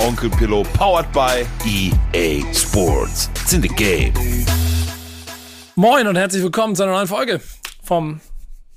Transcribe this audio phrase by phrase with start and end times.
[0.00, 3.28] Onkel Pillow, powered by EA Sports.
[3.42, 4.12] It's in the game.
[5.76, 7.40] Moin und herzlich willkommen zu einer neuen Folge
[7.82, 8.20] vom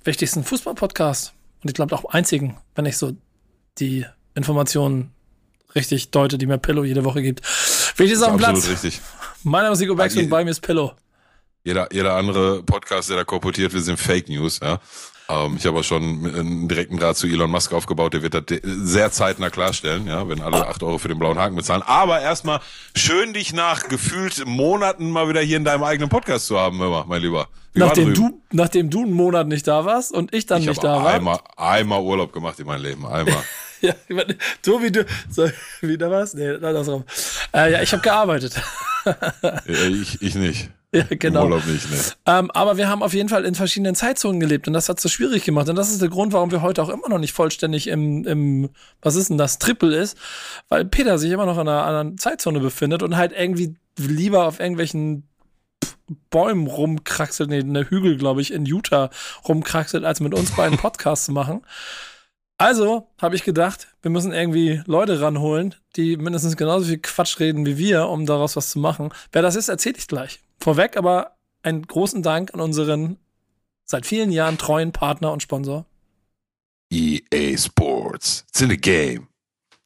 [0.03, 1.33] wichtigsten Fußball-Podcast.
[1.63, 3.13] Und ich glaube auch einzigen, wenn ich so
[3.79, 5.11] die Informationen
[5.75, 7.41] richtig deute, die mir Pillow jede Woche gibt.
[7.97, 8.57] Wichtig ist auf dem Platz.
[8.57, 9.01] Absolut richtig.
[9.43, 10.93] Mein Name ist Nico Beckspin, je- bei mir ist Pillow.
[11.63, 14.59] Jeder, jeder andere Podcast, der da korportiert wird, sind Fake News.
[14.61, 14.79] Ja?
[15.29, 18.13] Ähm, ich habe auch schon einen direkten Draht zu Elon Musk aufgebaut.
[18.13, 21.55] Der wird das sehr zeitnah klarstellen, ja, wenn alle acht Euro für den blauen Haken
[21.55, 21.81] bezahlen.
[21.85, 22.59] Aber erstmal
[22.95, 27.05] schön, dich nach gefühlt Monaten mal wieder hier in deinem eigenen Podcast zu haben, immer,
[27.07, 27.47] mein Lieber.
[27.73, 30.83] Wie Nachdem du, nachdem du einen Monat nicht da warst und ich dann ich nicht
[30.83, 31.13] da war.
[31.13, 33.05] einmal, einmal Urlaub gemacht in meinem Leben.
[33.05, 33.43] Einmal.
[33.81, 35.05] Ja, ich meine, so wie du.
[35.29, 35.45] So,
[35.81, 36.33] wie da war's?
[36.33, 37.03] Nee, andersrum.
[37.53, 38.55] Äh, ja, ich habe gearbeitet.
[39.67, 40.69] Äh, ich, ich nicht.
[40.93, 41.45] Ja, genau.
[41.45, 41.97] Urlaub nicht, ne.
[42.25, 45.03] Ähm, aber wir haben auf jeden Fall in verschiedenen Zeitzonen gelebt und das hat es
[45.03, 45.67] so schwierig gemacht.
[45.69, 48.69] Und das ist der Grund, warum wir heute auch immer noch nicht vollständig im, im
[49.01, 50.17] was ist denn das, Triple ist,
[50.69, 54.59] weil Peter sich immer noch in einer anderen Zeitzone befindet und halt irgendwie lieber auf
[54.59, 55.27] irgendwelchen
[56.29, 59.09] Bäumen rumkraxelt, nee, in der Hügel, glaube ich, in Utah
[59.47, 61.61] rumkraxelt, als mit uns beiden Podcasts zu machen.
[62.57, 67.65] Also habe ich gedacht, wir müssen irgendwie Leute ranholen, die mindestens genauso viel Quatsch reden
[67.65, 69.09] wie wir, um daraus was zu machen.
[69.31, 70.39] Wer das ist, erzähle ich gleich.
[70.59, 73.17] Vorweg aber einen großen Dank an unseren
[73.85, 75.85] seit vielen Jahren treuen Partner und Sponsor.
[76.91, 78.45] EA Sports.
[78.49, 79.27] It's in the game.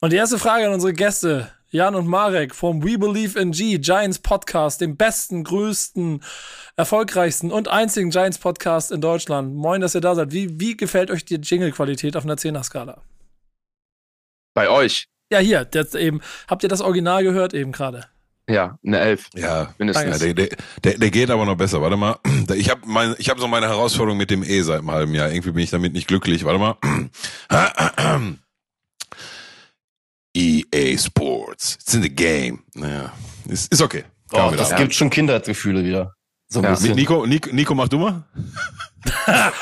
[0.01, 3.77] Und die erste Frage an unsere Gäste, Jan und Marek vom We Believe in G,
[3.77, 6.23] Giants Podcast, dem besten, größten,
[6.77, 9.53] erfolgreichsten und einzigen Giants Podcast in Deutschland.
[9.53, 10.31] Moin, dass ihr da seid.
[10.31, 13.01] Wie, wie gefällt euch die Jingle-Qualität auf einer 10er-Skala?
[14.53, 15.07] Bei euch?
[15.29, 16.21] Ja, hier, das eben.
[16.47, 18.05] Habt ihr das Original gehört eben gerade?
[18.49, 19.27] Ja, eine Elf.
[19.35, 20.21] Ja, Mindestens.
[20.21, 21.81] Ja, der, der, der, der geht aber noch besser.
[21.81, 22.17] Warte mal.
[22.55, 25.29] Ich habe mein, ich hab so meine Herausforderung mit dem E seit einem halben Jahr.
[25.29, 26.45] Irgendwie bin ich damit nicht glücklich.
[26.45, 26.77] Warte mal.
[30.37, 31.75] EA Sports.
[31.81, 32.63] It's in the game.
[32.75, 33.11] Naja,
[33.47, 34.03] ist, ist okay.
[34.29, 36.13] Kann Oh, das gibt schon Kindheitsgefühle wieder.
[36.49, 36.71] So ein Ja.
[36.71, 36.95] bisschen.
[36.95, 38.23] Nico, Nico, Nico, mach du mal.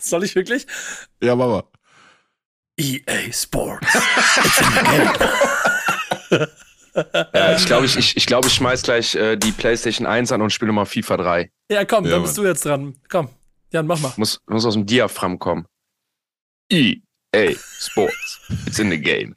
[0.00, 0.66] Soll ich wirklich?
[1.22, 1.62] Ja, mach mal.
[2.76, 3.86] EA Sports.
[7.32, 10.42] Ja, ich glaube, ich, ich, ich, glaub, ich schmeiß gleich äh, die PlayStation 1 an
[10.42, 11.50] und spiele mal FIFA 3.
[11.70, 12.96] Ja, komm, Ja, dann bist du jetzt dran.
[13.08, 13.28] Komm,
[13.72, 14.12] Jan, mach mal.
[14.16, 15.66] Muss, muss aus dem Diaphragm kommen.
[16.70, 18.40] EA Sports.
[18.66, 19.36] It's in the game.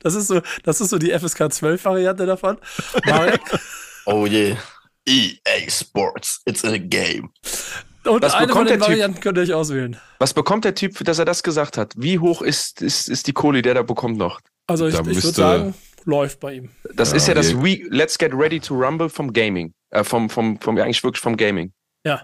[0.00, 2.58] Das ist so, das ist so die FSK 12 Variante davon.
[3.06, 3.40] Marek.
[4.08, 4.54] Oh je.
[5.08, 7.30] EA Sports, it's in a game.
[8.04, 8.88] Und Was eine von bekommt den der Typ?
[8.94, 9.96] Varianten könnt ihr euch auswählen.
[10.20, 11.92] Was bekommt der Typ, dass er das gesagt hat?
[11.96, 14.40] Wie hoch ist, ist, ist die Kohle, die er da bekommt noch?
[14.68, 15.74] Also ich, ich würde sagen,
[16.04, 16.70] läuft bei ihm.
[16.94, 19.72] Das Ja, ist ja das die- We Let's Get Ready to Rumble vom Gaming.
[19.90, 21.72] Äh, vom, vom, vom, ja, eigentlich wirklich vom Gaming.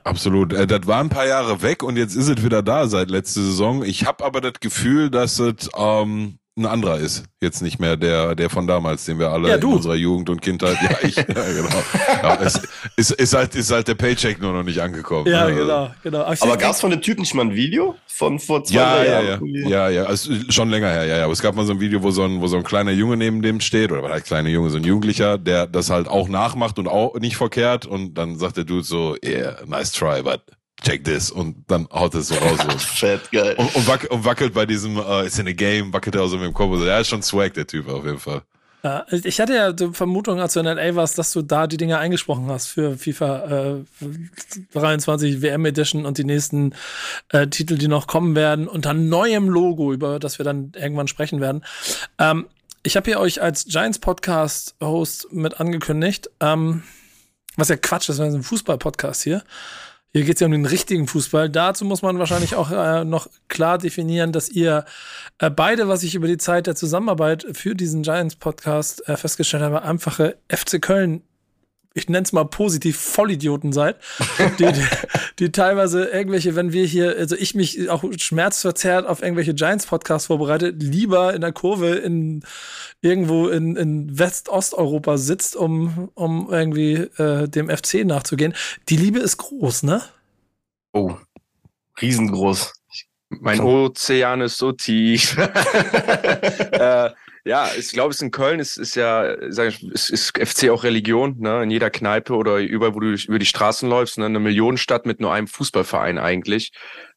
[0.05, 0.53] Absolut.
[0.53, 3.41] Äh, Das war ein paar Jahre weg und jetzt ist es wieder da seit letzter
[3.43, 3.83] Saison.
[3.85, 7.25] Ich habe aber das Gefühl, dass es ähm, ein anderer ist.
[7.41, 10.43] Jetzt nicht mehr der, der von damals, den wir alle Ja, in unserer Jugend und
[10.43, 10.77] Kindheit.
[10.83, 11.69] Ja, ich, ja, genau.
[12.23, 12.61] Ja, es
[12.97, 15.27] ist, ist, halt, ist halt der Paycheck nur noch nicht angekommen.
[15.29, 16.31] Ja, Also, genau, genau.
[16.33, 17.95] ich Aber denk- gab's von dem Typ nicht mal ein Video?
[18.07, 19.47] Von vor zwei Ja, drei ja, Jahren?
[19.55, 21.25] ja, ja, ja, also schon länger her, ja, ja.
[21.25, 23.17] Aber es gab mal so ein Video, wo so ein, wo so ein kleiner Junge
[23.17, 26.79] neben dem steht, oder heißt kleiner Junge, so ein Jugendlicher, der das halt auch nachmacht
[26.79, 30.43] und auch nicht verkehrt und dann sagt der Dude so, yeah, nice try, but
[30.83, 32.79] check this und dann haut es so raus so.
[32.79, 33.55] Fett geil.
[33.57, 36.29] und, und, wack, und wackelt bei diesem äh, It's in a Game, wackelt er auch
[36.29, 36.73] so mit dem Kopf.
[36.73, 38.43] Also, der ist schon swag, der Typ auf jeden Fall.
[38.85, 41.77] Ja, ich hatte ja die Vermutung, als du in LA warst, dass du da die
[41.77, 44.07] Dinge eingesprochen hast für FIFA äh,
[44.75, 46.75] 23 WM Edition und die nächsten
[47.29, 51.41] äh, Titel, die noch kommen werden, unter neuem Logo, über das wir dann irgendwann sprechen
[51.41, 51.65] werden.
[52.19, 52.49] Ähm,
[52.83, 56.83] ich habe hier euch als Giants Podcast Host mit angekündigt, ähm,
[57.57, 59.45] was ja Quatsch ist, wir sind ein Fußball-Podcast hier.
[60.15, 61.49] Hier geht es ja um den richtigen Fußball.
[61.49, 64.85] Dazu muss man wahrscheinlich auch äh, noch klar definieren, dass ihr
[65.39, 69.83] äh, beide, was ich über die Zeit der Zusammenarbeit für diesen Giants-Podcast äh, festgestellt habe,
[69.83, 71.23] einfache FC Köln,
[71.95, 73.97] ich nenne es mal positiv, Vollidioten seid,
[74.59, 74.85] die, die,
[75.39, 80.69] die teilweise irgendwelche, wenn wir hier, also ich mich auch schmerzverzerrt auf irgendwelche Giants-Podcasts vorbereite,
[80.71, 82.45] lieber in der Kurve in
[83.01, 88.55] irgendwo in, in West-Osteuropa sitzt, um, um irgendwie äh, dem FC nachzugehen.
[88.89, 90.03] Die Liebe ist groß, ne?
[90.93, 91.17] Oh,
[92.01, 92.73] riesengroß.
[93.41, 95.37] Mein Ozean ist so tief.
[96.73, 97.11] äh,
[97.45, 100.85] Ja, ich glaube, es in Köln ist, ist ja, sag ich, ist, ist FC auch
[100.85, 101.65] Religion, ne?
[101.65, 104.27] In jeder Kneipe oder überall, wo du über die Straßen läufst, ne?
[104.27, 106.71] Eine Millionenstadt mit nur einem Fußballverein eigentlich.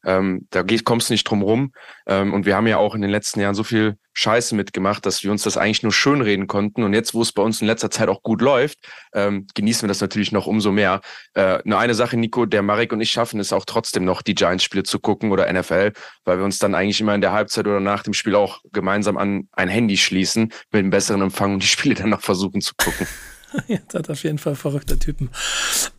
[0.06, 1.72] Ähm, da geht, kommst du nicht drum rum.
[2.06, 5.24] Ähm, und wir haben ja auch in den letzten Jahren so viel Scheiße mitgemacht, dass
[5.24, 6.84] wir uns das eigentlich nur schönreden konnten.
[6.84, 8.78] Und jetzt, wo es bei uns in letzter Zeit auch gut läuft,
[9.12, 11.00] ähm, genießen wir das natürlich noch umso mehr.
[11.34, 14.34] Äh, nur eine Sache, Nico, der Marek und ich schaffen es auch trotzdem noch, die
[14.34, 15.92] Giants-Spiele zu gucken oder NFL,
[16.24, 19.18] weil wir uns dann eigentlich immer in der Halbzeit oder nach dem Spiel auch gemeinsam
[19.18, 22.74] an ein Handy schließen mit einem besseren Empfang und die Spiele dann noch versuchen zu
[22.76, 23.06] gucken.
[23.66, 25.30] Jetzt hat auf jeden Fall verrückte Typen.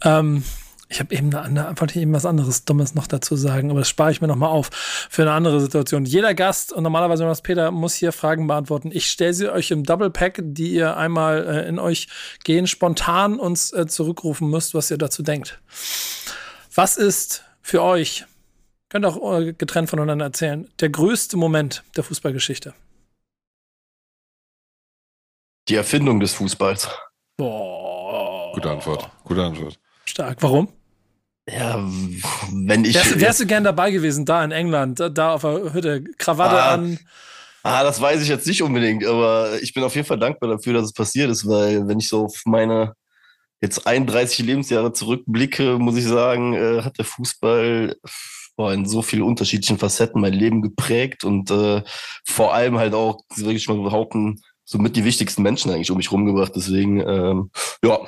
[0.04, 0.44] Ähm,
[0.90, 4.12] ich habe eben eine, wollte eben was anderes Dummes noch dazu sagen, aber das spare
[4.12, 6.06] ich mir noch mal auf für eine andere Situation.
[6.06, 8.92] Jeder Gast und normalerweise was Peter muss hier Fragen beantworten.
[8.94, 12.08] Ich stelle sie euch im Double Pack, die ihr einmal äh, in euch
[12.46, 15.60] gehen, spontan uns äh, zurückrufen müsst, was ihr dazu denkt.
[16.74, 18.26] Was ist für euch,
[18.88, 22.74] könnt auch äh, getrennt voneinander erzählen, der größte Moment der Fußballgeschichte?
[25.68, 26.88] Die Erfindung des Fußballs.
[27.36, 28.54] Boah.
[28.54, 29.10] Gute Antwort.
[29.26, 29.78] Gute Antwort.
[30.08, 30.42] Stark.
[30.42, 30.70] Warum?
[31.50, 31.80] Ja,
[32.52, 32.96] wenn ich.
[32.96, 36.74] Wärst, wärst du gern dabei gewesen, da in England, da, auf der Hütte, Krawatte Ah.
[36.74, 37.00] an?
[37.64, 40.74] Ah, das weiß ich jetzt nicht unbedingt, aber ich bin auf jeden Fall dankbar dafür,
[40.74, 42.94] dass es passiert ist, weil wenn ich so auf meine
[43.62, 47.96] jetzt 31 Lebensjahre zurückblicke, muss ich sagen, äh, hat der Fußball
[48.56, 51.82] boah, in so vielen unterschiedlichen Facetten mein Leben geprägt und äh,
[52.26, 56.12] vor allem halt auch, würde ich mal behaupten, somit die wichtigsten Menschen eigentlich um mich
[56.12, 56.54] rumgebracht.
[56.56, 57.52] Deswegen, ähm,
[57.84, 58.00] ja,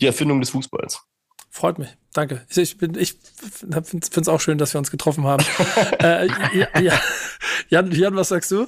[0.00, 1.00] die Erfindung des Fußballs.
[1.56, 1.88] Freut mich.
[2.12, 2.44] Danke.
[2.50, 3.16] Ich, ich, bin- ich
[3.82, 5.42] finde es auch schön, dass wir uns getroffen haben.
[6.00, 7.00] äh, ja, ja.
[7.70, 8.66] Jan, Jan, was sagst du?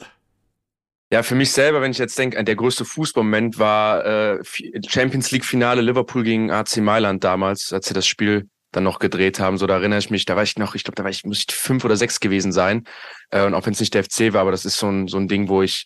[1.12, 4.42] Ja, für mich selber, wenn ich jetzt denke, der größte Fußballmoment war äh,
[4.88, 9.38] Champions League Finale Liverpool gegen AC Mailand damals, als sie das Spiel dann noch gedreht
[9.38, 9.58] haben.
[9.58, 11.44] So, da erinnere ich mich, da war ich noch, ich glaube, da war ich, muss
[11.46, 12.84] ich fünf oder sechs gewesen sein.
[13.28, 15.18] Äh, und auch wenn es nicht der FC war, aber das ist so ein, so
[15.18, 15.84] ein Ding, wo ich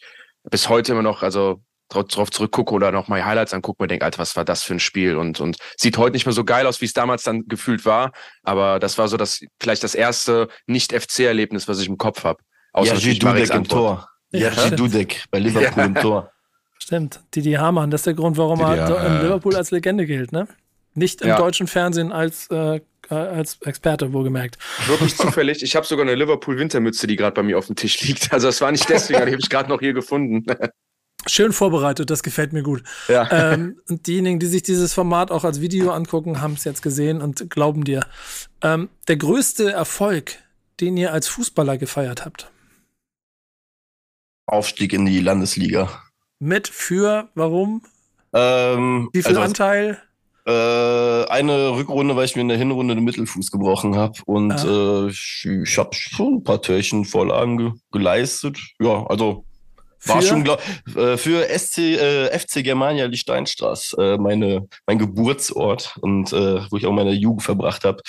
[0.48, 1.62] bis heute immer noch, also
[1.92, 4.80] drauf, zurückgucke oder noch mal Highlights angucke und denke, Alter, was war das für ein
[4.80, 5.16] Spiel?
[5.16, 8.12] Und, und sieht heute nicht mehr so geil aus, wie es damals dann gefühlt war.
[8.42, 12.42] Aber das war so das, vielleicht das erste Nicht-FC-Erlebnis, was ich im Kopf habe.
[12.72, 13.64] Außer Ja, Dudek im.
[13.64, 14.08] Tor.
[14.30, 14.70] Ja, Ja.
[14.70, 16.30] Dudek bei Liverpool im Tor.
[16.78, 17.20] Stimmt.
[17.34, 20.32] Didi Hamann, das ist der Grund, warum Didi, er in äh, Liverpool als Legende gilt,
[20.32, 20.48] ne?
[20.94, 21.36] Nicht im Ja.
[21.36, 24.58] deutschen Fernsehen als, äh, äh, als Experte, wohlgemerkt.
[24.86, 25.62] Wirklich zufällig.
[25.62, 28.32] Ich habe sogar eine Liverpool-Wintermütze, die gerade bei mir auf dem Tisch liegt.
[28.32, 30.44] Also das war nicht deswegen, die habe ich gerade noch hier gefunden.
[31.26, 32.82] Schön vorbereitet, das gefällt mir gut.
[33.08, 33.28] ja.
[33.52, 37.22] ähm, und diejenigen, die sich dieses Format auch als Video angucken, haben es jetzt gesehen
[37.22, 38.00] und glauben dir.
[38.60, 40.36] Ähm, der größte Erfolg,
[40.80, 42.50] den ihr als Fußballer gefeiert habt,
[44.46, 45.88] Aufstieg in die Landesliga.
[46.38, 47.82] mit, für, warum,
[48.34, 49.98] Ähm, wie viel also, Anteil?
[50.44, 50.50] Äh,
[51.30, 54.14] eine Rückrunde, weil ich mir in der Hinrunde den Mittelfuß gebrochen habe.
[54.26, 55.06] Und Ah.
[55.06, 58.58] äh, ich, ich habe schon ein paar Türchen Vorlagen ge geleistet.
[58.80, 59.44] Ja, also
[60.04, 60.28] war Für?
[60.28, 60.62] schon glaub,
[60.96, 66.86] äh, für SC, äh, FC Germania Lichtsteinstraß, äh, meine, mein Geburtsort und äh, wo ich
[66.86, 68.02] auch meine Jugend verbracht habe.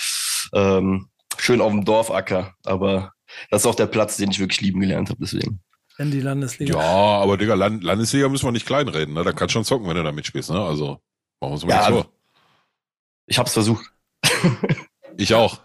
[0.53, 3.11] Ähm, schön auf dem Dorfacker, aber
[3.49, 5.59] das ist auch der Platz, den ich wirklich lieben gelernt habe, deswegen.
[5.97, 6.79] In die Landesliga.
[6.79, 9.23] Ja, aber Digga, Land Landesliga müssen wir nicht kleinreden, ne?
[9.23, 10.59] Da kannst du schon zocken, wenn du da mitspielst, ne?
[10.59, 10.99] Also, machen
[11.41, 12.11] wir uns mal Ja, nichts vor.
[13.27, 13.85] Ich habe es versucht.
[15.17, 15.59] Ich auch.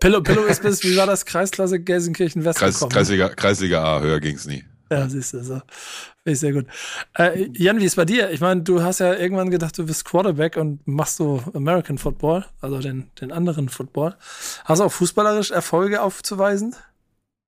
[0.00, 1.24] Pillow, Pillow ist bis, wie war das?
[1.24, 2.92] Kreisklasse Gelsenkirchen West Kreis, gekommen.
[2.92, 4.64] Kreisliga, Kreisliga A, höher ging's nie.
[4.92, 5.54] Ja, siehst du, so.
[5.54, 5.64] Finde
[6.24, 6.66] ich sehr gut.
[7.14, 8.30] Äh, Jan, wie ist bei dir?
[8.30, 12.46] Ich meine, du hast ja irgendwann gedacht, du bist Quarterback und machst so American Football,
[12.60, 14.16] also den, den anderen Football.
[14.64, 16.74] Hast du auch fußballerisch Erfolge aufzuweisen?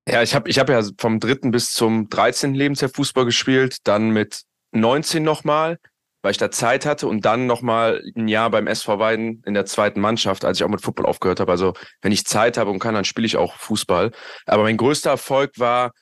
[0.09, 2.55] Ja, ich habe ich hab ja vom dritten bis zum 13.
[2.55, 4.43] Lebensjahr Fußball gespielt, dann mit
[4.73, 5.79] 19 nochmal,
[6.23, 9.67] weil ich da Zeit hatte und dann nochmal ein Jahr beim SV Weiden in der
[9.67, 11.53] zweiten Mannschaft, als ich auch mit Football aufgehört habe.
[11.53, 14.11] Also wenn ich Zeit habe und kann, dann spiele ich auch Fußball.
[14.47, 15.93] Aber mein größter Erfolg war,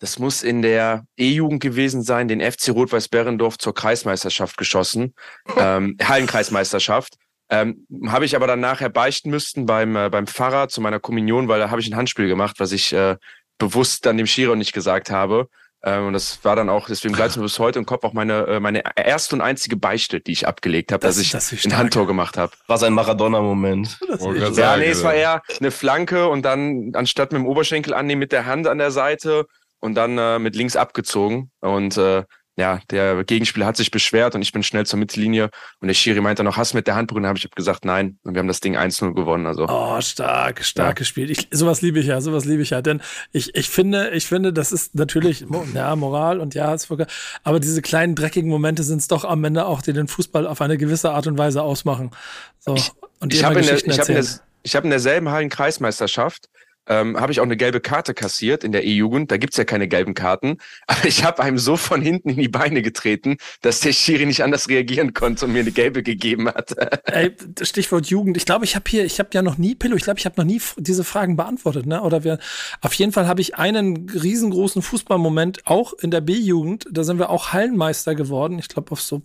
[0.00, 5.14] das muss in der E-Jugend gewesen sein, den FC Rot-Weiß Berendorf zur Kreismeisterschaft geschossen,
[5.58, 7.14] ähm, Hallenkreismeisterschaft.
[7.50, 11.48] Ähm, habe ich aber dann nachher beichten müssten beim, äh, beim Pfarrer zu meiner Kommunion,
[11.48, 13.16] weil da habe ich ein Handspiel gemacht, was ich äh,
[13.56, 15.48] bewusst dann dem Schiri nicht gesagt habe.
[15.82, 18.46] Ähm, und das war dann auch, deswegen bleibt mir bis heute im Kopf auch meine,
[18.48, 21.78] äh, meine erste und einzige Beichte, die ich abgelegt habe, Das- dass ich das ein.
[21.78, 22.52] Handtor gemacht habe.
[22.66, 23.98] War sein Maradona-Moment.
[24.00, 27.94] Grad Ja, sagen, nee, es war eher eine Flanke und dann anstatt mit dem Oberschenkel
[27.94, 29.46] annehmen, mit der Hand an der Seite
[29.80, 31.50] und dann äh, mit links abgezogen.
[31.60, 32.24] Und äh,
[32.56, 35.48] ja, der Gegenspieler hat sich beschwert und ich bin schnell zur Mittellinie
[35.80, 37.24] und der Schiri meinte noch, hast du mit der Hand berührt?
[37.24, 38.18] Habe ich gesagt, nein.
[38.24, 39.46] Und wir haben das Ding 1-0 gewonnen.
[39.46, 40.92] Also Oh, stark, stark Ja.
[40.94, 41.30] gespielt.
[41.30, 42.82] Ich, sowas liebe ich ja, sowas liebe ich ja.
[42.82, 47.06] Denn ich, ich finde, ich finde, das ist natürlich, ja, Moral und ja, ist voll-
[47.44, 50.60] aber diese kleinen dreckigen Momente sind es doch am Ende auch, die den Fußball auf
[50.60, 52.10] eine gewisse Art und Weise ausmachen.
[52.58, 52.74] So.
[53.20, 54.24] und ich immer habe in, der, ich hab in, der,
[54.64, 56.48] ich hab in derselben Hallen Kreismeisterschaft
[56.88, 59.30] ähm, habe ich auch eine gelbe Karte kassiert in der E-Jugend.
[59.30, 60.58] Da gibt's ja keine gelben Karten.
[60.86, 64.42] Aber ich habe einem so von hinten in die Beine getreten, dass der Schiri nicht
[64.42, 66.74] anders reagieren konnte und mir eine gelbe gegeben hat.
[67.04, 68.36] Ey, Stichwort Jugend.
[68.36, 70.36] Ich glaube, ich habe hier, ich habe ja noch nie, Pillow, ich glaube, ich habe
[70.38, 71.86] noch nie diese Fragen beantwortet.
[71.86, 72.02] Ne?
[72.02, 72.38] Oder wir,
[72.80, 76.86] auf jeden Fall habe ich einen riesengroßen Fußballmoment auch in der B-Jugend.
[76.90, 78.58] Da sind wir auch Hallenmeister geworden.
[78.58, 79.22] Ich glaube, auf so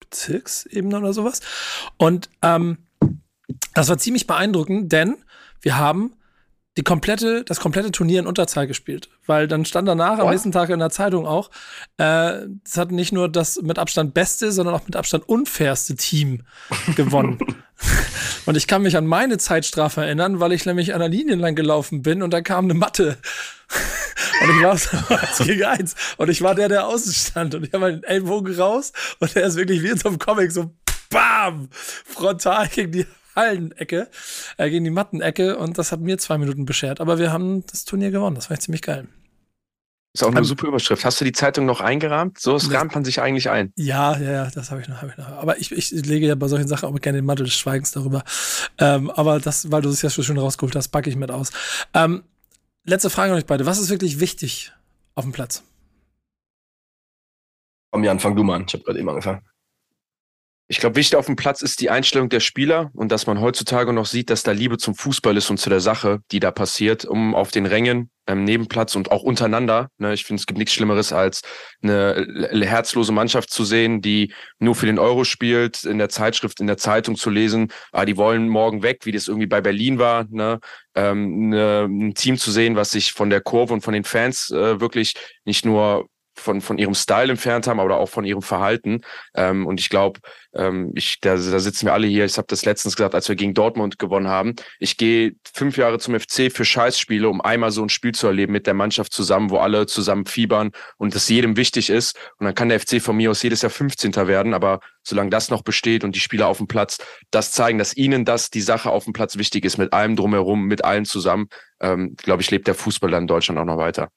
[0.00, 1.40] Bezirksebene oder sowas.
[1.96, 2.78] Und ähm,
[3.74, 5.16] das war ziemlich beeindruckend, denn
[5.60, 6.12] wir haben
[6.76, 9.08] die komplette, das komplette Turnier in Unterzahl gespielt.
[9.26, 10.26] Weil dann stand danach What?
[10.26, 11.50] am nächsten Tag in der Zeitung auch,
[11.98, 16.42] äh, es hat nicht nur das mit Abstand beste, sondern auch mit Abstand unfairste Team
[16.96, 17.38] gewonnen.
[18.46, 21.54] und ich kann mich an meine Zeitstrafe erinnern, weil ich nämlich an der Linie lang
[21.54, 23.18] gelaufen bin und da kam eine Matte.
[24.42, 25.94] und ich war so eins gegen eins.
[26.16, 27.54] Und ich war der, der außen stand.
[27.54, 30.50] Und ich habe den Ellbogen raus und der ist wirklich wie in so einem Comic
[30.50, 30.72] so
[31.10, 31.68] BAM!
[31.70, 34.08] Frontal gegen die Hallenecke,
[34.56, 37.00] äh, gegen die Mattenecke und das hat mir zwei Minuten beschert.
[37.00, 38.36] Aber wir haben das Turnier gewonnen.
[38.36, 39.08] Das war ziemlich geil.
[40.14, 41.04] Ist auch eine um, super Überschrift.
[41.04, 42.38] Hast du die Zeitung noch eingerahmt?
[42.38, 43.72] So das rahmt man sich eigentlich ein.
[43.74, 45.26] Ja, ja, ja, das habe ich noch, habe ich noch.
[45.26, 48.22] Aber ich, ich lege ja bei solchen Sachen auch gerne den Mantel des Schweigens darüber.
[48.78, 51.50] Ähm, aber das, weil du es ja schon schön rausgeholt hast, packe ich mit aus.
[51.94, 52.22] Ähm,
[52.84, 53.66] letzte Frage an euch beide.
[53.66, 54.72] Was ist wirklich wichtig
[55.16, 55.64] auf dem Platz?
[57.90, 58.64] Komm, Jan, fang du mal an.
[58.68, 59.42] Ich habe gerade eben angefangen.
[60.66, 63.92] Ich glaube, wichtig auf dem Platz ist die Einstellung der Spieler und dass man heutzutage
[63.92, 67.04] noch sieht, dass da Liebe zum Fußball ist und zu der Sache, die da passiert,
[67.04, 69.90] um auf den Rängen, ähm, Nebenplatz und auch untereinander.
[69.98, 71.42] Ne, ich finde, es gibt nichts Schlimmeres, als
[71.82, 76.66] eine herzlose Mannschaft zu sehen, die nur für den Euro spielt, in der Zeitschrift, in
[76.66, 80.24] der Zeitung zu lesen, ah, die wollen morgen weg, wie das irgendwie bei Berlin war.
[80.30, 80.60] Ne,
[80.94, 84.50] ähm, ne, ein Team zu sehen, was sich von der Kurve und von den Fans
[84.50, 89.00] äh, wirklich nicht nur von, von ihrem Style entfernt haben, aber auch von ihrem Verhalten.
[89.34, 90.20] Ähm, und ich glaube,
[90.54, 92.24] ähm, ich, da, da sitzen wir alle hier.
[92.24, 94.54] Ich habe das letztens gesagt, als wir gegen Dortmund gewonnen haben.
[94.78, 98.52] Ich gehe fünf Jahre zum FC für Scheißspiele, um einmal so ein Spiel zu erleben
[98.52, 102.16] mit der Mannschaft zusammen, wo alle zusammen fiebern und das jedem wichtig ist.
[102.38, 104.14] Und dann kann der FC von mir aus jedes Jahr 15.
[104.14, 106.98] werden, aber solange das noch besteht und die Spieler auf dem Platz
[107.30, 110.64] das zeigen, dass ihnen das die Sache auf dem Platz wichtig ist, mit allem drumherum,
[110.64, 111.48] mit allen zusammen,
[111.80, 114.08] ähm, glaube ich, lebt der Fußball dann in Deutschland auch noch weiter.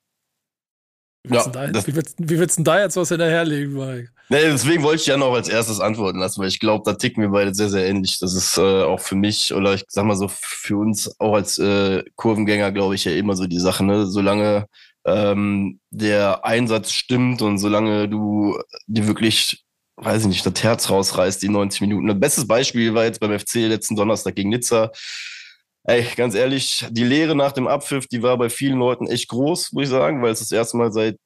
[1.28, 4.10] Wie willst, ja, da, wie, willst du da jetzt was hinterherlegen, Mike?
[4.30, 7.22] Nee, deswegen wollte ich ja noch als erstes antworten lassen, weil ich glaube, da ticken
[7.24, 8.20] wir beide sehr, sehr ähnlich.
[8.20, 11.60] Das ist äh, auch für mich oder ich sag mal so für uns auch als
[11.60, 14.06] äh, Kurvengänger, glaube ich, ja immer so die Sache, ne?
[14.06, 14.68] Solange
[15.06, 19.64] ähm, der Einsatz stimmt und solange du dir wirklich,
[19.96, 22.10] weiß ich nicht, das Herz rausreißt, die 90 Minuten.
[22.10, 24.92] Ein bestes Beispiel war jetzt beim FC letzten Donnerstag gegen Nizza.
[25.90, 29.72] Ey, ganz ehrlich, die Lehre nach dem Abpfiff, die war bei vielen Leuten echt groß,
[29.72, 31.18] muss ich sagen, weil es das erste Mal seit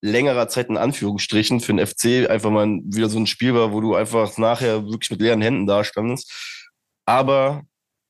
[0.00, 3.82] längerer Zeit in Anführungsstrichen für den FC einfach mal wieder so ein Spiel war, wo
[3.82, 6.32] du einfach nachher wirklich mit leeren Händen dastandest.
[7.04, 7.62] Aber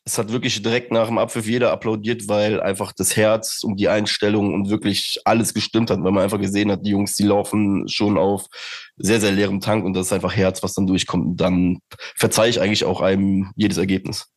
[0.05, 3.89] es hat wirklich direkt nach dem Abpfiff jeder applaudiert, weil einfach das Herz und die
[3.89, 7.89] Einstellung und wirklich alles gestimmt hat, weil man einfach gesehen hat, die Jungs, die laufen
[7.89, 8.47] schon auf
[8.97, 11.27] sehr, sehr leerem Tank und das ist einfach Herz, was dann durchkommt.
[11.27, 11.79] Und dann
[12.17, 14.32] verzeihe ich eigentlich auch einem jedes Ergebnis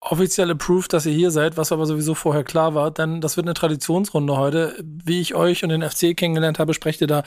[0.00, 3.46] offizielle Proof, dass ihr hier seid, was aber sowieso vorher klar war, denn das wird
[3.46, 4.74] eine Traditionsrunde heute.
[4.82, 7.22] Wie ich euch und den FC kennengelernt habe, sprecht ihr da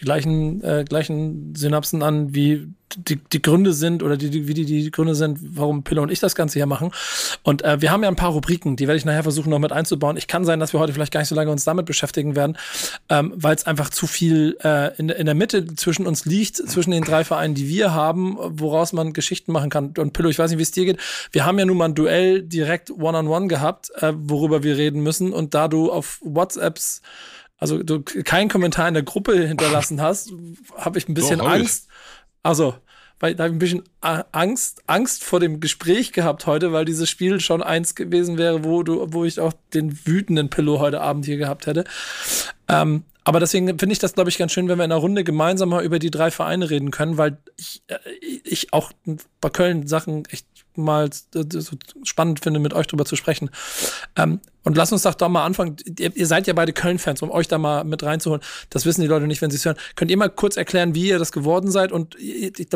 [0.00, 4.54] die gleichen, äh, gleichen Synapsen an, wie die, die Gründe sind oder die, die, wie
[4.54, 6.90] die, die Gründe sind, warum Pille und ich das Ganze hier machen.
[7.42, 9.72] Und äh, wir haben ja ein paar Rubriken, die werde ich nachher versuchen noch mit
[9.72, 10.16] einzubauen.
[10.16, 12.56] Ich kann sein, dass wir heute vielleicht gar nicht so lange uns damit beschäftigen werden,
[13.08, 16.90] ähm, weil es einfach zu viel äh, in, in der Mitte zwischen uns liegt, zwischen
[16.90, 19.94] den drei Vereinen, die wir haben, woraus man Geschichten machen kann.
[19.98, 20.98] Und Pillow, ich weiß nicht, wie es dir geht.
[21.32, 24.76] Wir haben ja nun mal ein Duell direkt one-on-one -on -one gehabt, äh, worüber wir
[24.76, 25.32] reden müssen.
[25.32, 27.02] Und da du auf WhatsApps
[27.56, 30.32] also du keinen Kommentar in der Gruppe hinterlassen hast,
[30.76, 31.88] habe ich ein bisschen Doch, Angst.
[32.44, 32.74] Also,
[33.20, 37.08] weil da habe ich ein bisschen Angst, Angst vor dem Gespräch gehabt heute, weil dieses
[37.08, 41.24] Spiel schon eins gewesen wäre, wo du, wo ich auch den wütenden Pillow heute Abend
[41.24, 41.84] hier gehabt hätte.
[42.68, 45.24] Ähm, aber deswegen finde ich das, glaube ich, ganz schön, wenn wir in einer Runde
[45.24, 47.98] gemeinsam mal über die drei Vereine reden können, weil ich, äh,
[48.44, 48.92] ich auch
[49.40, 53.50] bei Köln Sachen echt mal so spannend finde, mit euch drüber zu sprechen.
[54.16, 55.76] Ähm, und lass uns doch doch mal anfangen.
[55.98, 58.42] Ihr, ihr seid ja beide Köln-Fans, um euch da mal mit reinzuholen.
[58.70, 59.76] Das wissen die Leute nicht, wenn sie es hören.
[59.96, 61.92] Könnt ihr mal kurz erklären, wie ihr das geworden seid?
[61.92, 62.68] Und ich, ich,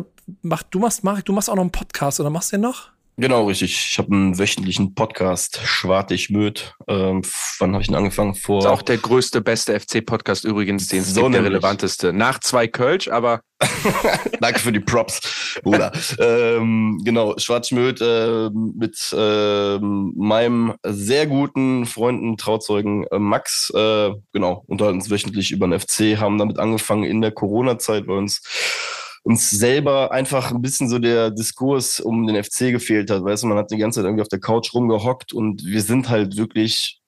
[0.42, 2.90] mach, du machst, Marek, du machst auch noch einen Podcast, oder machst du den noch?
[3.20, 3.72] Genau, richtig.
[3.90, 6.76] Ich habe einen wöchentlichen Podcast, Schwartig Möd.
[6.86, 7.22] Ähm,
[7.58, 8.36] wann habe ich ihn angefangen?
[8.36, 8.60] Vor.
[8.60, 12.12] Ist auch der größte, beste FC-Podcast übrigens, den so gibt, der relevanteste.
[12.12, 13.40] Nach zwei Kölsch, aber.
[14.40, 15.90] Danke für die Props, Bruder.
[16.20, 23.70] ähm, genau, Schwartig Möd äh, mit äh, meinem sehr guten Freunden, Trauzeugen äh, Max.
[23.70, 28.18] Äh, genau, unterhalten uns wöchentlich über den FC, haben damit angefangen in der Corona-Zeit, weil
[28.18, 28.42] uns
[29.22, 33.24] uns selber einfach ein bisschen so der Diskurs um den FC gefehlt hat.
[33.24, 36.08] Weißt du, man hat die ganze Zeit irgendwie auf der Couch rumgehockt und wir sind
[36.08, 37.00] halt wirklich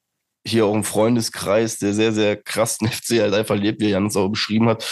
[0.46, 4.06] hier auch ein Freundeskreis, der sehr, sehr krass den FC halt einfach lebt, wie Jan
[4.06, 4.84] es auch beschrieben hat.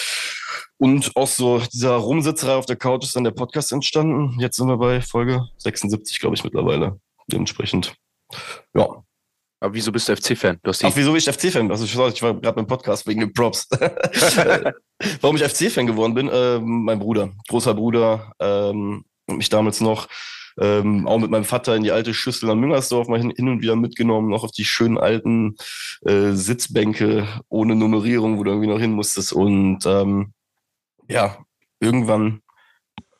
[0.78, 4.38] Und aus so dieser Rumsitzerei auf der Couch ist dann der Podcast entstanden.
[4.40, 7.00] Jetzt sind wir bei Folge 76, glaube ich, mittlerweile.
[7.26, 7.94] Dementsprechend,
[8.74, 9.02] ja.
[9.60, 10.58] Aber wieso bist du FC-Fan?
[10.62, 11.70] Ach, wieso bin ich FC-Fan?
[11.70, 13.68] Also ich, ich war gerade beim Podcast wegen den Props.
[15.20, 16.28] Warum ich FC-Fan geworden bin?
[16.28, 20.06] Äh, mein Bruder, großer Bruder, ähm, mich damals noch
[20.60, 23.62] ähm, auch mit meinem Vater in die alte Schüssel am Müngersdorf mal hin, hin und
[23.62, 25.56] wieder mitgenommen, noch auf die schönen alten
[26.04, 29.32] äh, Sitzbänke ohne Nummerierung, wo du irgendwie noch hin musstest.
[29.32, 30.32] Und ähm,
[31.08, 31.38] ja,
[31.80, 32.42] irgendwann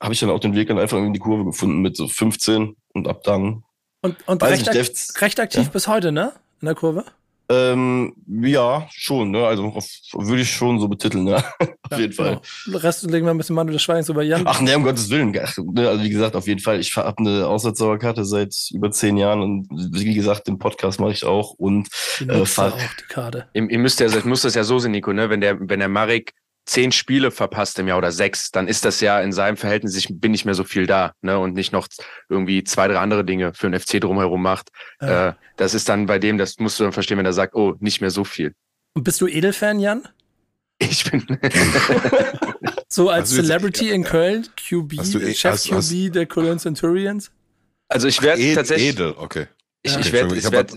[0.01, 2.77] habe ich dann auch den Weg dann einfach in die Kurve gefunden mit so 15
[2.95, 3.65] und ab dann.
[4.01, 4.77] Und, und recht, ak
[5.21, 5.71] recht, aktiv ja.
[5.71, 6.33] bis heute, ne?
[6.61, 7.05] In der Kurve?
[7.51, 9.47] Ähm, ja, schon, ne?
[9.47, 9.75] Also
[10.13, 11.37] würde ich schon so betiteln, ja.
[11.61, 12.41] auf ja, jeden Fall.
[12.67, 12.79] Genau.
[12.79, 14.43] Rest legen wir ein bisschen Mann des Schweigens über Jan.
[14.45, 15.31] Ach ne, um Gottes Willen.
[15.31, 15.89] Ne?
[15.89, 16.79] Also wie gesagt, auf jeden Fall.
[16.79, 21.25] Ich habe eine Auswärtsdauerkarte seit über zehn Jahren und wie gesagt, den Podcast mache ich
[21.25, 21.89] auch und
[22.21, 23.49] äh, auch die Karte.
[23.55, 25.31] Ihr, ihr müsst ja, ich muss das ja so sehen, Nico, ne?
[25.31, 26.35] Wenn der, wenn der Marek
[26.69, 30.09] zehn Spiele verpasst im Jahr oder sechs, dann ist das ja in seinem Verhältnis, ich
[30.11, 31.39] bin nicht mehr so viel da, ne?
[31.39, 31.89] Und nicht noch
[32.29, 34.69] irgendwie zwei, drei andere Dinge für den FC drumherum macht.
[35.01, 35.29] Ja.
[35.29, 37.75] Äh, das ist dann bei dem, das musst du dann verstehen, wenn er sagt, oh,
[37.81, 38.55] nicht mehr so viel.
[38.95, 40.07] Und bist du Edelfan, Jan?
[40.79, 41.27] Ich bin.
[42.89, 47.33] so als Celebrity in Köln, QB, du, Chef hast, QB hast, der Cologne Centurions?
[47.89, 48.91] Also ich werde Ed, tatsächlich.
[48.91, 49.47] Edel, okay.
[49.83, 50.77] Ich, okay, ich werde ich werd,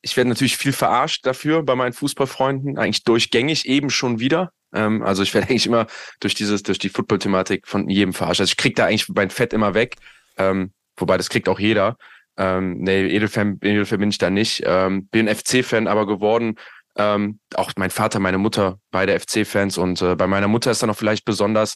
[0.00, 4.50] ich werd natürlich viel verarscht dafür bei meinen Fußballfreunden, eigentlich durchgängig eben schon wieder.
[4.72, 5.86] Ähm, also ich werde eigentlich immer
[6.20, 8.40] durch dieses, durch die Football-Thematik von jedem verarscht.
[8.40, 9.96] Also ich krieg da eigentlich mein Fett immer weg.
[10.36, 11.96] Ähm, wobei das kriegt auch jeder.
[12.36, 14.62] Ähm, nee, Edelfan, Edelfan bin ich da nicht.
[14.66, 16.56] Ähm, bin FC-Fan aber geworden.
[16.96, 19.78] Ähm, auch mein Vater, meine Mutter, beide FC-Fans.
[19.78, 21.74] Und äh, bei meiner Mutter ist dann auch vielleicht besonders,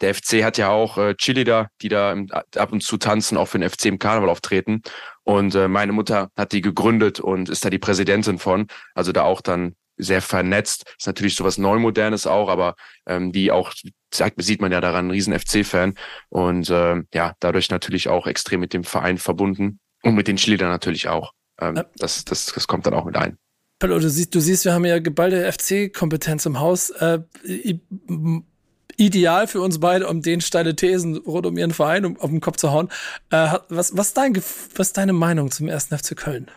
[0.00, 3.36] der FC hat ja auch äh, Chili da, die da im, ab und zu tanzen,
[3.36, 4.82] auch für den FC im Karneval auftreten.
[5.24, 8.66] Und äh, meine Mutter hat die gegründet und ist da die Präsidentin von.
[8.94, 10.94] Also da auch dann sehr vernetzt.
[10.98, 12.74] Ist natürlich sowas Neumodernes auch, aber
[13.06, 13.72] ähm, die auch,
[14.12, 15.94] sagt, sieht man ja daran, ein riesen FC-Fan.
[16.28, 20.70] Und ähm, ja, dadurch natürlich auch extrem mit dem Verein verbunden und mit den Schliedern
[20.70, 21.32] natürlich auch.
[21.60, 23.36] Ähm, das, das, das kommt dann auch mit ein.
[23.78, 26.90] Pello, du siehst, du siehst, wir haben ja geballte FC-Kompetenz im Haus.
[26.90, 27.20] Äh,
[28.96, 32.40] ideal für uns beide, um den steile Thesen rund um ihren Verein um, auf den
[32.40, 32.88] Kopf zu hauen.
[33.30, 36.50] Äh, was, was, dein, was ist deine Meinung zum ersten FC Köln?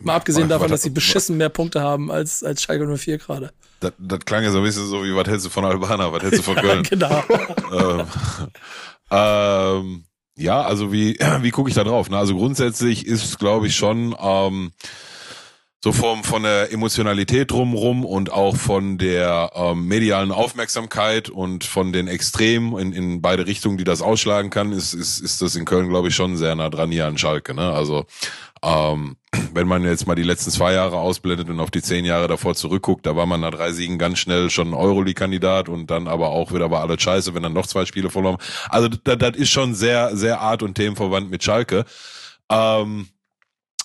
[0.00, 3.52] Mal abgesehen davon, dass sie beschissen mehr Punkte haben als, als Schalke 04 gerade.
[3.80, 6.22] Das, das klang ja so ein bisschen so wie, was hältst du von Albana, was
[6.22, 6.82] hältst du von Köln?
[6.84, 7.24] genau.
[7.72, 8.06] ähm,
[9.10, 10.04] ähm,
[10.36, 12.10] ja, also wie, wie gucke ich da drauf?
[12.10, 12.16] Ne?
[12.16, 14.72] Also grundsätzlich ist, glaube ich, schon ähm,
[15.82, 21.92] so vom, von der Emotionalität drumrum und auch von der ähm, medialen Aufmerksamkeit und von
[21.92, 25.64] den Extremen in, in beide Richtungen, die das ausschlagen kann, ist, ist, ist das in
[25.64, 27.54] Köln, glaube ich, schon sehr nah dran hier an Schalke.
[27.54, 27.72] Ne?
[27.72, 28.06] Also
[28.62, 29.16] ähm,
[29.54, 32.54] wenn man jetzt mal die letzten zwei Jahre ausblendet und auf die zehn Jahre davor
[32.54, 36.52] zurückguckt, da war man nach drei Siegen ganz schnell schon Euroleague-Kandidat und dann aber auch
[36.52, 38.38] wieder war alles scheiße, wenn dann noch zwei Spiele verloren.
[38.68, 41.84] Also das, das ist schon sehr, sehr art- und themenverwandt mit Schalke.
[42.50, 43.08] Ähm,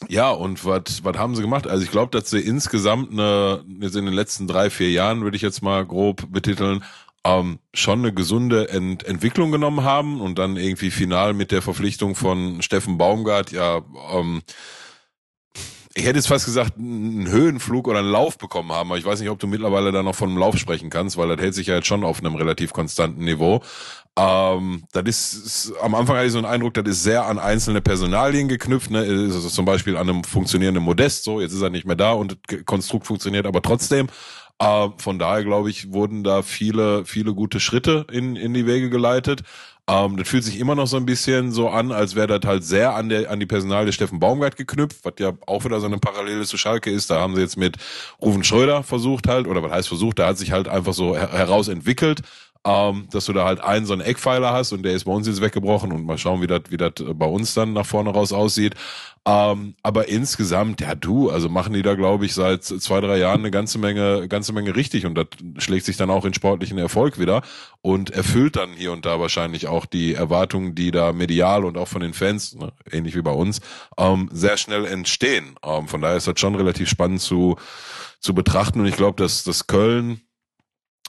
[0.10, 1.68] ja, und was was haben sie gemacht?
[1.68, 5.38] Also ich glaube, dass sie insgesamt eine, jetzt in den letzten drei, vier Jahren, würde
[5.38, 6.84] ich jetzt mal grob betiteln,
[7.26, 12.16] ähm, schon eine gesunde Ent Entwicklung genommen haben und dann irgendwie final mit der Verpflichtung
[12.16, 13.82] von Steffen Baumgart ja
[14.12, 14.42] ähm,
[15.96, 19.20] ich hätte jetzt fast gesagt, einen Höhenflug oder einen Lauf bekommen haben, aber ich weiß
[19.20, 21.68] nicht, ob du mittlerweile da noch von einem Lauf sprechen kannst, weil das hält sich
[21.68, 23.62] ja jetzt schon auf einem relativ konstanten Niveau.
[24.18, 27.38] Ähm, das ist, ist, am Anfang hatte ich so einen Eindruck, das ist sehr an
[27.38, 29.04] einzelne Personalien geknüpft, ne?
[29.04, 32.14] Ist also zum Beispiel an einem funktionierenden Modest, so, jetzt ist er nicht mehr da
[32.14, 34.08] und Konstrukt funktioniert aber trotzdem.
[34.64, 38.90] Äh, von daher, glaube ich, wurden da viele, viele gute Schritte in, in die Wege
[38.90, 39.42] geleitet.
[39.88, 42.64] Ähm, das fühlt sich immer noch so ein bisschen so an, als wäre das halt
[42.64, 45.98] sehr an, der, an die Personalie Steffen Baumgart geknüpft, was ja auch wieder so eine
[45.98, 47.10] Parallele zu Schalke ist.
[47.10, 47.76] Da haben sie jetzt mit
[48.22, 51.34] Rufen Schröder versucht halt, oder was heißt versucht, da hat sich halt einfach so her
[51.34, 52.22] herausentwickelt
[52.66, 55.28] ähm, dass du da halt einen so einen Eckpfeiler hast und der ist bei uns
[55.28, 58.32] jetzt weggebrochen und mal schauen, wie das wie das bei uns dann nach vorne raus
[58.32, 58.76] aussieht.
[59.26, 63.40] Ähm, aber insgesamt, ja du, also machen die da, glaube ich, seit zwei, drei Jahren
[63.40, 65.28] eine ganze Menge, ganze Menge richtig und das
[65.64, 67.42] schlägt sich dann auch in sportlichen Erfolg wieder
[67.82, 71.88] und erfüllt dann hier und da wahrscheinlich auch die Erwartungen, die da medial und auch
[71.88, 73.62] von den Fans, ne, ähnlich wie bei uns,
[73.98, 75.56] ähm, sehr schnell entstehen.
[75.66, 77.56] Ähm, von daher ist das schon relativ spannend zu,
[78.20, 80.20] zu betrachten und ich glaube, dass, dass Köln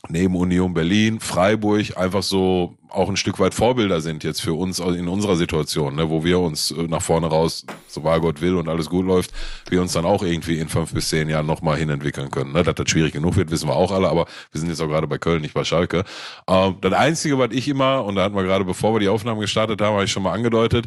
[0.08, 4.78] neben Union Berlin, Freiburg einfach so auch ein Stück weit Vorbilder sind jetzt für uns
[4.78, 8.54] in unserer Situation, ne, wo wir uns äh, nach vorne raus, so wahr Gott will
[8.54, 9.32] und alles gut läuft,
[9.68, 12.52] wir uns dann auch irgendwie in fünf bis zehn Jahren nochmal hinentwickeln können.
[12.52, 12.62] Ne?
[12.62, 15.08] Dass das schwierig genug wird, wissen wir auch alle, aber wir sind jetzt auch gerade
[15.08, 16.04] bei Köln, nicht bei Schalke.
[16.46, 19.40] Ähm, das Einzige, was ich immer, und da hatten wir gerade, bevor wir die Aufnahmen
[19.40, 20.86] gestartet haben, habe ich schon mal angedeutet,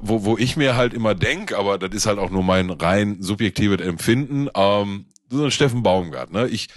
[0.00, 3.16] wo, wo ich mir halt immer denk, aber das ist halt auch nur mein rein
[3.20, 6.48] subjektives Empfinden, ähm, so ein Steffen Baumgart, ne?
[6.48, 6.68] Ich,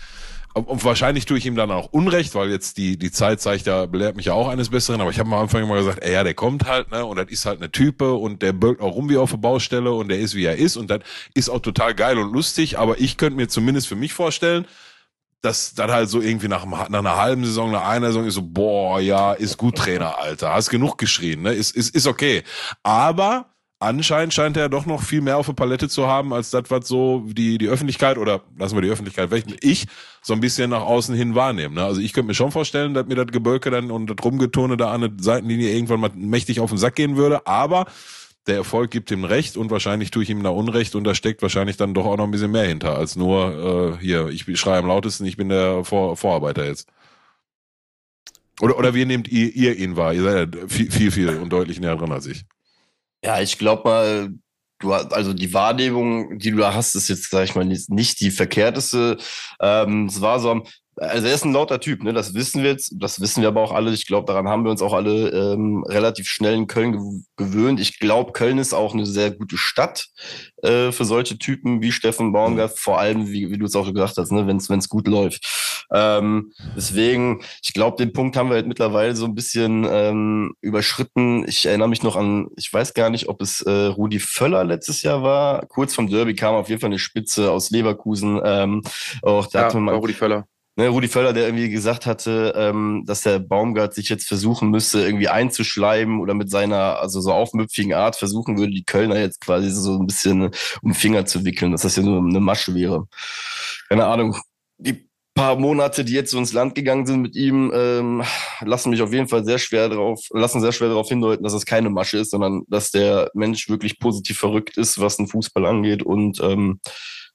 [0.53, 3.85] und wahrscheinlich tue ich ihm dann auch Unrecht, weil jetzt die, die Zeit zeigt ja,
[3.87, 6.23] belehrt mich ja auch eines Besseren, aber ich habe am Anfang immer gesagt, ey, ja,
[6.23, 9.09] der kommt halt, ne, und das ist halt eine Type und der birgt auch rum
[9.09, 10.99] wie auf der Baustelle und der ist wie er ist und das
[11.33, 14.67] ist auch total geil und lustig, aber ich könnte mir zumindest für mich vorstellen,
[15.41, 18.43] dass dann halt so irgendwie nach, nach einer halben Saison, nach einer Saison ist so,
[18.43, 22.43] boah, ja, ist gut Trainer, Alter, hast genug geschrien, ne, ist, ist, ist okay.
[22.83, 23.52] Aber
[23.83, 26.87] anscheinend scheint er doch noch viel mehr auf der Palette zu haben, als das, was
[26.87, 29.85] so die, die Öffentlichkeit oder lassen wir die Öffentlichkeit weg, ich
[30.21, 31.75] so ein bisschen nach außen hin wahrnehmen.
[31.75, 31.83] Ne?
[31.83, 34.91] Also ich könnte mir schon vorstellen, dass mir das Gebölke dann und das Rumgeturne da
[34.91, 37.85] an der Seitenlinie irgendwann mal mächtig auf den Sack gehen würde, aber
[38.47, 41.41] der Erfolg gibt ihm Recht und wahrscheinlich tue ich ihm da Unrecht und da steckt
[41.41, 44.79] wahrscheinlich dann doch auch noch ein bisschen mehr hinter, als nur äh, hier, ich schreie
[44.79, 46.87] am lautesten, ich bin der Vor Vorarbeiter jetzt.
[48.61, 50.13] Oder, oder wie nehmt ihr, ihr ihn wahr?
[50.13, 52.45] Ihr seid ja viel, viel, viel und deutlich näher dran als ich.
[53.23, 54.33] Ja, ich glaube mal,
[54.79, 58.31] du also die Wahrnehmung, die du da hast, ist jetzt, sag ich mal, nicht die
[58.31, 59.17] verkehrteste.
[59.61, 60.63] Ähm, es war so,
[60.97, 62.13] also er ist ein lauter Typ, ne?
[62.13, 63.91] Das wissen wir jetzt, das wissen wir aber auch alle.
[63.91, 67.79] Ich glaube, daran haben wir uns auch alle ähm, relativ schnell in Köln gewöhnt.
[67.79, 70.07] Ich glaube, Köln ist auch eine sehr gute Stadt
[70.61, 74.17] äh, für solche Typen wie Steffen Baumgart, vor allem, wie, wie du es auch gesagt
[74.17, 74.47] hast, ne?
[74.47, 75.85] wenn es gut läuft.
[75.91, 81.47] Ähm, deswegen, ich glaube, den Punkt haben wir halt mittlerweile so ein bisschen ähm, überschritten.
[81.47, 85.01] Ich erinnere mich noch an, ich weiß gar nicht, ob es äh, Rudi Völler letztes
[85.01, 85.65] Jahr war.
[85.67, 88.41] Kurz vom Derby kam auf jeden Fall eine Spitze aus Leverkusen.
[88.43, 88.81] Ähm,
[89.21, 93.03] auch da ja, hatte man, Rudi Völler ne, Rudi Völler, der irgendwie gesagt hatte, ähm,
[93.05, 97.93] dass der Baumgart sich jetzt versuchen müsste, irgendwie einzuschleimen oder mit seiner, also so aufmüpfigen
[97.93, 100.43] Art versuchen würde, die Kölner jetzt quasi so ein bisschen
[100.81, 103.07] um den Finger zu wickeln, dass das ja nur eine Masche wäre.
[103.89, 104.37] Keine Ahnung.
[104.77, 108.23] Die paar Monate, die jetzt so ins Land gegangen sind mit ihm, ähm,
[108.61, 111.65] lassen mich auf jeden Fall sehr schwer darauf, lassen sehr schwer darauf hindeuten, dass es
[111.65, 116.03] keine Masche ist, sondern dass der Mensch wirklich positiv verrückt ist, was den Fußball angeht
[116.03, 116.79] und ähm,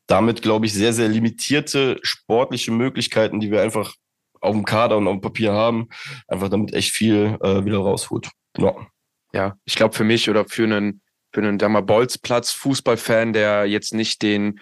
[0.09, 3.95] damit, glaube ich, sehr, sehr limitierte sportliche Möglichkeiten, die wir einfach
[4.41, 5.89] auf dem Kader und auf dem Papier haben,
[6.27, 8.31] einfach damit echt viel äh, wieder rausholt.
[8.57, 8.75] Ja,
[9.33, 13.95] ja ich glaube für mich oder für einen, für einen Dammer Bolzplatz Fußballfan, der jetzt
[13.95, 14.61] nicht den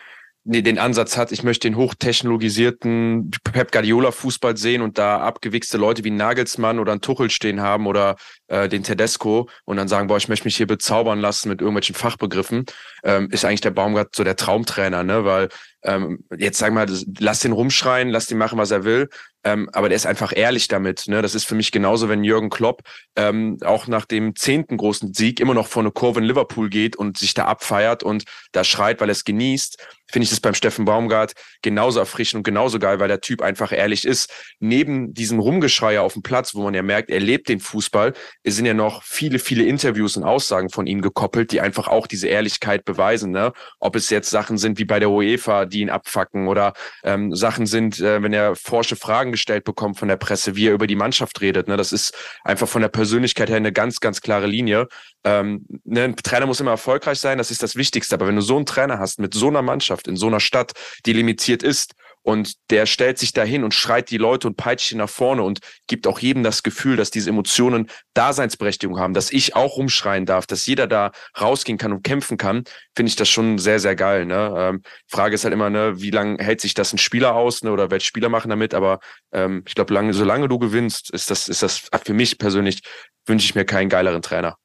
[0.49, 6.05] den Ansatz hat, ich möchte den hochtechnologisierten Pep Guardiola Fußball sehen und da abgewichste Leute
[6.05, 10.17] wie Nagelsmann oder ein Tuchel stehen haben oder äh, den Tedesco und dann sagen, boah,
[10.17, 12.65] ich möchte mich hier bezaubern lassen mit irgendwelchen Fachbegriffen,
[13.03, 15.25] ähm, ist eigentlich der Baumgart so der Traumtrainer, ne?
[15.25, 15.49] Weil
[15.83, 16.87] ähm, jetzt sag mal,
[17.19, 19.09] lass den rumschreien, lass den machen, was er will.
[19.45, 21.05] Ähm, aber der ist einfach ehrlich damit.
[21.07, 21.23] Ne?
[21.23, 22.83] Das ist für mich genauso, wenn Jürgen Klopp
[23.15, 26.97] ähm, auch nach dem zehnten großen Sieg immer noch vor eine Kurve in Liverpool geht
[26.97, 29.79] und sich da abfeiert und da schreit, weil er es genießt.
[30.11, 33.73] Finde ich das beim Steffen Baumgart genauso erfrischend und genauso geil, weil der Typ einfach
[33.73, 34.33] ehrlich ist.
[34.61, 38.12] Neben diesem Rumgeschrei auf dem Platz, wo man ja merkt, er lebt den Fußball,
[38.45, 42.29] sind ja noch viele, viele Interviews und Aussagen von ihm gekoppelt, die einfach auch diese
[42.29, 43.31] Ehrlichkeit beweisen.
[43.33, 43.53] Ne?
[43.81, 47.66] Ob es jetzt Sachen sind wie bei der UEFA, die ihn abfacken oder ähm, Sachen
[47.66, 50.97] sind, äh, wenn er forsche Fragen gestellt bekommt von der Presse, wie er über die
[50.97, 51.69] Mannschaft redet.
[51.69, 51.77] Ne?
[51.77, 52.14] Das ist
[52.45, 54.88] einfach von der Persönlichkeit her eine ganz, ganz klare Linie.
[55.27, 56.05] Ähm, ne?
[56.05, 58.15] Ein Trainer muss immer erfolgreich sein, das ist das Wichtigste.
[58.15, 60.73] Aber wenn du so einen Trainer hast mit so einer Mannschaft in so einer Stadt,
[61.05, 64.97] die limitiert ist, und der stellt sich dahin und schreit die Leute und peitscht sie
[64.97, 69.55] nach vorne und gibt auch jedem das Gefühl, dass diese Emotionen Daseinsberechtigung haben, dass ich
[69.55, 72.65] auch rumschreien darf, dass jeder da rausgehen kann und kämpfen kann,
[72.97, 74.27] finde ich das schon sehr, sehr geil.
[74.27, 74.53] Ne?
[74.57, 77.71] Ähm, Frage ist halt immer, ne, wie lange hält sich das ein Spieler aus ne,
[77.71, 78.99] oder welche Spieler machen damit, aber
[79.31, 82.81] ähm, ich glaube, lange, solange du gewinnst, ist das, ist das für mich persönlich,
[83.25, 84.57] wünsche ich mir keinen geileren Trainer.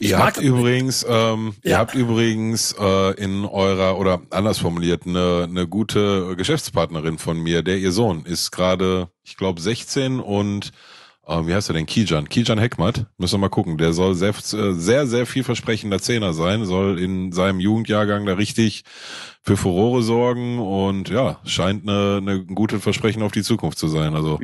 [0.00, 1.70] Ihr habt übrigens, ähm, ja.
[1.70, 7.62] ihr habt übrigens äh, in eurer oder anders formuliert eine, eine gute Geschäftspartnerin von mir,
[7.62, 10.72] der ihr Sohn ist gerade, ich glaube 16 und
[11.28, 11.86] äh, wie heißt er denn?
[11.86, 12.28] Kijan.
[12.28, 13.06] Kijan Heckmat.
[13.18, 13.76] Müssen wir mal gucken.
[13.76, 18.84] Der soll sehr, sehr, sehr vielversprechender Zehner sein, soll in seinem Jugendjahrgang da richtig
[19.42, 24.14] für Furore sorgen und ja, scheint eine, eine gute Versprechen auf die Zukunft zu sein.
[24.14, 24.38] Also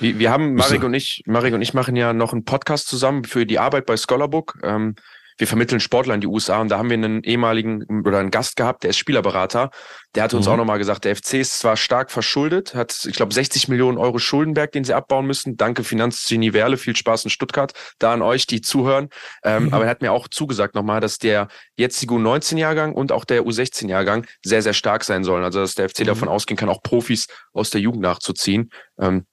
[0.00, 3.24] wir, wir haben Marek und ich, Marek und ich machen ja noch einen Podcast zusammen
[3.24, 4.58] für die Arbeit bei Scholarbook.
[4.62, 4.96] Ähm,
[5.40, 8.56] wir vermitteln Sportler in die USA und da haben wir einen ehemaligen oder einen Gast
[8.56, 9.70] gehabt, der ist Spielerberater.
[10.14, 10.52] Der hat uns mhm.
[10.52, 14.18] auch nochmal gesagt, der FC ist zwar stark verschuldet, hat, ich glaube, 60 Millionen Euro
[14.18, 15.56] Schuldenberg, den sie abbauen müssen.
[15.56, 19.08] Danke, Finanzgenie Werle, viel Spaß in Stuttgart, da an euch, die zuhören.
[19.42, 19.74] Ähm, mhm.
[19.74, 24.26] Aber er hat mir auch zugesagt nochmal, dass der jetzige U19-Jahrgang und auch der U16-Jahrgang
[24.44, 25.42] sehr, sehr stark sein sollen.
[25.42, 26.06] Also, dass der FC mhm.
[26.06, 28.70] davon ausgehen kann, auch Profis aus der Jugend nachzuziehen.
[29.00, 29.24] Ähm,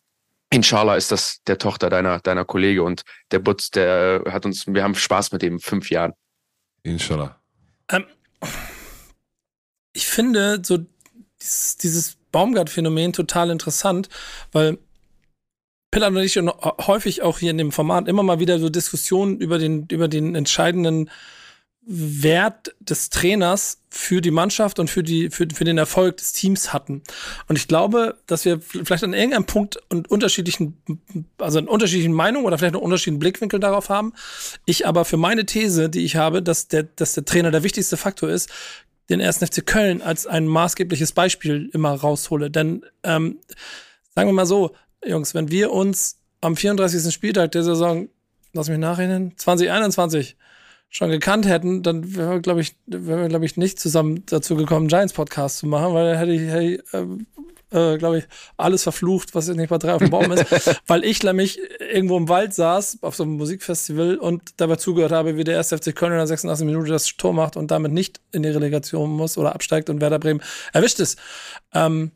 [0.50, 4.84] Inshallah ist das der Tochter deiner, deiner Kollege und der Butz, der hat uns, wir
[4.84, 6.14] haben Spaß mit dem fünf Jahren.
[6.84, 7.40] Inshallah.
[7.90, 8.06] Ähm,
[9.94, 10.80] ich finde so
[11.42, 14.10] dieses, dieses Baumgart-Phänomen total interessant,
[14.52, 14.78] weil
[15.92, 19.58] Pillard und ich häufig auch hier in dem Format immer mal wieder so Diskussionen über
[19.58, 21.10] den, über den entscheidenden
[21.89, 26.73] Wert des Trainers für die Mannschaft und für, die, für, für den Erfolg des Teams
[26.73, 27.02] hatten.
[27.47, 30.78] Und ich glaube, dass wir vielleicht an irgendeinem Punkt und unterschiedlichen,
[31.38, 34.12] also einen unterschiedlichen Meinungen oder vielleicht einen unterschiedlichen Blickwinkel darauf haben.
[34.65, 37.95] Ich aber für meine These, die ich habe, dass der, dass der Trainer der wichtigste
[37.95, 38.50] Faktor ist,
[39.10, 42.52] den ersten FC Köln als ein maßgebliches Beispiel immer raushole.
[42.52, 43.39] Denn ähm,
[44.13, 47.13] sagen wir mal so, Jungs, wenn wir uns am 34.
[47.13, 48.10] Spieltag der Saison,
[48.52, 50.36] lass mich nachrechnen, 2021
[50.89, 54.56] schon gekannt hätten, dann wären wir, glaube ich, wären wir, glaube ich, nicht zusammen dazu
[54.56, 57.06] gekommen, Giants Podcast zu machen, weil dann hätte ich, hey, äh,
[57.69, 58.23] äh, glaube ich,
[58.56, 60.45] alles verflucht, was nicht bei drei auf dem Baum ist,
[60.88, 65.36] weil ich nämlich irgendwo im Wald saß, auf so einem Musikfestival und dabei zugehört habe,
[65.38, 68.21] wie der erste FC Köln in der 86 Minute das Tor macht und damit nicht
[68.32, 71.19] in die Relegation muss oder absteigt und Werder Bremen erwischt ist.
[71.73, 72.12] Ähm,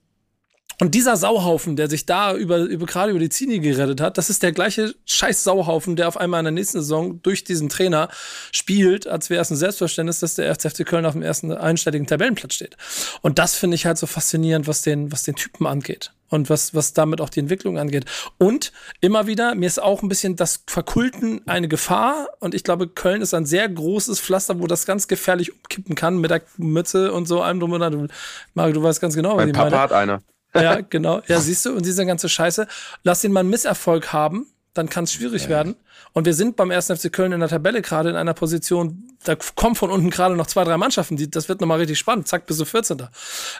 [0.82, 4.32] und dieser Sauhaufen, der sich da über, über gerade über die Zini gerettet hat, das
[4.32, 8.10] ist der gleiche scheiß Sauhaufen, der auf einmal in der nächsten Saison durch diesen Trainer
[8.52, 12.56] spielt, als wäre es ein Selbstverständnis, dass der FC Köln auf dem ersten einstelligen Tabellenplatz
[12.56, 12.78] steht.
[13.22, 16.74] Und das finde ich halt so faszinierend, was den, was den Typen angeht und was,
[16.74, 18.06] was damit auch die Entwicklung angeht.
[18.39, 22.88] Und immer wieder, mir ist auch ein bisschen das Verkulten eine Gefahr und ich glaube,
[22.88, 27.13] Köln ist ein sehr großes Pflaster, wo das ganz gefährlich umkippen kann mit der Mütze
[27.13, 28.12] und so allem drum und dran.
[28.56, 29.82] Mario, du weißt ganz genau, was mein ich Papa meine.
[29.84, 30.22] hat eine.
[30.54, 31.22] Ja, genau.
[31.28, 32.68] Ja, siehst du, und diese ganze Scheiße.
[33.04, 35.50] Lass ihn mal einen Misserfolg haben, dann kann es schwierig ja.
[35.50, 35.76] werden.
[36.14, 36.88] Und wir sind beim 1.
[36.88, 40.48] FC Köln in der Tabelle gerade in einer Position, da kommen von unten gerade noch
[40.48, 42.28] zwei, drei Mannschaften, die, das wird nochmal richtig spannend.
[42.28, 43.04] Zack, bis zu 14.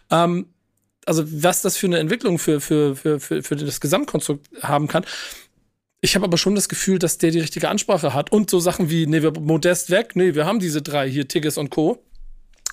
[0.10, 0.48] Ähm,
[1.06, 5.06] also, was das für eine Entwicklung für, für, für, für, für das Gesamtkonstrukt haben kann.
[6.02, 8.32] Ich habe aber schon das Gefühl, dass der die richtige Ansprache hat.
[8.32, 11.58] Und so Sachen wie, nee, wir modest weg, nee, wir haben diese drei hier, Tigges
[11.58, 12.04] und Co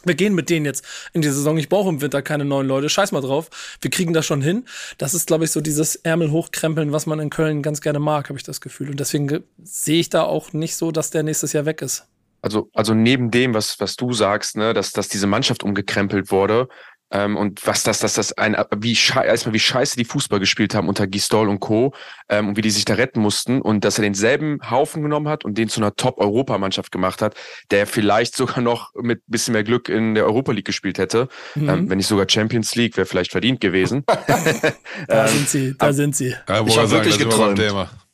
[0.08, 1.56] wir gehen mit denen jetzt in die Saison.
[1.58, 2.88] Ich brauche im Winter keine neuen Leute.
[2.88, 3.48] Scheiß mal drauf.
[3.80, 4.64] Wir kriegen das schon hin.
[4.98, 8.28] Das ist, glaube ich, so dieses Ärmel hochkrempeln, was man in Köln ganz gerne mag,
[8.28, 8.90] habe ich das Gefühl.
[8.90, 12.06] Und deswegen sehe ich da auch nicht so, dass der nächstes Jahr weg ist.
[12.40, 16.68] Also, also neben dem, was, was du sagst, ne, dass, dass diese Mannschaft umgekrempelt wurde,
[17.10, 20.88] ähm, und was das, dass das ein, wie erstmal wie scheiße die Fußball gespielt haben
[20.88, 21.94] unter Gistol und Co.
[22.28, 25.44] Ähm, und wie die sich da retten mussten und dass er denselben Haufen genommen hat
[25.44, 27.34] und den zu einer Top-Europamannschaft gemacht hat,
[27.70, 31.28] der vielleicht sogar noch mit bisschen mehr Glück in der Europa League gespielt hätte.
[31.54, 31.68] Mhm.
[31.68, 34.04] Ähm, wenn nicht sogar Champions League, wäre vielleicht verdient gewesen.
[35.08, 36.34] da ähm, sind sie, da sind sie.
[36.48, 37.58] Ja, ich habe wirklich geträumt.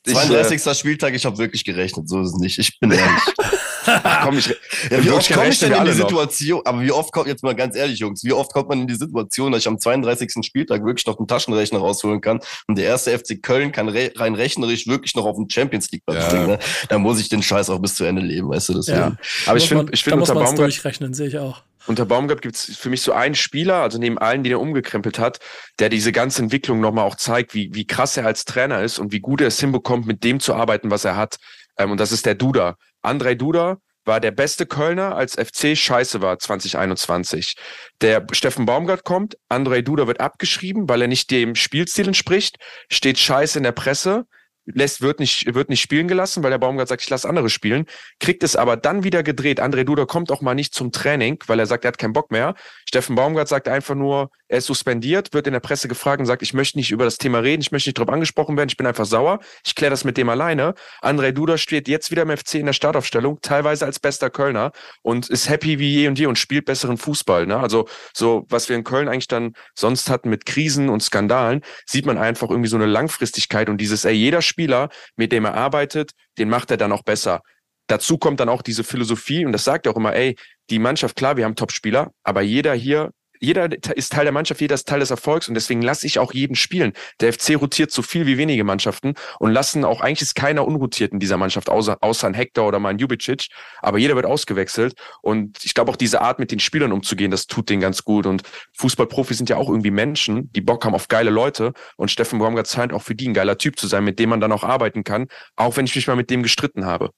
[0.05, 0.65] 32.
[0.65, 2.59] Ich, Spieltag, ich habe wirklich gerechnet, so ist es nicht.
[2.59, 3.23] Ich bin ehrlich.
[4.23, 4.47] komm, ich,
[4.89, 6.65] ja, wie oft komme ich denn in die Situation, noch.
[6.65, 8.95] aber wie oft kommt, jetzt mal ganz ehrlich, Jungs, wie oft kommt man in die
[8.95, 10.45] Situation, dass ich am 32.
[10.45, 14.35] Spieltag wirklich noch einen Taschenrechner rausholen kann und der erste FC Köln kann re rein
[14.35, 16.29] rechnerisch wirklich noch auf den Champions League Platz ja.
[16.29, 16.59] bringen, ne?
[16.89, 18.97] Dann muss ich den Scheiß auch bis zu Ende leben, weißt du, deswegen.
[18.97, 19.17] Ja.
[19.45, 21.61] Aber ich finde, ich finde unter Baumgart durchrechnen, sehe ich auch.
[21.87, 25.19] Unter Baumgart gibt es für mich so einen Spieler, also neben allen, die er umgekrempelt
[25.19, 25.39] hat,
[25.79, 29.11] der diese ganze Entwicklung nochmal auch zeigt, wie, wie krass er als Trainer ist und
[29.11, 31.37] wie gut er es hinbekommt, mit dem zu arbeiten, was er hat.
[31.77, 32.77] Ähm, und das ist der Duda.
[33.05, 37.55] Andrei Duda, war der beste Kölner, als FC scheiße war 2021.
[38.01, 42.57] Der Steffen Baumgart kommt, André Duda wird abgeschrieben, weil er nicht dem Spielstil entspricht,
[42.89, 44.25] steht scheiße in der Presse
[44.65, 47.85] lässt, wird nicht, wird nicht spielen gelassen, weil der Baumgart sagt, ich lasse andere spielen,
[48.19, 49.61] kriegt es aber dann wieder gedreht.
[49.61, 52.31] André Duda kommt auch mal nicht zum Training, weil er sagt, er hat keinen Bock
[52.31, 52.55] mehr.
[52.87, 56.43] Steffen Baumgart sagt einfach nur, er ist suspendiert, wird in der Presse gefragt und sagt,
[56.43, 58.85] ich möchte nicht über das Thema reden, ich möchte nicht darauf angesprochen werden, ich bin
[58.85, 60.75] einfach sauer, ich kläre das mit dem alleine.
[61.01, 65.29] André Duda steht jetzt wieder im FC in der Startaufstellung, teilweise als bester Kölner und
[65.29, 67.47] ist happy wie je und je und spielt besseren Fußball.
[67.47, 67.57] Ne?
[67.57, 72.05] Also so, was wir in Köln eigentlich dann sonst hatten mit Krisen und Skandalen, sieht
[72.05, 74.87] man einfach irgendwie so eine Langfristigkeit und dieses, ey, jeder Spieler,
[75.17, 77.41] mit dem er arbeitet, den macht er dann auch besser.
[77.87, 80.37] Dazu kommt dann auch diese Philosophie, und das sagt er auch immer, ey,
[80.69, 83.11] die Mannschaft, klar, wir haben Top-Spieler, aber jeder hier
[83.45, 86.33] jeder ist Teil der Mannschaft, jeder ist Teil des Erfolgs und deswegen lasse ich auch
[86.33, 86.93] jeden spielen.
[87.19, 91.13] Der FC rotiert so viel wie wenige Mannschaften und lassen auch eigentlich ist keiner unrotiert
[91.13, 93.47] in dieser Mannschaft, außer, außer ein Hector oder mal ein Jubicic,
[93.81, 97.47] aber jeder wird ausgewechselt und ich glaube auch diese Art mit den Spielern umzugehen, das
[97.47, 98.43] tut denen ganz gut und
[98.77, 102.67] Fußballprofis sind ja auch irgendwie Menschen, die Bock haben auf geile Leute und Steffen Baumgart
[102.67, 105.03] scheint auch für die ein geiler Typ zu sein, mit dem man dann auch arbeiten
[105.03, 107.11] kann, auch wenn ich mich mal mit dem gestritten habe.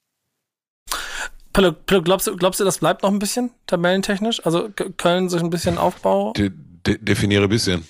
[1.58, 4.46] Pillow, glaubst, du, glaubst du, das bleibt noch ein bisschen tabellentechnisch?
[4.46, 6.34] Also Köln sich ein bisschen Aufbau?
[6.34, 6.52] De,
[6.86, 7.88] de, definiere ein bisschen.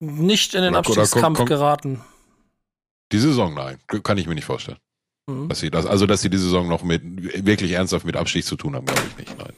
[0.00, 2.02] Nicht in den Abstiegskampf geraten.
[3.12, 3.78] Die Saison, nein.
[4.02, 4.78] Kann ich mir nicht vorstellen.
[5.28, 5.48] Mhm.
[5.48, 7.02] Dass sie das, also, dass sie die Saison noch mit,
[7.46, 9.52] wirklich ernsthaft mit Abstieg zu tun haben, glaube ich nicht, nein.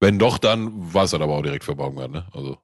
[0.00, 2.26] Wenn doch, dann war es dann aber auch direkt für Baumgart, ne?
[2.32, 2.58] Also.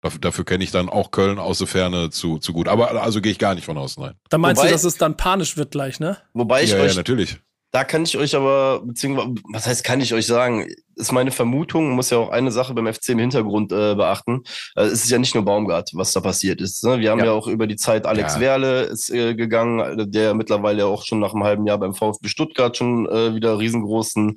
[0.00, 2.68] Dafür, dafür kenne ich dann auch Köln aus der Ferne zu, zu gut.
[2.68, 4.14] Aber also gehe ich gar nicht von aus, nein.
[4.30, 6.16] Da meinst Wobei, du, dass es dann panisch wird gleich, ne?
[6.32, 7.38] Wobei ich ja, euch, ja, natürlich.
[7.72, 10.66] Da kann ich euch aber, beziehungsweise, was heißt, kann ich euch sagen?
[10.96, 14.42] Ist meine Vermutung, muss ja auch eine Sache beim FC im Hintergrund äh, beachten.
[14.74, 16.84] Äh, es ist ja nicht nur Baumgart, was da passiert ist.
[16.84, 16.98] Ne?
[16.98, 17.26] Wir haben ja.
[17.26, 17.32] ja.
[17.32, 18.40] auch über die Zeit Alex ja.
[18.40, 22.76] Werle ist äh, gegangen, der mittlerweile auch schon nach einem halben Jahr beim VfB Stuttgart
[22.76, 24.36] schon äh, wieder riesengroßen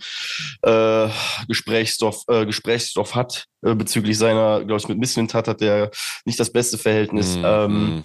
[0.61, 1.07] äh,
[1.47, 5.89] Gesprächsstoff, äh, Gesprächsstoff hat äh, bezüglich seiner, glaube ich, mit Misswind hat, hat der
[6.25, 7.37] nicht das beste Verhältnis.
[7.37, 8.03] Mm, ähm, mm.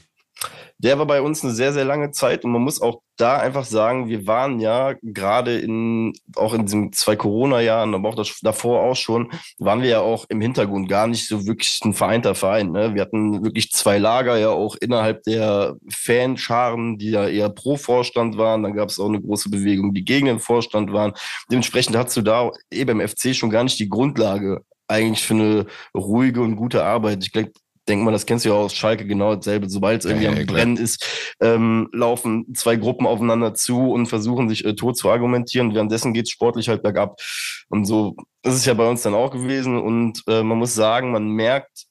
[0.78, 3.64] Der war bei uns eine sehr, sehr lange Zeit und man muss auch da einfach
[3.64, 8.82] sagen, wir waren ja gerade in, auch in diesen zwei Corona-Jahren, aber auch das, davor
[8.82, 12.70] auch schon, waren wir ja auch im Hintergrund gar nicht so wirklich ein vereinter Verein.
[12.70, 12.94] Ne?
[12.94, 18.38] Wir hatten wirklich zwei Lager ja auch innerhalb der Fanscharen, die ja eher pro Vorstand
[18.38, 18.62] waren.
[18.62, 21.12] Dann gab es auch eine große Bewegung, die gegen den Vorstand waren.
[21.50, 25.66] Dementsprechend hast du da eben im FC schon gar nicht die Grundlage eigentlich für eine
[25.94, 27.22] ruhige und gute Arbeit.
[27.22, 27.50] Ich glaube,
[27.88, 29.68] denke mal, das kennst du ja aus Schalke genau dasselbe.
[29.68, 34.48] Sobald es irgendwie ja, am Brennen ist, ähm, laufen zwei Gruppen aufeinander zu und versuchen
[34.48, 35.74] sich äh, tot zu argumentieren.
[35.74, 37.20] Währenddessen geht es sportlich halt bergab.
[37.68, 39.78] Und so ist es ja bei uns dann auch gewesen.
[39.78, 41.86] Und äh, man muss sagen, man merkt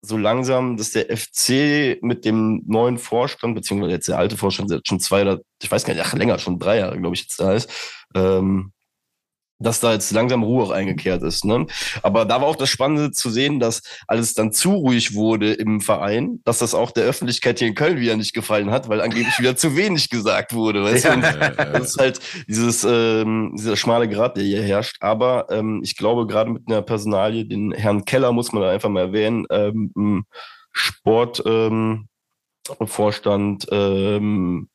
[0.00, 4.80] so langsam, dass der FC mit dem neuen Vorstand, beziehungsweise jetzt der alte Vorstand, der
[4.86, 7.40] schon zwei oder ich weiß gar nicht, ach, länger, schon drei Jahre, glaube ich, jetzt
[7.40, 7.68] da ist,
[8.14, 8.72] ähm,
[9.58, 11.44] dass da jetzt langsam Ruhe auch eingekehrt ist.
[11.44, 11.66] Ne?
[12.02, 15.80] Aber da war auch das Spannende zu sehen, dass alles dann zu ruhig wurde im
[15.80, 19.38] Verein, dass das auch der Öffentlichkeit hier in Köln wieder nicht gefallen hat, weil angeblich
[19.38, 20.84] wieder zu wenig gesagt wurde.
[20.84, 21.16] Weißt ja.
[21.16, 21.20] du?
[21.72, 24.96] das ist halt dieses, ähm, dieser schmale Grad, der hier herrscht.
[25.00, 28.88] Aber ähm, ich glaube, gerade mit einer Personalie, den Herrn Keller muss man da einfach
[28.88, 30.24] mal erwähnen, ähm,
[30.72, 32.08] Sport, ähm,
[32.84, 34.68] Vorstand, ähm,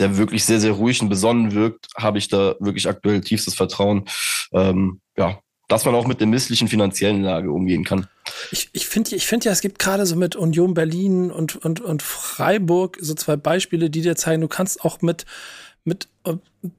[0.00, 4.06] der wirklich sehr, sehr ruhig und besonnen wirkt, habe ich da wirklich aktuell tiefstes Vertrauen.
[4.52, 8.08] Ähm, ja, dass man auch mit der misslichen finanziellen Lage umgehen kann.
[8.50, 11.80] Ich, ich finde ich finde ja, es gibt gerade so mit Union Berlin und, und,
[11.80, 15.26] und Freiburg so zwei Beispiele, die dir zeigen, du kannst auch mit,
[15.84, 16.34] mit äh,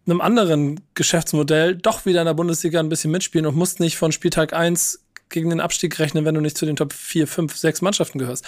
[0.05, 4.11] einem anderen Geschäftsmodell doch wieder in der Bundesliga ein bisschen mitspielen und musst nicht von
[4.11, 4.99] Spieltag 1
[5.31, 8.45] gegen den Abstieg rechnen, wenn du nicht zu den Top 4, 5, 6 Mannschaften gehörst.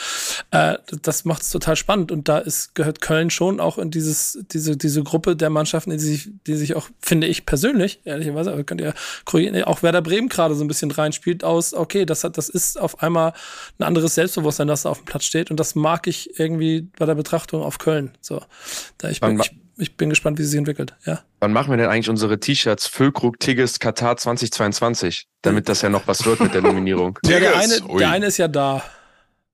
[0.52, 4.40] Äh, das macht es total spannend und da ist, gehört Köln schon auch in dieses,
[4.52, 8.64] diese, diese Gruppe der Mannschaften, die sich, die sich auch, finde ich persönlich, ehrlicherweise, aber
[8.64, 8.94] könnt ihr
[9.68, 13.02] auch Werder Bremen gerade so ein bisschen reinspielt aus, okay, das hat, das ist auf
[13.02, 13.34] einmal
[13.80, 17.06] ein anderes Selbstbewusstsein, das da auf dem Platz steht und das mag ich irgendwie bei
[17.06, 18.12] der Betrachtung auf Köln.
[18.22, 18.42] So,
[18.98, 20.94] da ich bin, ich, ich bin gespannt, wie sie sich entwickelt.
[21.06, 21.22] Ja.
[21.40, 26.08] Wann machen wir denn eigentlich unsere T-Shirts Füllkrug Tigges Katar 2022, damit das ja noch
[26.08, 27.20] was wird mit der Nominierung?
[27.26, 28.84] ja, der eine, der eine ist ja da.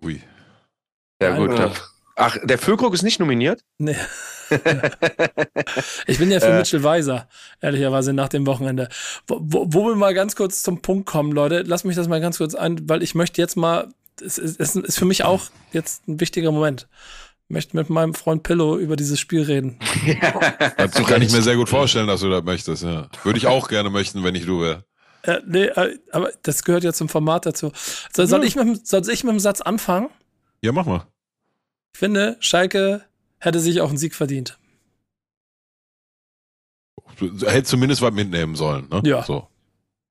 [0.04, 0.22] Ui.
[1.22, 1.60] Ja, gut.
[2.16, 3.62] Ach, der Füllkrug ist nicht nominiert?
[3.78, 3.96] Nee.
[6.08, 6.58] ich bin ja für äh.
[6.58, 7.30] Mitchell Weiser,
[7.62, 8.90] ehrlicherweise nach dem Wochenende.
[9.26, 12.20] Wo, wo, wo, wir mal ganz kurz zum Punkt kommen, Leute, lass mich das mal
[12.20, 13.88] ganz kurz ein, weil ich möchte jetzt mal,
[14.22, 16.88] es, es, es ist für mich auch jetzt ein wichtiger Moment
[17.50, 19.80] möchte mit meinem Freund Pillow über dieses Spiel reden.
[20.78, 22.84] Dazu kann ich mir sehr gut vorstellen, dass du das möchtest.
[22.84, 23.10] Ja.
[23.24, 24.86] Würde ich auch gerne möchten, wenn ich du wäre.
[25.24, 27.72] Äh, nee, äh, aber das gehört ja zum Format dazu.
[28.14, 28.48] Soll, soll, ja.
[28.48, 30.10] ich mit, soll ich mit dem Satz anfangen?
[30.62, 31.06] Ja, mach mal.
[31.94, 33.04] Ich finde, Schalke
[33.40, 34.58] hätte sich auch einen Sieg verdient.
[37.18, 39.02] Hätte zumindest was mitnehmen sollen, ne?
[39.04, 39.24] Ja.
[39.24, 39.48] So.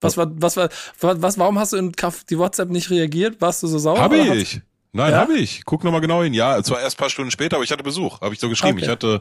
[0.01, 0.68] Was war, was war,
[1.01, 1.92] was, warum hast du in
[2.31, 3.40] die WhatsApp nicht reagiert?
[3.40, 3.98] Warst du so sauer?
[3.98, 4.61] Habe ich.
[4.92, 5.18] Nein, ja?
[5.18, 5.62] habe ich.
[5.64, 6.35] Guck noch mal genau hin.
[6.35, 8.20] Ja, zwar erst paar Stunden später, aber ich hatte Besuch.
[8.20, 8.79] Habe ich so geschrieben.
[8.79, 8.85] Okay.
[8.85, 9.20] Ich hatte,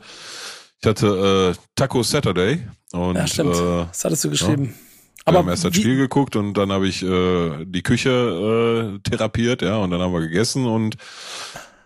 [0.82, 3.56] ich hatte äh, Taco Saturday und ja, stimmt.
[3.56, 4.66] Äh, das hattest du geschrieben.
[4.66, 4.72] Ja.
[4.72, 4.78] Wir
[5.26, 9.62] aber haben erst das Spiel geguckt und dann habe ich äh, die Küche äh, therapiert,
[9.62, 10.96] ja, und dann haben wir gegessen und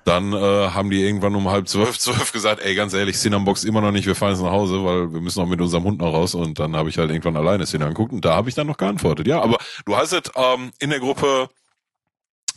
[0.06, 0.38] dann äh,
[0.70, 3.92] haben die irgendwann um halb zwölf, zwölf gesagt, ey, ganz ehrlich, Cinnamon Box immer noch
[3.92, 6.36] nicht, wir fahren jetzt nach Hause, weil wir müssen auch mit unserem Hund noch raus.
[6.36, 8.78] Und dann habe ich halt irgendwann alleine Cinnamon geguckt und da habe ich dann noch
[8.78, 9.28] geantwortet.
[9.28, 11.50] Ja, aber du hast es ähm, in der Gruppe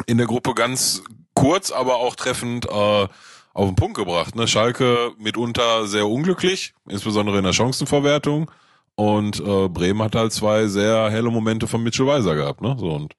[0.06, 1.02] in der Gruppe ganz
[1.34, 3.08] kurz, aber auch treffend äh,
[3.54, 4.34] auf den Punkt gebracht.
[4.34, 4.48] Ne?
[4.48, 8.50] Schalke mitunter sehr unglücklich, insbesondere in der Chancenverwertung.
[8.96, 12.60] Und äh, Bremen hat halt zwei sehr helle Momente von Mitchell Weiser gehabt.
[12.60, 12.76] Ne?
[12.78, 13.14] So, und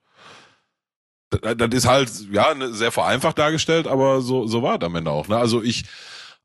[1.29, 5.11] das ist halt ja ne, sehr vereinfacht dargestellt, aber so, so war es am Ende
[5.11, 5.27] auch.
[5.27, 5.38] Ne?
[5.38, 5.85] Also ich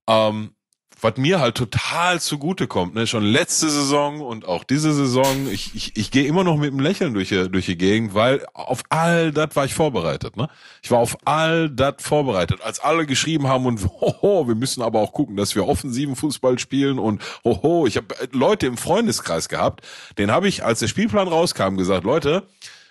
[0.09, 0.55] ähm,
[1.03, 5.75] was mir halt total zugute kommt, ne, schon letzte Saison und auch diese Saison, ich,
[5.75, 8.83] ich, ich gehe immer noch mit einem Lächeln durch die, durch die Gegend, weil auf
[8.89, 10.49] all das war ich vorbereitet, ne?
[10.83, 15.01] Ich war auf all das vorbereitet, als alle geschrieben haben und hoho, wir müssen aber
[15.01, 19.87] auch gucken, dass wir offensiven Fußball spielen und hoho, ich habe Leute im Freundeskreis gehabt,
[20.19, 22.45] den habe ich, als der Spielplan rauskam, gesagt, Leute,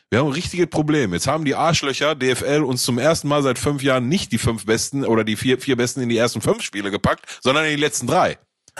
[0.09, 1.13] wir haben ein richtiges Problem.
[1.13, 4.65] Jetzt haben die Arschlöcher DFL uns zum ersten Mal seit fünf Jahren nicht die fünf
[4.65, 7.81] besten oder die vier, vier besten in die ersten fünf Spiele gepackt, sondern in die
[7.81, 8.39] letzten drei.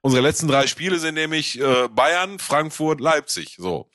[0.00, 3.56] Unsere letzten drei Spiele sind nämlich äh, Bayern, Frankfurt, Leipzig.
[3.58, 3.90] So.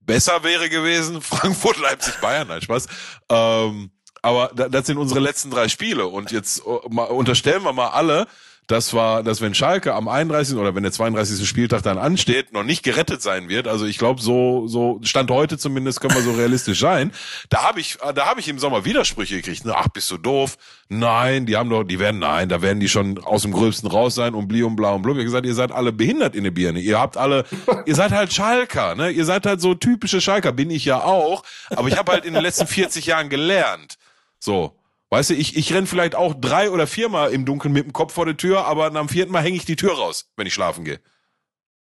[0.00, 2.86] Besser wäre gewesen, Frankfurt, Leipzig, Bayern, nein, Spaß.
[3.28, 3.90] Ähm,
[4.22, 6.06] aber das sind unsere letzten drei Spiele.
[6.06, 8.26] Und jetzt mal, unterstellen wir mal alle,
[8.70, 10.56] das war, dass wenn Schalke am 31.
[10.56, 11.48] oder wenn der 32.
[11.48, 13.66] Spieltag dann ansteht, noch nicht gerettet sein wird.
[13.66, 17.12] Also ich glaube, so, so Stand heute zumindest können wir so realistisch sein.
[17.48, 19.62] Da habe ich, da habe ich im Sommer Widersprüche gekriegt.
[19.66, 20.56] Ach, bist du doof?
[20.88, 24.14] Nein, die haben doch, die werden, nein, da werden die schon aus dem Gröbsten raus
[24.14, 25.16] sein und bli und bla und blub.
[25.16, 26.78] Ich gesagt, ihr seid alle behindert in der Birne.
[26.78, 27.44] Ihr habt alle,
[27.86, 29.10] ihr seid halt Schalker, ne?
[29.10, 31.42] Ihr seid halt so typische Schalker, bin ich ja auch.
[31.70, 33.98] Aber ich habe halt in den letzten 40 Jahren gelernt.
[34.38, 34.79] So,
[35.10, 38.14] Weißt du, ich, ich renn vielleicht auch drei oder viermal im Dunkeln mit dem Kopf
[38.14, 40.84] vor der Tür, aber am vierten Mal hänge ich die Tür raus, wenn ich schlafen
[40.84, 41.00] gehe.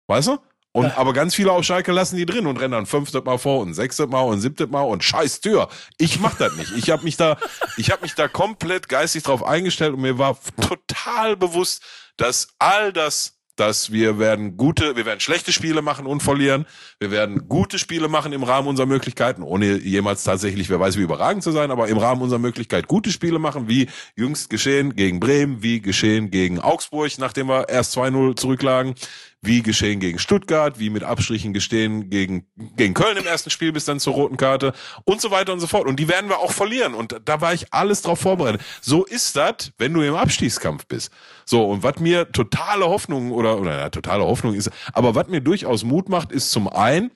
[0.07, 0.37] Weißt du?
[0.73, 0.97] Und ja.
[0.97, 3.73] aber ganz viele auf Schalke lassen die drin und rennen dann fünftes Mal vor und
[3.73, 5.67] sechstes Mal und siebtes Mal und scheiß Tür.
[5.97, 6.71] Ich mach das nicht.
[6.77, 7.37] Ich habe mich da,
[7.75, 11.83] ich habe mich da komplett geistig drauf eingestellt und mir war total bewusst,
[12.15, 16.65] dass all das dass wir werden gute, wir werden schlechte Spiele machen und verlieren.
[16.97, 21.03] Wir werden gute Spiele machen im Rahmen unserer Möglichkeiten, ohne jemals tatsächlich, wer weiß wie
[21.03, 25.19] überragend zu sein, aber im Rahmen unserer Möglichkeit gute Spiele machen, wie jüngst geschehen gegen
[25.19, 28.95] Bremen, wie geschehen gegen Augsburg, nachdem wir erst 2-0 zurücklagen
[29.41, 33.85] wie geschehen gegen Stuttgart, wie mit Abstrichen gestehen gegen, gegen Köln im ersten Spiel bis
[33.85, 34.73] dann zur roten Karte
[35.03, 35.87] und so weiter und so fort.
[35.87, 36.93] Und die werden wir auch verlieren.
[36.93, 38.61] Und da war ich alles drauf vorbereitet.
[38.81, 41.11] So ist das, wenn du im Abstiegskampf bist.
[41.45, 45.41] So, und was mir totale Hoffnung oder, oder ja, totale Hoffnung ist, aber was mir
[45.41, 47.11] durchaus Mut macht, ist zum einen,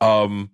[0.00, 0.50] ähm,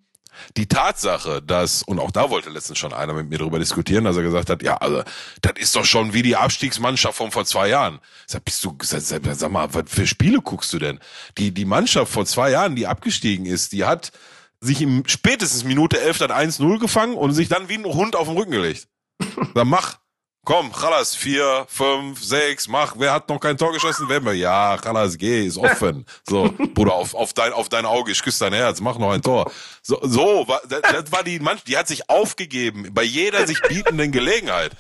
[0.57, 4.17] die Tatsache, dass, und auch da wollte letztens schon einer mit mir darüber diskutieren, dass
[4.17, 5.03] er gesagt hat, ja, also,
[5.41, 8.01] das ist doch schon wie die Abstiegsmannschaft von vor zwei Jahren.
[8.27, 10.99] Sag, bist du, sag, sag mal, was für Spiele guckst du denn?
[11.37, 14.13] Die, die Mannschaft vor zwei Jahren, die abgestiegen ist, die hat
[14.61, 18.29] sich im spätestens Minute 11 dann 1-0 gefangen und sich dann wie ein Hund auf
[18.29, 18.89] den Rücken gelegt.
[19.55, 19.99] Sag, mach.
[20.49, 22.95] Komm, Chalas, vier, fünf, sechs, mach.
[22.97, 24.07] Wer hat noch kein Tor geschossen?
[24.09, 24.33] Wer wir?
[24.33, 26.07] Ja, Chalas, geh, ist offen.
[26.27, 29.21] So, Bruder, auf, auf dein, auf dein Auge, ich küsse dein Herz, mach noch ein
[29.21, 29.53] Tor.
[29.83, 34.11] So, so, das, das war die Mannschaft, die hat sich aufgegeben bei jeder sich bietenden
[34.11, 34.73] Gelegenheit.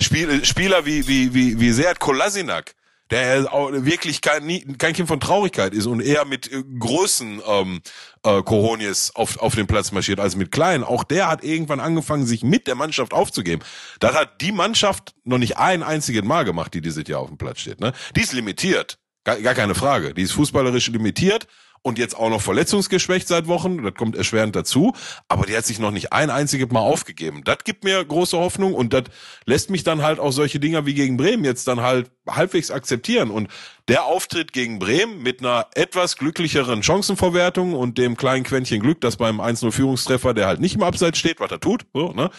[0.00, 2.76] Spiel, Spieler wie, wie, wie, wie Seat Kolasinak,
[3.10, 3.44] der
[3.84, 7.80] wirklich kein, kein Kind von Traurigkeit ist und eher mit äh, großen ähm,
[8.24, 10.82] äh, Coronies auf, auf den Platz marschiert als mit kleinen.
[10.82, 13.62] Auch der hat irgendwann angefangen, sich mit der Mannschaft aufzugeben.
[14.00, 17.38] Das hat die Mannschaft noch nicht ein einziges Mal gemacht, die dieses Jahr auf dem
[17.38, 17.80] Platz steht.
[17.80, 17.92] Ne?
[18.16, 20.12] Die ist limitiert, gar, gar keine Frage.
[20.12, 21.46] Die ist fußballerisch limitiert
[21.86, 23.84] und jetzt auch noch verletzungsgeschwächt seit Wochen.
[23.84, 24.92] Das kommt erschwerend dazu.
[25.28, 27.42] Aber die hat sich noch nicht ein einziges Mal aufgegeben.
[27.44, 29.04] Das gibt mir große Hoffnung und das
[29.44, 33.30] lässt mich dann halt auch solche Dinger wie gegen Bremen jetzt dann halt halbwegs akzeptieren.
[33.30, 33.48] Und
[33.86, 39.16] der Auftritt gegen Bremen mit einer etwas glücklicheren Chancenverwertung und dem kleinen Quäntchen Glück, das
[39.16, 42.30] beim 1-0 Führungstreffer, der halt nicht im Abseits steht, was er tut, so, ne?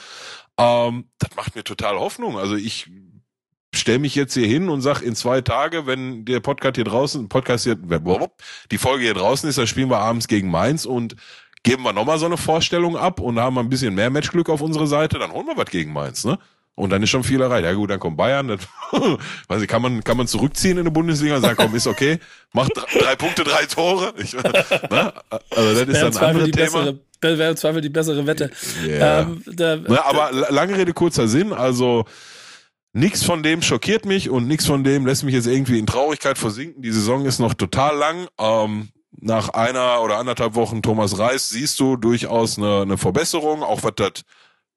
[0.60, 2.38] Ähm, das macht mir total Hoffnung.
[2.38, 2.90] Also ich
[3.78, 7.30] stell mich jetzt hier hin und sag in zwei Tage, wenn der Podcast hier draußen,
[7.30, 11.16] Podcast hier, die Folge hier draußen ist, dann spielen wir abends gegen Mainz und
[11.64, 14.88] geben wir nochmal so eine Vorstellung ab und haben ein bisschen mehr Matchglück auf unsere
[14.88, 16.38] Seite, dann holen wir was gegen Mainz, ne?
[16.78, 17.66] Und dann ist schon viel erreicht.
[17.66, 18.50] Ja gut, dann kommt Bayern.
[18.50, 18.60] Das,
[19.48, 22.20] weiß ich, kann man, kann man zurückziehen in der Bundesliga und sagen, komm, ist okay.
[22.54, 24.14] Macht drei, drei Punkte, drei Tore.
[24.18, 25.12] Ich, ne?
[25.50, 26.94] Also das ist dann ein anderes Thema.
[27.20, 28.52] Bessere, wäre im Zweifel die bessere Wette.
[28.86, 29.22] Yeah.
[29.22, 31.52] Ähm, da, Na, aber lange Rede, kurzer Sinn.
[31.52, 32.06] Also,
[32.98, 36.36] Nichts von dem schockiert mich und nichts von dem lässt mich jetzt irgendwie in Traurigkeit
[36.36, 36.82] versinken.
[36.82, 38.28] Die Saison ist noch total lang.
[38.40, 43.84] Ähm, nach einer oder anderthalb Wochen Thomas Reis siehst du durchaus eine, eine Verbesserung, auch
[43.84, 44.24] was das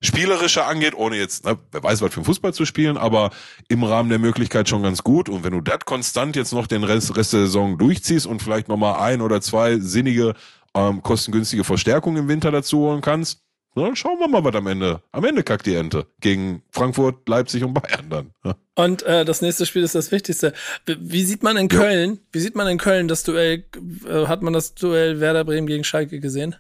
[0.03, 3.31] Spielerische angeht, ohne jetzt, ne, wer weiß, was für Fußball zu spielen, aber
[3.69, 5.31] im Rahmen der Möglichkeit schon ganz gut.
[5.31, 8.69] Und wenn du das konstant jetzt noch den Rest, Rest der Saison durchziehst und vielleicht
[8.69, 10.35] nochmal ein oder zwei sinnige,
[10.75, 13.41] ähm, kostengünstige Verstärkungen im Winter dazu holen kannst,
[13.75, 15.01] na, schauen wir mal, was am Ende.
[15.13, 16.07] Am Ende kackt die Ente.
[16.21, 18.31] Gegen Frankfurt, Leipzig und Bayern dann.
[18.45, 18.57] Ja.
[18.75, 20.53] Und äh, das nächste Spiel ist das Wichtigste.
[20.87, 22.19] Wie sieht man in Köln, ja.
[22.33, 23.65] wie sieht man in Köln das Duell,
[24.09, 26.57] äh, hat man das Duell Werder Bremen gegen Schalke gesehen?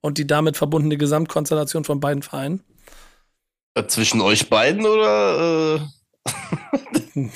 [0.00, 2.62] Und die damit verbundene Gesamtkonstellation von beiden Vereinen?
[3.74, 5.76] Äh, zwischen euch beiden oder?
[5.76, 5.80] Äh?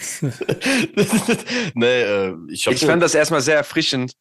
[1.74, 4.12] nee, äh, ich, ich fand das erstmal sehr erfrischend,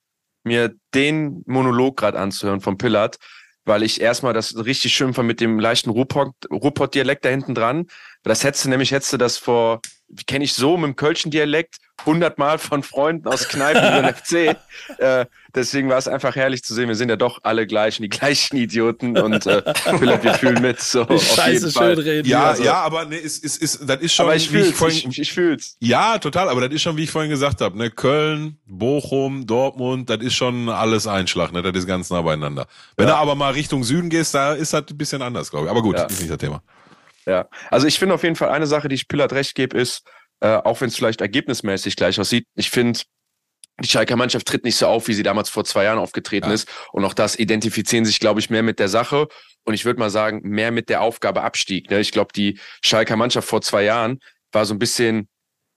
[0.44, 3.18] mir den Monolog gerade anzuhören von Pillard
[3.66, 7.88] weil ich erstmal das richtig schön fand mit dem leichten Ruhrpott-Dialekt da hinten dran.
[8.24, 9.82] Das hättest du nämlich, hättest du das vor
[10.28, 14.58] kenne ich so mit dem Kölschen Dialekt hundertmal von Freunden aus Kneipen den FC.
[14.98, 16.88] Äh, deswegen war es einfach herrlich zu sehen.
[16.88, 19.62] Wir sind ja doch alle gleichen, die gleichen Idioten und äh,
[19.98, 20.80] Philipp, wir fühlen mit.
[20.82, 22.28] So, Scheiße schön reden.
[22.28, 22.64] Ja, also.
[22.64, 24.26] ja, aber ne, ist, ist, ist, das ist schon.
[24.26, 25.76] Aber ich fühl's, ich, vorhin, ich, ich, fühl's.
[25.80, 26.50] Ja, total.
[26.50, 30.36] Aber das ist schon, wie ich vorhin gesagt habe, ne, Köln, Bochum, Dortmund, das ist
[30.36, 32.68] schon alles Einschlag, ne, das ist ganz nah beieinander.
[32.96, 33.16] Wenn ja.
[33.16, 35.72] du aber mal Richtung Süden gehst, da ist das ein bisschen anders, glaube ich.
[35.72, 36.06] Aber gut, ja.
[36.06, 36.62] ist nicht das Thema.
[37.26, 40.04] Ja, also ich finde auf jeden Fall eine Sache, die ich Pillard recht gebe, ist,
[40.42, 43.00] äh, auch wenn es vielleicht ergebnismäßig gleich aussieht, ich finde,
[43.82, 46.54] die Schalker Mannschaft tritt nicht so auf, wie sie damals vor zwei Jahren aufgetreten ja.
[46.54, 46.70] ist.
[46.92, 49.28] Und auch das identifizieren sich, glaube ich, mehr mit der Sache.
[49.64, 51.90] Und ich würde mal sagen, mehr mit der Aufgabe Abstieg.
[51.90, 52.00] Ne?
[52.00, 54.20] Ich glaube, die Schalker Mannschaft vor zwei Jahren
[54.52, 55.30] war so ein bisschen,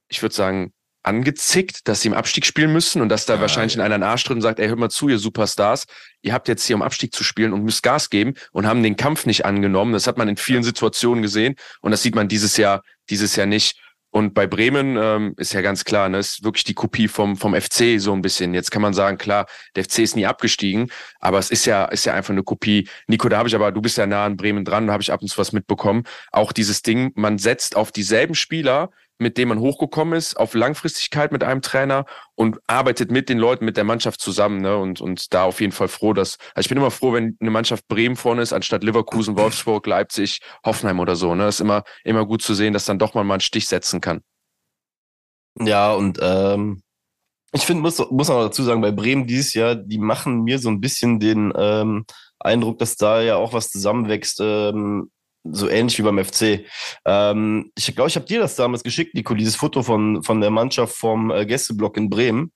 [0.08, 0.72] ich würde sagen,
[1.02, 3.84] angezickt, dass sie im Abstieg spielen müssen und dass da ja, wahrscheinlich ja.
[3.84, 5.86] in einer Arsch drin sagt, ey, hört mal zu, ihr Superstars,
[6.22, 8.96] ihr habt jetzt hier um Abstieg zu spielen und müsst Gas geben und haben den
[8.96, 9.92] Kampf nicht angenommen.
[9.92, 13.46] Das hat man in vielen Situationen gesehen und das sieht man dieses Jahr, dieses Jahr
[13.46, 13.78] nicht.
[14.14, 17.58] Und bei Bremen ähm, ist ja ganz klar, ne, ist wirklich die Kopie vom, vom
[17.58, 18.52] FC so ein bisschen.
[18.52, 22.04] Jetzt kann man sagen, klar, der FC ist nie abgestiegen, aber es ist ja, ist
[22.04, 22.88] ja einfach eine Kopie.
[23.06, 25.10] Nico, da habe ich aber, du bist ja nah an Bremen dran, da habe ich
[25.10, 26.04] ab und zu was mitbekommen.
[26.30, 28.90] Auch dieses Ding, man setzt auf dieselben Spieler,
[29.22, 32.04] mit dem man hochgekommen ist, auf Langfristigkeit mit einem Trainer
[32.34, 34.60] und arbeitet mit den Leuten, mit der Mannschaft zusammen.
[34.60, 34.76] Ne?
[34.76, 37.50] Und, und da auf jeden Fall froh, dass, also ich bin immer froh, wenn eine
[37.50, 41.34] Mannschaft Bremen vorne ist, anstatt Leverkusen, Wolfsburg, Leipzig, Hoffenheim oder so.
[41.34, 41.48] Ne?
[41.48, 44.22] Ist immer, immer gut zu sehen, dass dann doch mal mal einen Stich setzen kann.
[45.58, 46.82] Ja, und ähm,
[47.52, 50.58] ich finde, muss, muss man auch dazu sagen, bei Bremen dieses Jahr, die machen mir
[50.58, 52.06] so ein bisschen den ähm,
[52.38, 55.10] Eindruck, dass da ja auch was zusammenwächst, ähm,
[55.44, 56.64] so ähnlich wie beim FC.
[57.04, 60.50] Ähm, ich glaube, ich habe dir das damals geschickt, Nico, dieses Foto von, von der
[60.50, 62.52] Mannschaft vom äh, Gästeblock in Bremen.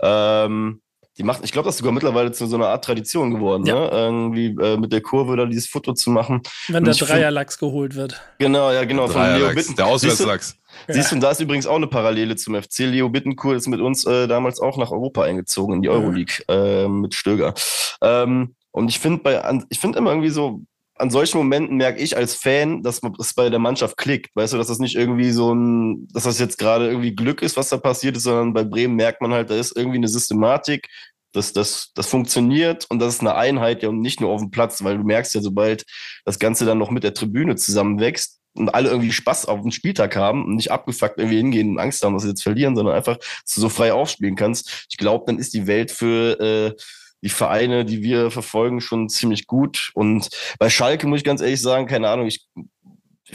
[0.00, 0.80] Ähm,
[1.18, 3.74] die macht, ich glaube, das ist sogar mittlerweile zu so einer Art Tradition geworden, ja.
[3.74, 3.88] ne?
[3.90, 6.42] Irgendwie äh, mit der Kurve da dieses Foto zu machen.
[6.68, 8.20] Wenn der Dreierlachs geholt wird.
[8.38, 9.08] Genau, ja, genau.
[9.08, 9.76] Von Leo Bitten.
[9.76, 10.58] Der Auswärtslachs.
[10.86, 12.80] Siehst, siehst du, und da ist übrigens auch eine Parallele zum FC.
[12.80, 16.86] Leo Bittencourt ist mit uns äh, damals auch nach Europa eingezogen, in die Euroleague, äh,
[16.86, 17.54] mit Stöger.
[18.02, 20.60] Ähm, und ich finde bei, ich finde immer irgendwie so,
[20.98, 24.34] an solchen Momenten merke ich als Fan, dass es bei der Mannschaft klickt.
[24.34, 27.56] Weißt du, dass das nicht irgendwie so ein, dass das jetzt gerade irgendwie Glück ist,
[27.56, 30.88] was da passiert ist, sondern bei Bremen merkt man halt, da ist irgendwie eine Systematik,
[31.32, 34.50] dass das, das funktioniert und das ist eine Einheit ja und nicht nur auf dem
[34.50, 35.84] Platz, weil du merkst ja, sobald
[36.24, 40.16] das Ganze dann noch mit der Tribüne zusammenwächst und alle irgendwie Spaß auf den Spieltag
[40.16, 43.18] haben und nicht abgefuckt irgendwie hingehen und Angst haben, dass sie jetzt verlieren, sondern einfach
[43.44, 44.86] so frei aufspielen kannst.
[44.88, 46.74] Ich glaube, dann ist die Welt für äh,
[47.22, 49.90] die Vereine, die wir verfolgen, schon ziemlich gut.
[49.94, 52.46] Und bei Schalke muss ich ganz ehrlich sagen, keine Ahnung, ich,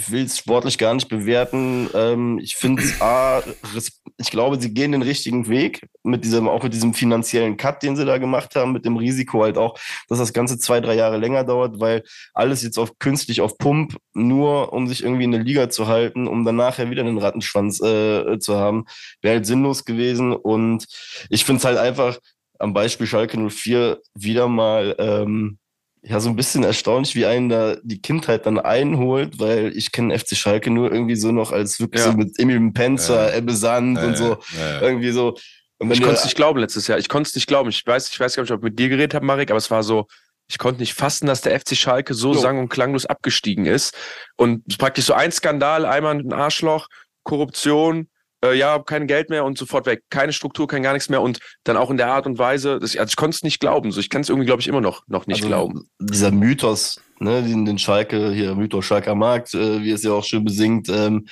[0.08, 1.90] will es sportlich gar nicht bewerten.
[1.94, 6.74] Ähm, ich finde es ich glaube, sie gehen den richtigen Weg mit diesem, auch mit
[6.74, 9.78] diesem finanziellen Cut, den sie da gemacht haben, mit dem Risiko halt auch,
[10.08, 12.04] dass das Ganze zwei, drei Jahre länger dauert, weil
[12.34, 16.28] alles jetzt auf künstlich auf Pump, nur um sich irgendwie in der Liga zu halten,
[16.28, 18.86] um dann nachher wieder einen Rattenschwanz äh, zu haben,
[19.22, 20.34] wäre halt sinnlos gewesen.
[20.34, 20.86] Und
[21.30, 22.18] ich finde es halt einfach,
[22.62, 25.58] am Beispiel Schalke 04 wieder mal ähm,
[26.04, 30.18] ja so ein bisschen erstaunlich, wie einen da die Kindheit dann einholt, weil ich kenne
[30.18, 32.12] FC Schalke nur irgendwie so noch als wirklich ja.
[32.12, 33.38] so mit Emil Penzer, ja.
[33.38, 34.38] Ebbe Sand ja, und so
[34.82, 35.36] irgendwie so.
[35.80, 36.98] ich konnte es nicht glauben letztes Jahr.
[36.98, 37.70] Ich konnte es nicht glauben.
[37.70, 39.70] Ich weiß, ich weiß gar nicht, ob ich mit dir geredet habe, Marek, aber es
[39.70, 40.08] war so,
[40.48, 42.42] ich konnte nicht fassen, dass der FC Schalke so, so.
[42.42, 43.96] sang- und klanglos abgestiegen ist.
[44.38, 46.88] Und praktisch so ein Skandal, einmal ein Arschloch,
[47.24, 48.10] Korruption,
[48.44, 50.04] äh, ja, kein Geld mehr und sofort weg.
[50.10, 52.94] Keine Struktur, kein gar nichts mehr und dann auch in der Art und Weise, dass
[52.94, 53.92] ich, also ich konnte es nicht glauben.
[53.92, 55.90] So, ich kann es irgendwie, glaube ich, immer noch, noch nicht also, glauben.
[56.00, 60.24] Dieser Mythos, ne, den, den Schalke, hier Mythos Schalker Markt, äh, wie es ja auch
[60.24, 61.28] schön besingt, ähm,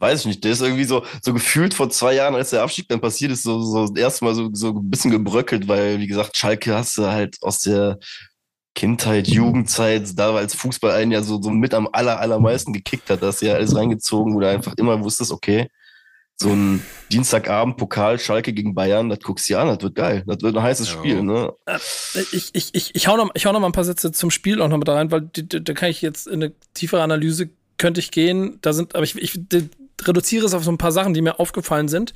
[0.00, 2.88] weiß ich nicht, der ist irgendwie so, so gefühlt vor zwei Jahren, als der Abstieg
[2.88, 6.74] dann passiert ist, so, so erstmal so, so ein bisschen gebröckelt, weil, wie gesagt, Schalke
[6.74, 7.98] hast du halt aus der
[8.74, 13.22] Kindheit, Jugendzeit, da als Fußball einen ja so, so mit am aller, allermeisten gekickt hat,
[13.22, 15.68] dass ja alles reingezogen, wo du einfach immer wusstest, okay,
[16.42, 16.82] so ein
[17.12, 20.24] Dienstagabend Pokal Schalke gegen Bayern, das guckst du ja an, das wird geil.
[20.26, 20.98] Das wird ein heißes ja.
[20.98, 21.52] Spiel, ne?
[21.66, 21.78] Äh,
[22.32, 24.62] ich, ich, ich, ich hau noch, ich hau noch mal ein paar Sätze zum Spiel
[24.62, 28.10] auch noch mit rein, weil da kann ich jetzt in eine tiefere Analyse könnte ich
[28.10, 28.58] gehen.
[28.62, 29.38] Da sind, aber ich, ich
[30.02, 32.14] reduziere es auf so ein paar Sachen, die mir aufgefallen sind,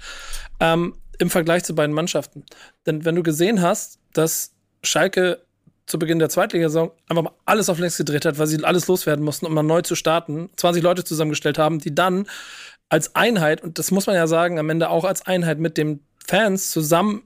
[0.58, 2.44] ähm, im Vergleich zu beiden Mannschaften.
[2.86, 4.52] Denn wenn du gesehen hast, dass
[4.82, 5.44] Schalke
[5.86, 9.24] zu Beginn der Zweitligasaison einfach mal alles auf links gedreht hat, weil sie alles loswerden
[9.24, 12.26] mussten, um mal neu zu starten, 20 Leute zusammengestellt haben, die dann
[12.88, 16.00] als Einheit, und das muss man ja sagen, am Ende auch als Einheit mit den
[16.26, 17.22] Fans zusammen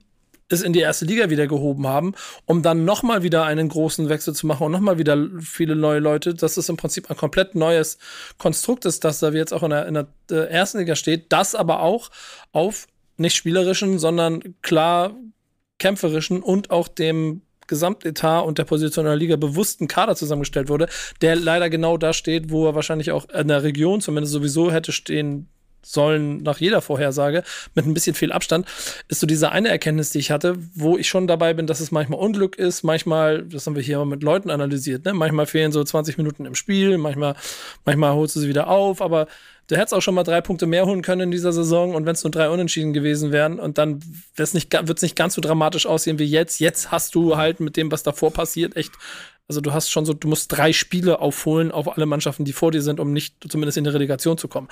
[0.49, 4.33] es in die erste Liga wieder gehoben haben, um dann nochmal wieder einen großen Wechsel
[4.33, 6.33] zu machen und nochmal wieder viele neue Leute.
[6.33, 7.99] Das ist im Prinzip ein komplett neues
[8.37, 11.55] Konstrukt ist, das da jetzt auch in der, in der äh, ersten Liga steht, das
[11.55, 12.09] aber auch
[12.51, 12.87] auf
[13.17, 15.15] nicht spielerischen, sondern klar
[15.77, 20.89] kämpferischen und auch dem Gesamtetat und der Position in der Liga bewussten Kader zusammengestellt wurde,
[21.21, 24.91] der leider genau da steht, wo er wahrscheinlich auch in der Region zumindest sowieso hätte
[24.91, 25.47] stehen
[25.81, 27.43] sollen nach jeder Vorhersage
[27.75, 28.67] mit ein bisschen viel Abstand,
[29.07, 31.91] ist so diese eine Erkenntnis, die ich hatte, wo ich schon dabei bin, dass es
[31.91, 35.13] manchmal Unglück ist, manchmal, das haben wir hier mit Leuten analysiert, ne?
[35.13, 37.35] manchmal fehlen so 20 Minuten im Spiel, manchmal,
[37.85, 39.27] manchmal holst du sie wieder auf, aber
[39.67, 42.13] du hättest auch schon mal drei Punkte mehr holen können in dieser Saison und wenn
[42.13, 44.01] es nur drei Unentschieden gewesen wären und dann
[44.35, 46.59] wird es nicht, nicht ganz so dramatisch aussehen wie jetzt.
[46.59, 48.93] Jetzt hast du halt mit dem, was davor passiert, echt
[49.49, 52.71] also du hast schon so, du musst drei Spiele aufholen auf alle Mannschaften, die vor
[52.71, 54.69] dir sind, um nicht zumindest in die Relegation zu kommen.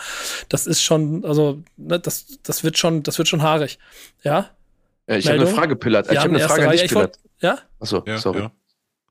[0.49, 3.79] Das ist schon, also ne, das, das wird schon, das wird schon haarig.
[4.23, 4.51] Ja.
[5.07, 6.11] ja ich habe eine Frage, Pillard.
[6.11, 7.17] Ich habe eine Frage an dich, Pillard.
[7.41, 7.57] Ja?
[7.79, 8.41] Achso, ja, sorry.
[8.41, 8.51] Ja.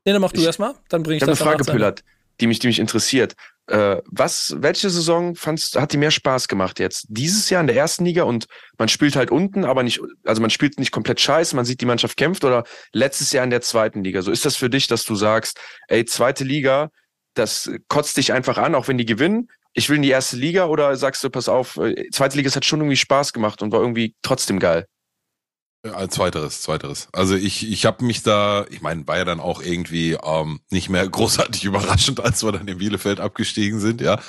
[0.05, 1.37] Nee, dann mach du erstmal, dann bring ich, ich das.
[1.37, 2.03] Ich habe eine Frage, Pillard,
[2.39, 3.35] die mich, die mich interessiert.
[3.67, 7.05] Äh, was, welche Saison fandst, hat dir mehr Spaß gemacht jetzt?
[7.09, 10.49] Dieses Jahr in der ersten Liga und man spielt halt unten, aber nicht, also man
[10.49, 12.63] spielt nicht komplett scheiße, man sieht, die Mannschaft kämpft oder
[12.93, 14.21] letztes Jahr in der zweiten Liga?
[14.21, 16.89] So ist das für dich, dass du sagst, ey, zweite Liga,
[17.33, 19.49] das kotzt dich einfach an, auch wenn die gewinnen.
[19.73, 22.55] Ich will in die erste Liga oder sagst du, pass auf, äh, zweite Liga, es
[22.55, 24.87] hat schon irgendwie Spaß gemacht und war irgendwie trotzdem geil?
[25.83, 27.07] Als zweiteres, zweiteres.
[27.13, 30.89] Also ich, ich habe mich da, ich meine, war ja dann auch irgendwie ähm, nicht
[30.89, 34.19] mehr großartig überraschend, als wir dann in Bielefeld abgestiegen sind, ja.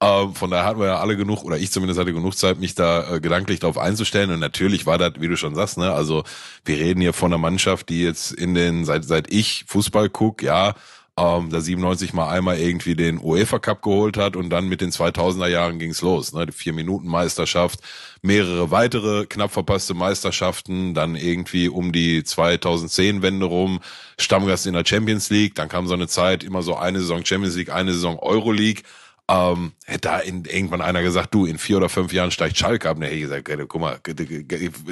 [0.00, 2.74] Ähm, von daher hatten wir ja alle genug, oder ich zumindest hatte genug Zeit, mich
[2.74, 4.30] da äh, gedanklich darauf einzustellen.
[4.30, 6.24] Und natürlich war das, wie du schon sagst, ne, also
[6.64, 10.42] wir reden hier von einer Mannschaft, die jetzt in den, seit seit ich Fußball guck,
[10.42, 10.74] ja,
[11.18, 14.90] ähm, da 97 mal einmal irgendwie den UEFA Cup geholt hat und dann mit den
[14.90, 16.32] 2000er Jahren ging's los.
[16.32, 16.46] Ne?
[16.46, 17.80] Die vier Minuten Meisterschaft,
[18.22, 23.80] mehrere weitere knapp verpasste Meisterschaften, dann irgendwie um die 2010 Wende rum
[24.18, 27.56] Stammgast in der Champions League, dann kam so eine Zeit immer so eine Saison Champions
[27.56, 28.82] League, eine Saison Euroleague
[29.30, 32.88] ähm, hätte da in, irgendwann einer gesagt, du, in vier oder fünf Jahren steigt Schalke
[32.88, 32.98] ab.
[32.98, 34.00] Ne, ich gesagt, guck mal,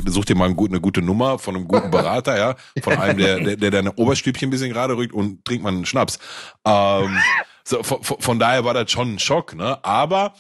[0.07, 3.57] such dir mal eine gute Nummer von einem guten Berater, ja, von einem, der, der,
[3.57, 6.19] der deine Oberstübchen ein bisschen gerade rückt und trinkt mal einen Schnaps.
[6.67, 7.19] Ähm,
[7.65, 9.83] so, von, von daher war das schon ein Schock, ne?
[9.85, 10.35] Aber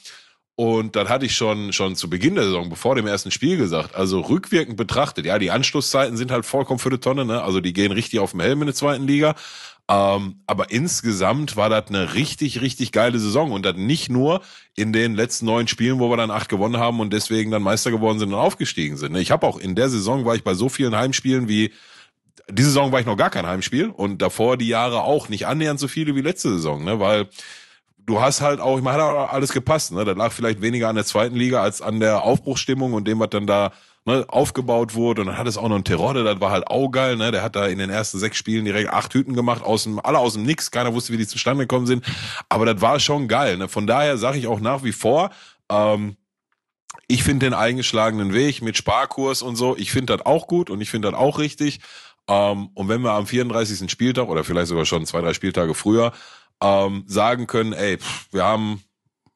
[0.58, 3.94] und dann hatte ich schon, schon zu Beginn der Saison, bevor dem ersten Spiel gesagt,
[3.94, 7.42] also rückwirkend betrachtet, ja, die Anschlusszeiten sind halt vollkommen für die Tonne, ne?
[7.42, 9.34] Also die gehen richtig auf dem Helm in der zweiten Liga.
[9.88, 14.42] Ähm, aber insgesamt war das eine richtig, richtig geile Saison und das nicht nur
[14.74, 17.92] in den letzten neun Spielen, wo wir dann acht gewonnen haben und deswegen dann Meister
[17.92, 19.14] geworden sind und aufgestiegen sind.
[19.16, 21.72] Ich habe auch in der Saison war ich bei so vielen Heimspielen wie
[22.50, 25.80] diese Saison war ich noch gar kein Heimspiel und davor die Jahre auch nicht annähernd
[25.80, 27.00] so viele wie letzte Saison, ne?
[27.00, 27.28] Weil
[27.98, 30.04] du hast halt auch, ich meine, hat auch alles gepasst, ne?
[30.04, 33.30] Das lag vielleicht weniger an der zweiten Liga als an der Aufbruchsstimmung und dem, was
[33.30, 33.72] dann da
[34.06, 35.20] ne, aufgebaut wurde.
[35.20, 37.30] Und dann hat es auch noch einen Terodde, das war halt auch geil, ne?
[37.32, 40.18] Der hat da in den ersten sechs Spielen direkt acht Hüten gemacht, aus dem, alle
[40.18, 40.70] aus dem Nix.
[40.70, 42.04] Keiner wusste, wie die zustande gekommen sind.
[42.48, 43.58] Aber das war schon geil.
[43.58, 43.68] Ne?
[43.68, 45.30] Von daher sage ich auch nach wie vor,
[45.70, 46.16] ähm,
[47.08, 50.80] ich finde den eingeschlagenen Weg mit Sparkurs und so, ich finde das auch gut und
[50.80, 51.80] ich finde das auch richtig.
[52.28, 53.90] Ähm, und wenn wir am 34.
[53.90, 56.12] Spieltag oder vielleicht sogar schon zwei, drei Spieltage früher
[56.60, 58.82] ähm, sagen können, ey, pff, wir haben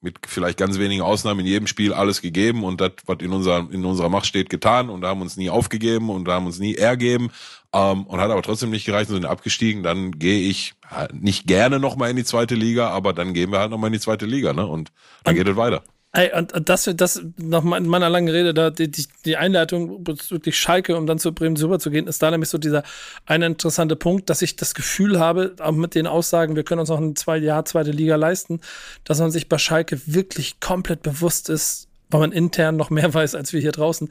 [0.00, 3.68] mit vielleicht ganz wenigen Ausnahmen in jedem Spiel alles gegeben und das, was in, unserer
[3.70, 6.58] in unserer Macht steht, getan und da haben uns nie aufgegeben und da haben uns
[6.58, 7.30] nie ergeben
[7.72, 10.74] ähm, und hat aber trotzdem nicht gereicht und sind abgestiegen, dann gehe ich
[11.12, 14.00] nicht gerne nochmal in die zweite Liga, aber dann gehen wir halt nochmal in die
[14.00, 14.66] zweite Liga, ne?
[14.66, 14.90] Und
[15.24, 15.82] dann geht es weiter.
[16.12, 21.06] Ey, und das, das nach meiner langen Rede, da die, die Einleitung bezüglich Schalke, um
[21.06, 22.82] dann zu Bremen rüberzugehen, ist da nämlich so dieser
[23.26, 26.88] eine interessante Punkt, dass ich das Gefühl habe, auch mit den Aussagen, wir können uns
[26.88, 28.60] noch ein zwei Jahr zweite Liga leisten,
[29.04, 33.36] dass man sich bei Schalke wirklich komplett bewusst ist, weil man intern noch mehr weiß
[33.36, 34.08] als wir hier draußen,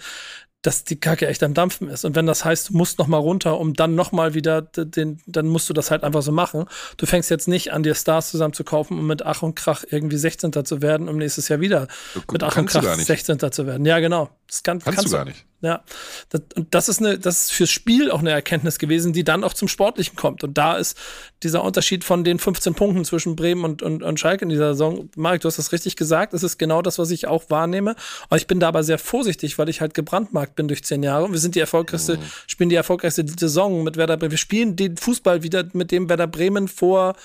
[0.62, 2.04] dass die Kacke echt am Dampfen ist.
[2.04, 5.22] Und wenn das heißt, du musst noch mal runter, um dann noch mal wieder den,
[5.26, 6.66] dann musst du das halt einfach so machen.
[6.98, 9.86] Du fängst jetzt nicht an, dir Stars zusammen zu kaufen, um mit Ach und Krach
[9.90, 10.52] irgendwie 16.
[10.66, 13.40] zu werden, um nächstes Jahr wieder du, mit Ach und Krach 16.
[13.52, 13.86] zu werden.
[13.86, 14.30] Ja, genau.
[14.48, 15.46] Das kann, kannst, kannst du gar nicht.
[15.62, 15.84] Ja,
[16.30, 19.44] das, und das ist eine, das ist fürs Spiel auch eine Erkenntnis gewesen, die dann
[19.44, 20.42] auch zum Sportlichen kommt.
[20.44, 20.98] Und da ist
[21.44, 25.10] dieser Unterschied von den 15 Punkten zwischen Bremen und, und, und Schalke in dieser Saison.
[25.18, 26.34] Marek, du hast das richtig gesagt.
[26.34, 27.96] Es ist genau das, was ich auch wahrnehme.
[28.30, 31.26] Aber ich bin da aber sehr vorsichtig, weil ich halt gebrandmarkt bin durch zehn Jahre.
[31.26, 32.24] Und wir sind die erfolgreichste, mhm.
[32.48, 34.32] spielen die erfolgreichste Saison mit Werder Bremen.
[34.32, 37.18] Wir spielen den Fußball wieder, mit dem Werder Bremen vor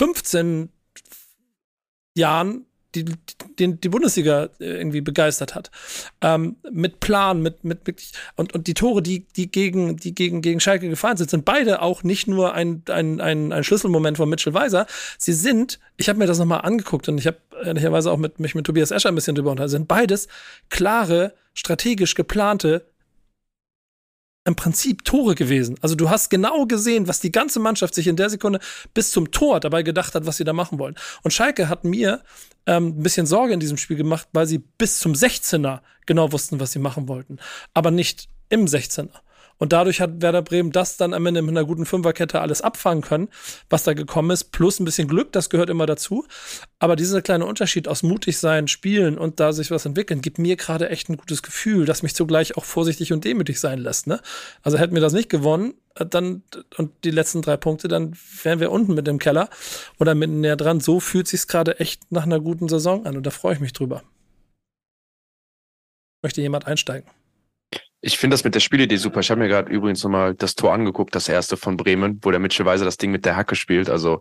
[0.00, 0.70] 15
[2.16, 3.04] Jahren die,
[3.58, 5.70] die, die Bundesliga äh, irgendwie begeistert hat.
[6.20, 10.40] Ähm, mit Plan, mit, mit wirklich, und, und die Tore, die, die gegen, die gegen,
[10.40, 14.28] gegen Schalke gefahren sind, sind beide auch nicht nur ein, ein, ein, ein Schlüsselmoment von
[14.28, 14.86] Mitchell Weiser.
[15.18, 18.54] Sie sind, ich habe mir das nochmal angeguckt und ich habe ehrlicherweise auch mit, mich
[18.54, 20.28] mit Tobias Escher ein bisschen drüber unterhalten, sind beides
[20.70, 22.86] klare, strategisch geplante
[24.44, 25.76] im Prinzip Tore gewesen.
[25.82, 28.60] Also du hast genau gesehen, was die ganze Mannschaft sich in der Sekunde
[28.94, 30.96] bis zum Tor dabei gedacht hat, was sie da machen wollen.
[31.22, 32.22] Und Schalke hat mir
[32.66, 36.60] ähm, ein bisschen Sorge in diesem Spiel gemacht, weil sie bis zum 16er genau wussten,
[36.60, 37.38] was sie machen wollten.
[37.74, 39.10] Aber nicht im 16er.
[39.58, 43.02] Und dadurch hat Werder Bremen das dann am Ende mit einer guten Fünferkette alles abfangen
[43.02, 43.28] können,
[43.68, 44.52] was da gekommen ist.
[44.52, 46.24] Plus ein bisschen Glück, das gehört immer dazu.
[46.78, 50.56] Aber dieser kleine Unterschied aus mutig sein, spielen und da sich was entwickeln, gibt mir
[50.56, 54.06] gerade echt ein gutes Gefühl, das mich zugleich auch vorsichtig und demütig sein lässt.
[54.06, 54.20] Ne?
[54.62, 56.42] Also hätten wir das nicht gewonnen, äh, dann
[56.76, 59.50] und die letzten drei Punkte, dann wären wir unten mit dem Keller
[59.98, 60.80] oder mitten näher dran.
[60.80, 63.72] So fühlt sich gerade echt nach einer guten Saison an und da freue ich mich
[63.72, 64.02] drüber.
[66.22, 67.08] Möchte jemand einsteigen?
[68.00, 69.20] Ich finde das mit der Spielidee super.
[69.20, 72.38] Ich habe mir gerade übrigens nochmal das Tor angeguckt, das erste von Bremen, wo der
[72.38, 73.90] Mitchell Weiser das Ding mit der Hacke spielt.
[73.90, 74.20] Also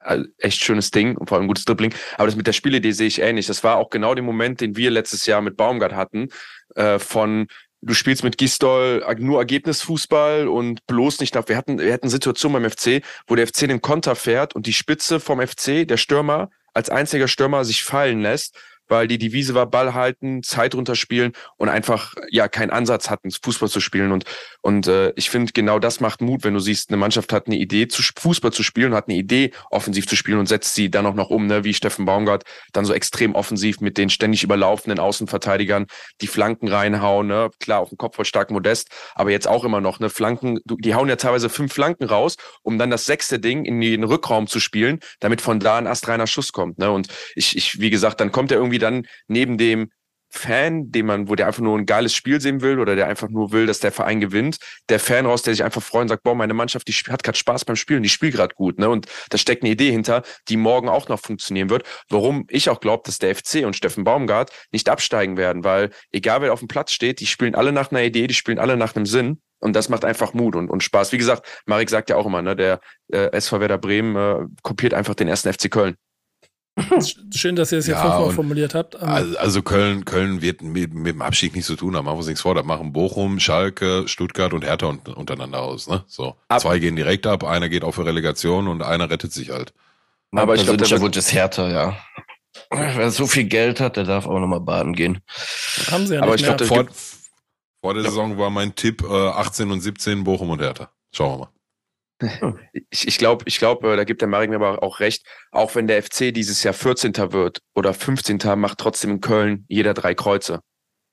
[0.00, 1.94] äh, echt schönes Ding und vor allem gutes Dribbling.
[2.16, 3.46] Aber das mit der Spielidee sehe ich ähnlich.
[3.46, 6.28] Das war auch genau der Moment, den wir letztes Jahr mit Baumgart hatten,
[6.74, 7.46] äh, von
[7.80, 11.48] du spielst mit Gistol nur Ergebnisfußball und bloß nicht nach.
[11.48, 14.72] Wir hatten, wir hatten Situationen beim FC, wo der FC den Konter fährt und die
[14.72, 18.58] Spitze vom FC, der Stürmer, als einziger Stürmer sich fallen lässt
[18.88, 23.68] weil die Devise war Ball halten, Zeit runterspielen und einfach ja keinen Ansatz hatten, Fußball
[23.68, 24.12] zu spielen.
[24.12, 24.24] Und,
[24.60, 27.56] und äh, ich finde, genau das macht Mut, wenn du siehst, eine Mannschaft hat eine
[27.56, 31.06] Idee, zu Fußball zu spielen, hat eine Idee, offensiv zu spielen und setzt sie dann
[31.06, 34.98] auch noch um, ne, wie Steffen Baumgart, dann so extrem offensiv mit den ständig überlaufenden
[34.98, 35.86] Außenverteidigern,
[36.20, 39.80] die Flanken reinhauen, ne, klar, auf dem Kopf voll stark modest, aber jetzt auch immer
[39.80, 43.64] noch, ne, Flanken, die hauen ja teilweise fünf Flanken raus, um dann das sechste Ding
[43.64, 47.56] in den Rückraum zu spielen, damit von da ein astreiner Schuss kommt, ne, und ich,
[47.56, 49.90] ich, wie gesagt, dann kommt er irgendwie irgendwie dann neben dem
[50.28, 53.28] Fan, dem man, wo der einfach nur ein geiles Spiel sehen will oder der einfach
[53.28, 54.58] nur will, dass der Verein gewinnt,
[54.88, 57.38] der Fan raus, der sich einfach freut und sagt, boah, meine Mannschaft, die hat gerade
[57.38, 58.88] Spaß beim Spielen, die spielt gerade gut, ne?
[58.88, 61.84] Und da steckt eine Idee hinter, die morgen auch noch funktionieren wird.
[62.10, 66.42] Warum ich auch glaube, dass der FC und Steffen Baumgart nicht absteigen werden, weil egal
[66.42, 68.96] wer auf dem Platz steht, die spielen alle nach einer Idee, die spielen alle nach
[68.96, 69.40] einem Sinn.
[69.58, 71.12] Und das macht einfach Mut und, und Spaß.
[71.12, 74.92] Wie gesagt, Marek sagt ja auch immer, ne, der äh, SV Werder Bremen äh, kopiert
[74.92, 75.96] einfach den ersten FC Köln.
[77.34, 78.96] Schön, dass ihr es ja, fünfmal formuliert habt.
[78.96, 82.04] Also, also, Köln, Köln wird mit, mit, dem Abstieg nichts zu tun haben.
[82.04, 82.54] Machen wir uns nichts vor.
[82.54, 85.88] Da machen Bochum, Schalke, Stuttgart und Hertha untereinander aus.
[85.88, 86.04] Ne?
[86.06, 86.36] So.
[86.48, 86.60] Ab.
[86.60, 89.72] Zwei gehen direkt ab, einer geht auf für Relegation und einer rettet sich halt.
[90.32, 91.96] Aber ich glaube, der Wunsch ist Hertha, ja.
[92.70, 95.20] Wer so viel Geld hat, der darf auch nochmal baden gehen.
[95.90, 96.86] Haben sie ja Aber nicht ich glaube, vor,
[97.80, 100.90] vor der Saison war mein Tipp äh, 18 und 17 Bochum und Hertha.
[101.12, 101.55] Schauen wir mal.
[102.90, 105.74] Ich, ich glaube, ich glaub, äh, da gibt der Marek mir aber auch recht, auch
[105.74, 107.14] wenn der FC dieses Jahr 14.
[107.32, 108.38] wird oder 15.
[108.56, 110.60] macht trotzdem in Köln jeder drei Kreuze.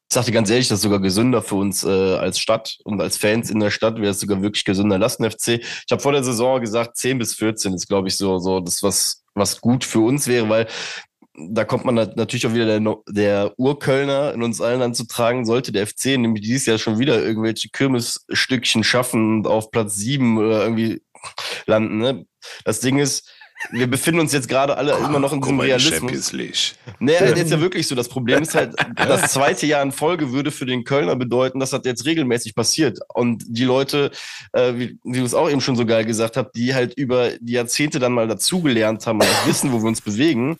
[0.09, 3.17] Ich sagte ganz ehrlich, das ist sogar gesünder für uns äh, als Stadt und als
[3.17, 4.99] Fans in der Stadt wäre es sogar wirklich gesünder.
[4.99, 5.59] Lassen FC.
[5.59, 8.83] Ich habe vor der Saison gesagt, 10 bis 14 ist, glaube ich, so, so das,
[8.83, 10.67] was, was gut für uns wäre, weil
[11.35, 15.87] da kommt man natürlich auch wieder der, der Urkölner in uns allen anzutragen, sollte der
[15.87, 21.01] FC nämlich dieses Jahr schon wieder irgendwelche Kirmesstückchen schaffen und auf Platz sieben oder irgendwie
[21.65, 21.97] landen.
[21.97, 22.25] Ne?
[22.65, 23.29] Das Ding ist,
[23.71, 25.99] wir befinden uns jetzt gerade alle oh, immer noch in diesem Realismus.
[25.99, 26.75] Champions League.
[26.99, 27.95] Naja, jetzt ja wirklich so.
[27.95, 31.71] Das Problem ist halt, das zweite Jahr in Folge würde für den Kölner bedeuten, dass
[31.71, 32.99] das jetzt regelmäßig passiert.
[33.13, 34.11] Und die Leute,
[34.53, 37.31] äh, wie, wie du es auch eben schon so geil gesagt hast, die halt über
[37.39, 40.57] die Jahrzehnte dann mal dazugelernt haben und wissen, wo wir uns bewegen,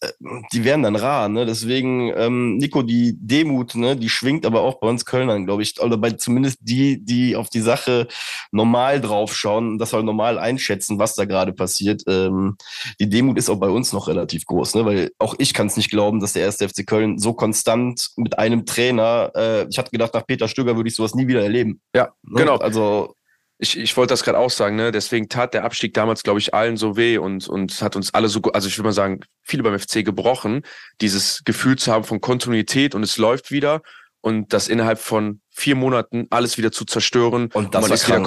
[0.00, 0.08] äh,
[0.52, 1.28] die werden dann rar.
[1.28, 1.46] Ne?
[1.46, 5.80] Deswegen, ähm, Nico, die Demut, ne, die schwingt aber auch bei uns Kölnern, glaube ich.
[5.80, 8.06] Oder bei zumindest die, die auf die Sache
[8.52, 12.02] normal draufschauen und das halt normal einschätzen, was da gerade passiert.
[12.06, 12.56] Ähm, ähm,
[13.00, 14.84] die Demut ist auch bei uns noch relativ groß, ne?
[14.84, 18.38] weil auch ich kann es nicht glauben, dass der erste FC Köln so konstant mit
[18.38, 21.80] einem Trainer, äh, ich hatte gedacht, nach Peter Stöger würde ich sowas nie wieder erleben.
[21.94, 22.40] Ja, ne?
[22.40, 22.56] genau.
[22.56, 23.14] Also
[23.58, 24.90] ich, ich wollte das gerade auch sagen, ne?
[24.90, 28.28] Deswegen tat der Abstieg damals, glaube ich, allen so weh und, und hat uns alle
[28.28, 30.62] so, also ich würde mal sagen, viele beim FC gebrochen,
[31.00, 33.82] dieses Gefühl zu haben von Kontinuität und es läuft wieder
[34.20, 37.50] und das innerhalb von vier Monaten alles wieder zu zerstören.
[37.52, 38.22] Und das und man ist wieder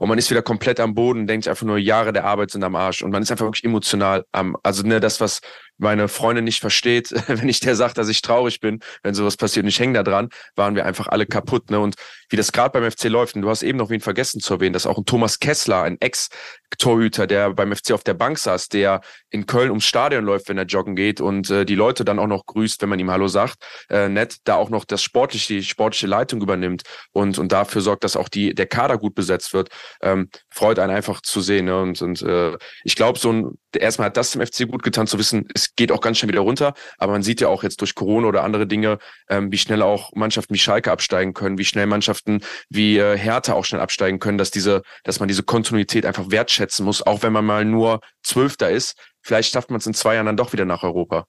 [0.00, 2.74] und man ist wieder komplett am Boden, denkt einfach nur, Jahre der Arbeit sind am
[2.74, 3.02] Arsch.
[3.02, 5.42] Und man ist einfach wirklich emotional am, also ne, das, was
[5.80, 9.64] meine Freundin nicht versteht, wenn ich der sage, dass ich traurig bin, wenn sowas passiert
[9.64, 11.70] und ich hänge da dran, waren wir einfach alle kaputt.
[11.70, 11.80] Ne?
[11.80, 11.96] Und
[12.28, 14.72] wie das gerade beim FC läuft, und du hast eben noch wen vergessen zu erwähnen,
[14.72, 19.00] dass auch ein Thomas Kessler, ein Ex-Torhüter, der beim FC auf der Bank saß, der
[19.30, 22.26] in Köln ums Stadion läuft, wenn er joggen geht und äh, die Leute dann auch
[22.26, 23.56] noch grüßt, wenn man ihm Hallo sagt,
[23.88, 28.04] äh, nett, da auch noch das sportliche, die sportliche Leitung übernimmt und, und dafür sorgt,
[28.04, 29.70] dass auch die, der Kader gut besetzt wird,
[30.02, 31.64] ähm, freut einen einfach zu sehen.
[31.64, 31.80] Ne?
[31.80, 35.18] Und, und äh, ich glaube, so ein, erstmal hat das dem FC gut getan zu
[35.18, 36.74] wissen, es geht auch ganz schnell wieder runter.
[36.98, 38.98] Aber man sieht ja auch jetzt durch Corona oder andere Dinge,
[39.28, 43.54] ähm, wie schnell auch Mannschaften wie Schalke absteigen können, wie schnell Mannschaften wie äh, Hertha
[43.54, 47.32] auch schnell absteigen können, dass diese, dass man diese Kontinuität einfach wertschätzen muss, auch wenn
[47.32, 48.96] man mal nur Zwölfter ist.
[49.22, 51.26] Vielleicht schafft man es in zwei Jahren dann doch wieder nach Europa.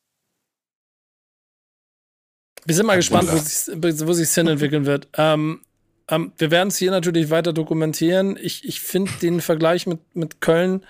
[2.65, 5.07] Wir sind mal gespannt, wo sich wo sich's hin entwickeln wird.
[5.17, 5.61] Ähm,
[6.07, 8.37] ähm, wir werden es hier natürlich weiter dokumentieren.
[8.39, 10.85] Ich, ich finde den Vergleich mit, mit Köln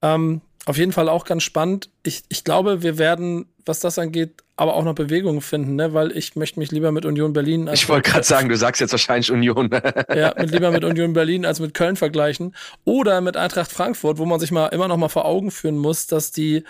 [0.00, 1.90] ähm, auf jeden Fall auch ganz spannend.
[2.04, 5.92] Ich, ich glaube, wir werden, was das angeht, aber auch noch Bewegungen finden, ne?
[5.92, 8.80] weil ich möchte mich lieber mit Union Berlin als Ich wollte gerade sagen, du sagst
[8.80, 9.70] jetzt wahrscheinlich Union.
[10.14, 12.54] ja, mit, lieber mit Union Berlin als mit Köln vergleichen.
[12.84, 16.06] Oder mit Eintracht Frankfurt, wo man sich mal immer noch mal vor Augen führen muss,
[16.06, 16.62] dass die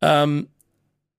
[0.00, 0.48] ähm,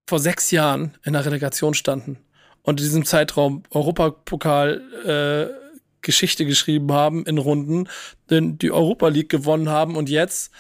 [0.08, 2.18] vor sechs Jahren in der Relegation standen
[2.64, 5.70] und in diesem Zeitraum Europapokal äh,
[6.02, 7.88] Geschichte geschrieben haben in Runden,
[8.30, 10.52] denn die Europa League gewonnen haben und jetzt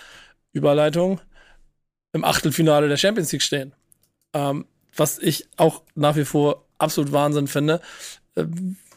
[0.53, 1.19] Überleitung
[2.13, 3.73] im Achtelfinale der Champions League stehen.
[4.33, 7.81] Ähm, was ich auch nach wie vor absolut Wahnsinn finde.
[8.35, 8.45] Äh,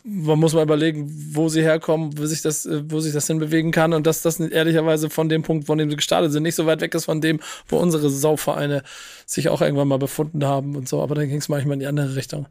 [0.04, 3.70] man muss mal überlegen, wo sie herkommen, wo sich das, äh, wo sich das hinbewegen
[3.70, 6.66] kann und dass das ehrlicherweise von dem Punkt, von dem sie gestartet sind, nicht so
[6.66, 8.82] weit weg ist von dem, wo unsere Sauvereine
[9.26, 11.02] sich auch irgendwann mal befunden haben und so.
[11.02, 12.46] Aber dann ging es manchmal in die andere Richtung.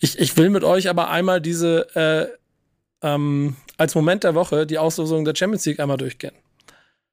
[0.00, 4.78] Ich, ich will mit euch aber einmal diese äh, ähm, als Moment der Woche die
[4.78, 6.34] Auslosung der Champions League einmal durchgehen.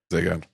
[0.10, 0.46] Sehr gern.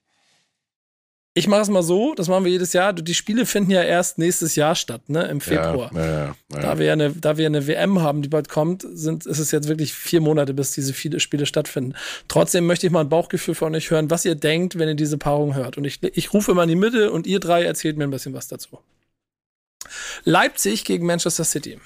[1.34, 2.92] Ich mache es mal so, das machen wir jedes Jahr.
[2.92, 5.24] Die Spiele finden ja erst nächstes Jahr statt, ne?
[5.28, 5.90] Im Februar.
[5.94, 8.84] Ja, ja, ja, da, wir ja eine, da wir eine WM haben, die bald kommt,
[8.92, 11.94] sind, ist es jetzt wirklich vier Monate, bis diese viele Spiele stattfinden.
[12.26, 15.16] Trotzdem möchte ich mal ein Bauchgefühl von euch hören, was ihr denkt, wenn ihr diese
[15.16, 15.78] Paarung hört.
[15.78, 18.34] Und ich, ich rufe mal in die Mitte und ihr drei erzählt mir ein bisschen
[18.34, 18.80] was dazu.
[20.24, 21.78] Leipzig gegen Manchester City.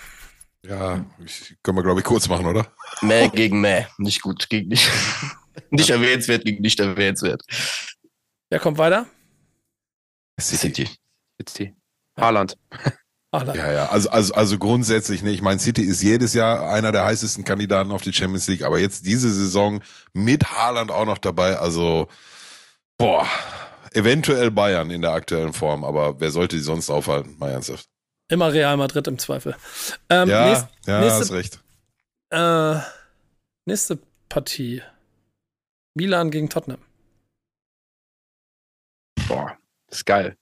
[0.64, 2.72] Ja, ich, können wir, glaube ich, kurz machen, oder?
[3.02, 3.86] Mäh gegen Mäh.
[3.98, 4.88] Nicht gut, gegen nicht.
[5.70, 7.42] nicht erwähnenswert gegen nicht erwähnenswert.
[8.48, 9.06] Wer kommt weiter?
[10.42, 10.88] City.
[11.40, 11.74] City.
[12.18, 12.56] Haaland.
[13.32, 13.56] Haaland.
[13.56, 17.04] Ja, ja, also, also, also grundsätzlich, ne, ich meine, City ist jedes Jahr einer der
[17.04, 19.82] heißesten Kandidaten auf die Champions League, aber jetzt diese Saison
[20.12, 22.08] mit Haaland auch noch dabei, also,
[22.98, 23.26] boah,
[23.92, 27.88] eventuell Bayern in der aktuellen Form, aber wer sollte die sonst aufhalten, mal ernsthaft?
[28.28, 29.56] Immer Real Madrid im Zweifel.
[30.10, 31.60] Ähm, ja, nächst, ja, nächste, hast recht.
[32.30, 32.80] Äh,
[33.66, 34.82] nächste Partie.
[35.94, 36.80] Milan gegen Tottenham.
[39.28, 39.56] Boah,
[39.92, 40.36] ist geil.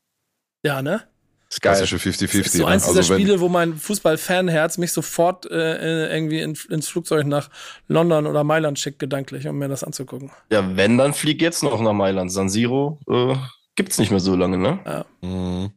[0.62, 1.02] Ja, ne?
[1.50, 1.76] ist geil.
[1.76, 2.58] Klassische 50-50.
[2.58, 2.92] So eins ne?
[2.92, 7.50] dieser also Spiele, wo mein Fußball-Fanherz mich sofort äh, irgendwie in, ins Flugzeug nach
[7.88, 10.30] London oder Mailand schickt, gedanklich, um mir das anzugucken.
[10.50, 12.30] Ja, wenn, dann flieg jetzt noch nach Mailand.
[12.32, 13.34] San Siro äh,
[13.74, 14.78] gibt's nicht mehr so lange, ne?
[14.86, 15.04] Ja.
[15.22, 15.72] Mhm.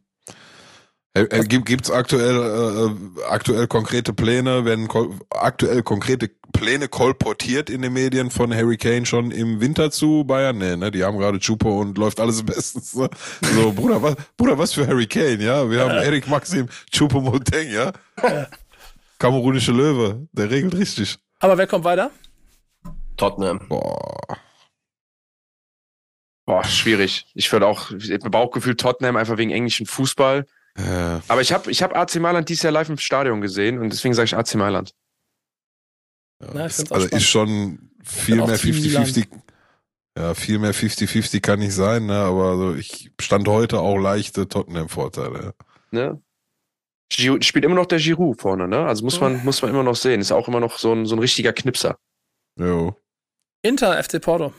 [1.14, 4.88] Äh, äh gibt es aktuell, äh, äh, aktuell konkrete Pläne, werden
[5.30, 10.56] aktuell konkrete Pläne kolportiert in den Medien von Harry Kane schon im Winter zu Bayern?
[10.56, 10.90] Nee, ne?
[10.90, 12.94] Die haben gerade Chupo und läuft alles bestens.
[12.94, 13.10] Ne?
[13.54, 15.68] So, Bruder, was, Bruder, was für Harry Kane, ja?
[15.70, 17.92] Wir haben Erik Maxim, Chupo Moteng, ja?
[19.18, 21.18] Kamerunische Löwe, der regelt richtig.
[21.40, 22.10] Aber wer kommt weiter?
[23.16, 23.60] Tottenham.
[23.68, 24.38] Boah.
[26.46, 27.26] Boah, schwierig.
[27.34, 27.90] Ich würde auch,
[28.30, 30.46] Bauchgefühl Tottenham einfach wegen englischen Fußball.
[30.76, 30.82] Äh,
[31.28, 34.14] Aber ich habe ich hab AC Mailand dieses Jahr live im Stadion gesehen und deswegen
[34.14, 34.92] sage ich AC Mailand.
[36.40, 39.26] Ja, Na, ist, also ist schon viel mehr 50-50.
[40.16, 42.14] Ja, viel mehr 50-50 kann nicht sein, ne?
[42.14, 45.54] aber so, ich stand heute auch leichte Tottenham-Vorteile.
[45.90, 46.22] Ne?
[47.12, 48.86] Spielt immer noch der Giroud vorne, ne?
[48.86, 50.20] Also muss man, muss man immer noch sehen.
[50.20, 51.98] Ist auch immer noch so ein, so ein richtiger Knipser.
[52.58, 52.96] Jo.
[53.62, 54.52] Inter, FC Porto.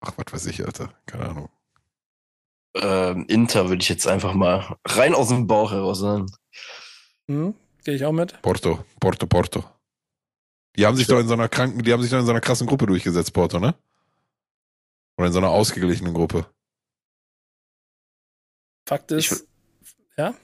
[0.00, 0.94] Ach, was weiß ich, Alter.
[1.06, 1.50] Keine Ahnung.
[2.76, 6.26] Ähm, Inter würde ich jetzt einfach mal rein aus dem Bauch heraus sagen.
[7.26, 7.54] Mhm,
[7.84, 8.40] Gehe ich auch mit.
[8.42, 9.64] Porto, Porto, Porto.
[10.76, 11.14] Die haben sich ja.
[11.14, 13.32] doch in so einer kranken, die haben sich doch in so einer krassen Gruppe durchgesetzt,
[13.32, 13.74] Porto, ne?
[15.16, 16.46] Oder in so einer ausgeglichenen Gruppe.
[18.86, 20.34] Fakt ist, ich, ja?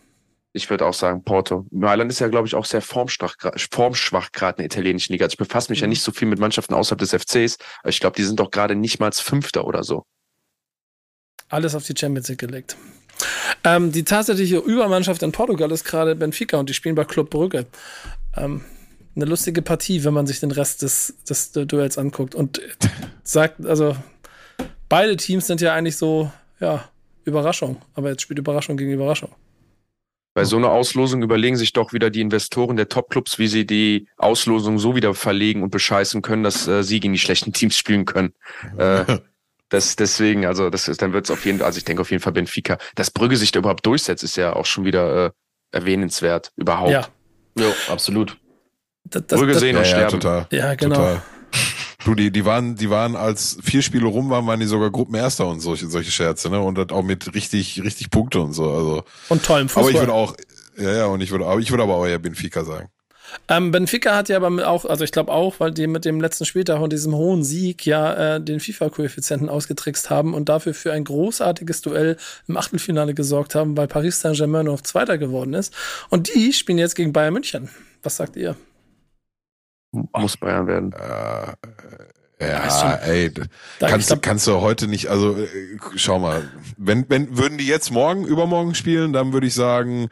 [0.52, 1.66] Ich würde auch sagen Porto.
[1.70, 3.36] Mailand ist ja, glaube ich, auch sehr formschwach,
[3.70, 5.24] formschwach gerade in der italienischen Liga.
[5.24, 5.84] Also ich befasse mich mhm.
[5.84, 8.50] ja nicht so viel mit Mannschaften außerhalb des FCs, aber ich glaube, die sind doch
[8.50, 10.04] gerade nicht mal Fünfter oder so.
[11.48, 12.76] Alles auf die Champions League gelegt.
[13.64, 17.66] Ähm, die tatsächliche Übermannschaft in Portugal ist gerade Benfica und die spielen bei Club Brügge.
[18.36, 18.64] Ähm,
[19.16, 22.34] eine lustige Partie, wenn man sich den Rest des, des Duells anguckt.
[22.34, 22.60] Und
[23.22, 23.96] sagt, also
[24.88, 26.30] beide Teams sind ja eigentlich so,
[26.60, 26.88] ja,
[27.24, 27.80] Überraschung.
[27.94, 29.30] Aber jetzt spielt Überraschung gegen Überraschung.
[30.32, 34.06] Bei so einer Auslosung überlegen sich doch wieder die Investoren der Topclubs, wie sie die
[34.16, 38.04] Auslosung so wieder verlegen und bescheißen können, dass äh, sie gegen die schlechten Teams spielen
[38.04, 38.32] können.
[38.78, 39.18] Äh,
[39.70, 42.10] Das, deswegen, also das ist, dann wird es auf jeden Fall, also ich denke auf
[42.10, 42.76] jeden Fall Benfica.
[42.96, 45.30] Dass Brügge sich da überhaupt durchsetzt, ist ja auch schon wieder äh,
[45.70, 46.90] erwähnenswert, überhaupt.
[46.90, 47.06] Ja,
[47.56, 48.36] jo, absolut.
[49.10, 50.02] Das, das, Brügge sehen und ja, sterben.
[50.02, 50.46] Ja, total.
[50.50, 50.96] Ja, genau.
[50.96, 51.22] Total.
[52.04, 55.46] Du, die, die waren, die waren, als vier Spiele rum waren, waren die sogar Gruppenerster
[55.46, 56.58] und solche, solche Scherze, ne?
[56.60, 58.70] Und das auch mit richtig, richtig Punkte und so.
[58.70, 59.04] Also.
[59.28, 59.82] Und tollem Fußball.
[59.82, 60.34] Aber ich würde auch,
[60.78, 62.88] ja, ja, und ich würde, aber ich würde aber auch eher Benfica sagen.
[63.48, 66.44] Ähm, Benfica hat ja aber auch, also ich glaube auch, weil die mit dem letzten
[66.44, 71.04] Spieltag und diesem hohen Sieg ja äh, den FIFA-Koeffizienten ausgetrickst haben und dafür für ein
[71.04, 72.16] großartiges Duell
[72.48, 75.72] im Achtelfinale gesorgt haben, weil Paris Saint-Germain noch Zweiter geworden ist.
[76.08, 77.68] Und die spielen jetzt gegen Bayern München.
[78.02, 78.56] Was sagt ihr?
[79.92, 80.92] Muss Bayern werden.
[80.92, 81.54] Äh,
[82.40, 83.30] ja, ey,
[83.80, 85.48] kannst, glaub, kannst du heute nicht, also äh,
[85.96, 90.08] schau mal, wenn, wenn würden die jetzt morgen, übermorgen spielen, dann würde ich sagen,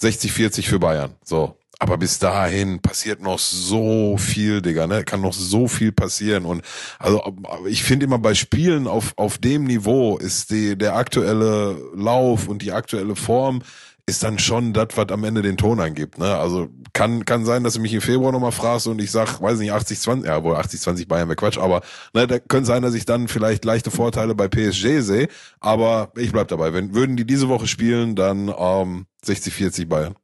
[0.00, 1.14] 60-40 für Bayern.
[1.22, 1.56] So.
[1.82, 5.02] Aber bis dahin passiert noch so viel, Digga, ne?
[5.02, 6.44] Kann noch so viel passieren.
[6.44, 6.62] Und
[6.98, 7.22] also
[7.66, 12.60] ich finde immer bei Spielen auf, auf dem Niveau ist die, der aktuelle Lauf und
[12.60, 13.62] die aktuelle Form
[14.10, 16.18] ist dann schon das, was am Ende den Ton angibt.
[16.18, 16.36] Ne?
[16.36, 19.58] Also kann, kann sein, dass du mich im Februar nochmal fragst und ich sag, weiß
[19.60, 21.82] nicht, 80, 20, ja wohl 80, 20 Bayern wäre Quatsch, aber
[22.12, 25.28] ne, da könnte sein, dass ich dann vielleicht leichte Vorteile bei PSG sehe,
[25.60, 26.72] aber ich bleib dabei.
[26.72, 30.16] Wenn, würden die diese Woche spielen, dann ähm, 60, 40 Bayern.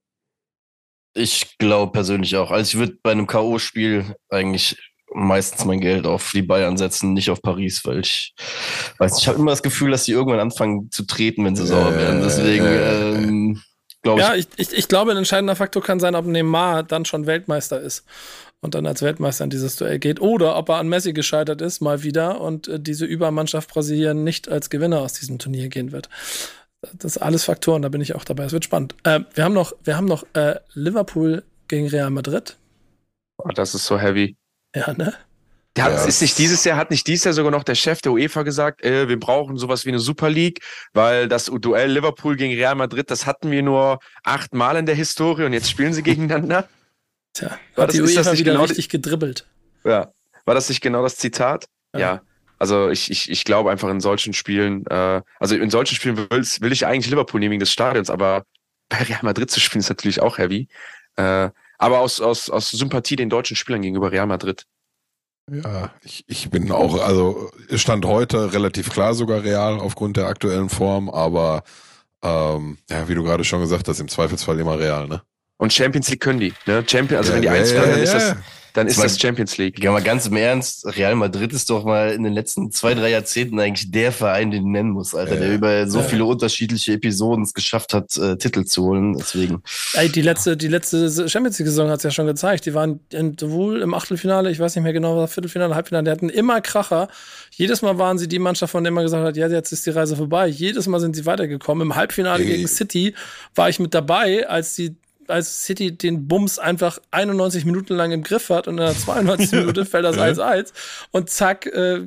[1.14, 2.50] Ich glaube persönlich auch.
[2.50, 4.76] Also ich würde bei einem K.O.-Spiel eigentlich
[5.14, 8.34] meistens mein Geld auf die Bayern setzen, nicht auf Paris, weil ich
[8.98, 11.94] weiß ich habe immer das Gefühl, dass die irgendwann anfangen zu treten, wenn sie sauer
[11.94, 12.22] werden.
[12.22, 13.62] Deswegen äh, ähm,
[14.06, 14.20] glaube.
[14.20, 17.80] Ja, ich, ich, ich glaube, ein entscheidender Faktor kann sein, ob Neymar dann schon Weltmeister
[17.80, 18.04] ist
[18.60, 21.80] und dann als Weltmeister in dieses Duell geht oder ob er an Messi gescheitert ist,
[21.80, 26.08] mal wieder und äh, diese Übermannschaft Brasilien nicht als Gewinner aus diesem Turnier gehen wird
[26.94, 28.44] das ist alles Faktoren, da bin ich auch dabei.
[28.44, 28.94] Es wird spannend.
[29.04, 32.56] Äh, wir haben noch, wir haben noch äh, Liverpool gegen Real Madrid.
[33.38, 34.36] Oh, das ist so heavy.
[34.74, 35.14] Ja, ne?
[35.76, 36.04] Der ja.
[36.04, 38.82] ist nicht dieses Jahr, hat nicht dieses Jahr sogar noch der Chef der UEFA gesagt,
[38.82, 40.60] äh, wir brauchen sowas wie eine Super League,
[40.94, 45.44] weil das Duell Liverpool gegen Real Madrid, das hatten wir nur achtmal in der Historie
[45.44, 46.66] und jetzt spielen sie gegeneinander.
[47.34, 49.46] Tja, war hat das, die UEFA wieder genau richtig gedribbelt.
[49.84, 50.10] Ja,
[50.46, 51.66] war das nicht genau das Zitat?
[51.92, 52.00] ja.
[52.00, 52.22] ja.
[52.58, 56.28] Also ich, ich, ich glaube einfach in solchen Spielen, äh, also in solchen Spielen will,
[56.30, 58.44] will ich eigentlich Liverpool nehmen wegen des Stadions, aber
[58.88, 60.68] bei Real Madrid zu spielen ist natürlich auch heavy.
[61.16, 64.64] Äh, aber aus, aus, aus Sympathie den deutschen Spielern gegenüber Real Madrid.
[65.50, 70.68] Ja, ich, ich bin auch, also stand heute relativ klar sogar real aufgrund der aktuellen
[70.68, 71.62] Form, aber
[72.22, 75.22] ähm, ja, wie du gerade schon gesagt hast, im Zweifelsfall immer real, ne?
[75.58, 76.84] Und Champions League können die, ne?
[76.86, 78.36] Champion, also ja, wenn die eins ja, können, dann ist das
[78.76, 79.82] dann ist das, das Champions League.
[79.82, 83.10] Ja, mal ganz im Ernst, Real Madrid ist doch mal in den letzten zwei, drei
[83.10, 86.04] Jahrzehnten eigentlich der Verein, den du nennen muss, Alter, ja, der über so ja.
[86.04, 89.16] viele unterschiedliche Episoden es geschafft hat, äh, Titel zu holen.
[89.16, 89.62] Deswegen.
[89.94, 92.66] Ey, die letzte, die letzte Champions League-Saison hat es ja schon gezeigt.
[92.66, 93.00] Die waren
[93.40, 97.08] sowohl im Achtelfinale, ich weiß nicht mehr genau, was Viertelfinale, Halbfinale, die hatten immer Kracher.
[97.52, 99.90] Jedes Mal waren sie die Mannschaft, von der man gesagt hat, ja, jetzt ist die
[99.90, 100.48] Reise vorbei.
[100.48, 101.86] Jedes Mal sind sie weitergekommen.
[101.86, 102.48] Im Halbfinale Ey.
[102.48, 103.14] gegen City
[103.54, 104.96] war ich mit dabei, als die
[105.30, 109.52] als City den Bums einfach 91 Minuten lang im Griff hat und in der 92.
[109.60, 110.72] Minute fällt das 1-1
[111.10, 112.02] und zack, äh,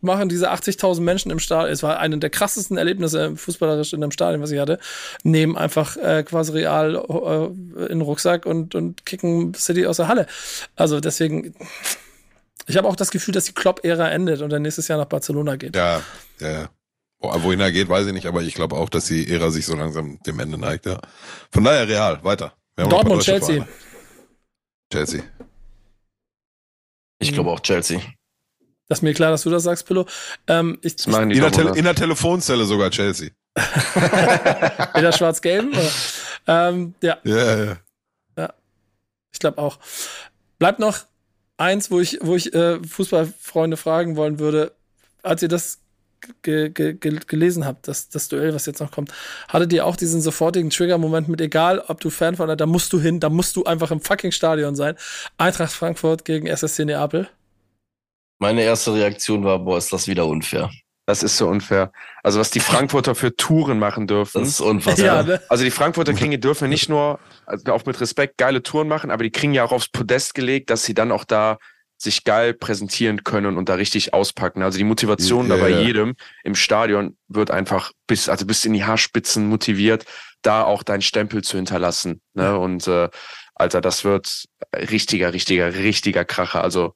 [0.00, 4.12] machen diese 80.000 Menschen im Stadion, es war eine der krassesten Erlebnisse fußballerisch in einem
[4.12, 4.78] Stadion, was ich hatte,
[5.22, 10.08] nehmen einfach äh, quasi real äh, in den Rucksack und, und kicken City aus der
[10.08, 10.26] Halle.
[10.76, 11.54] Also deswegen,
[12.66, 15.56] ich habe auch das Gefühl, dass die Klopp-Ära endet und dann nächstes Jahr nach Barcelona
[15.56, 15.76] geht.
[15.76, 16.02] Ja,
[16.40, 16.68] ja.
[17.18, 19.74] Wohin er geht, weiß ich nicht, aber ich glaube auch, dass die Ära sich so
[19.74, 21.00] langsam dem Ende neigt, ja.
[21.50, 22.52] Von daher real, weiter.
[22.76, 23.56] Dortmund, Chelsea.
[23.56, 23.68] Vereine.
[24.92, 25.22] Chelsea.
[27.18, 28.00] Ich glaube auch Chelsea.
[28.88, 30.06] Das ist mir klar, dass du das sagst, Pillow.
[30.46, 33.30] Ähm, ich, ich, in, der in, der Telefonzelle sogar Chelsea.
[34.94, 35.72] in der schwarz-gelben?
[36.46, 37.18] ähm, ja.
[37.24, 37.76] Ja, ja.
[38.36, 38.54] ja.
[39.32, 39.78] Ich glaube auch.
[40.58, 40.98] Bleibt noch
[41.56, 44.72] eins, wo ich, wo ich äh, Fußballfreunde fragen wollen würde.
[45.22, 45.80] Als ihr das
[46.42, 49.12] ge ge gelesen habe, das, das Duell, was jetzt noch kommt,
[49.48, 53.00] hattet ihr auch diesen sofortigen Trigger-Moment mit, egal ob du Fan von, da musst du
[53.00, 54.96] hin, da musst du einfach im fucking Stadion sein.
[55.38, 57.28] Eintracht Frankfurt gegen SSC Neapel.
[58.38, 60.70] Meine erste Reaktion war, boah, ist das wieder unfair.
[61.06, 61.92] Das ist so unfair.
[62.24, 64.40] Also was die Frankfurter für Touren machen dürfen.
[64.40, 65.06] Das ist unfassbar.
[65.06, 65.40] Ja, ne?
[65.48, 69.22] Also die Frankfurter Klinge dürfen nicht nur, also auch mit Respekt, geile Touren machen, aber
[69.22, 71.58] die kriegen ja auch aufs Podest gelegt, dass sie dann auch da
[71.98, 74.62] sich geil präsentieren können und da richtig auspacken.
[74.62, 75.56] Also die Motivation yeah.
[75.56, 80.04] da bei jedem im Stadion wird einfach bis, also bis in die Haarspitzen motiviert,
[80.42, 82.20] da auch deinen Stempel zu hinterlassen.
[82.34, 82.58] Ne?
[82.58, 83.08] Und äh,
[83.54, 84.44] Alter, das wird
[84.74, 86.62] richtiger, richtiger, richtiger Kracher.
[86.62, 86.94] Also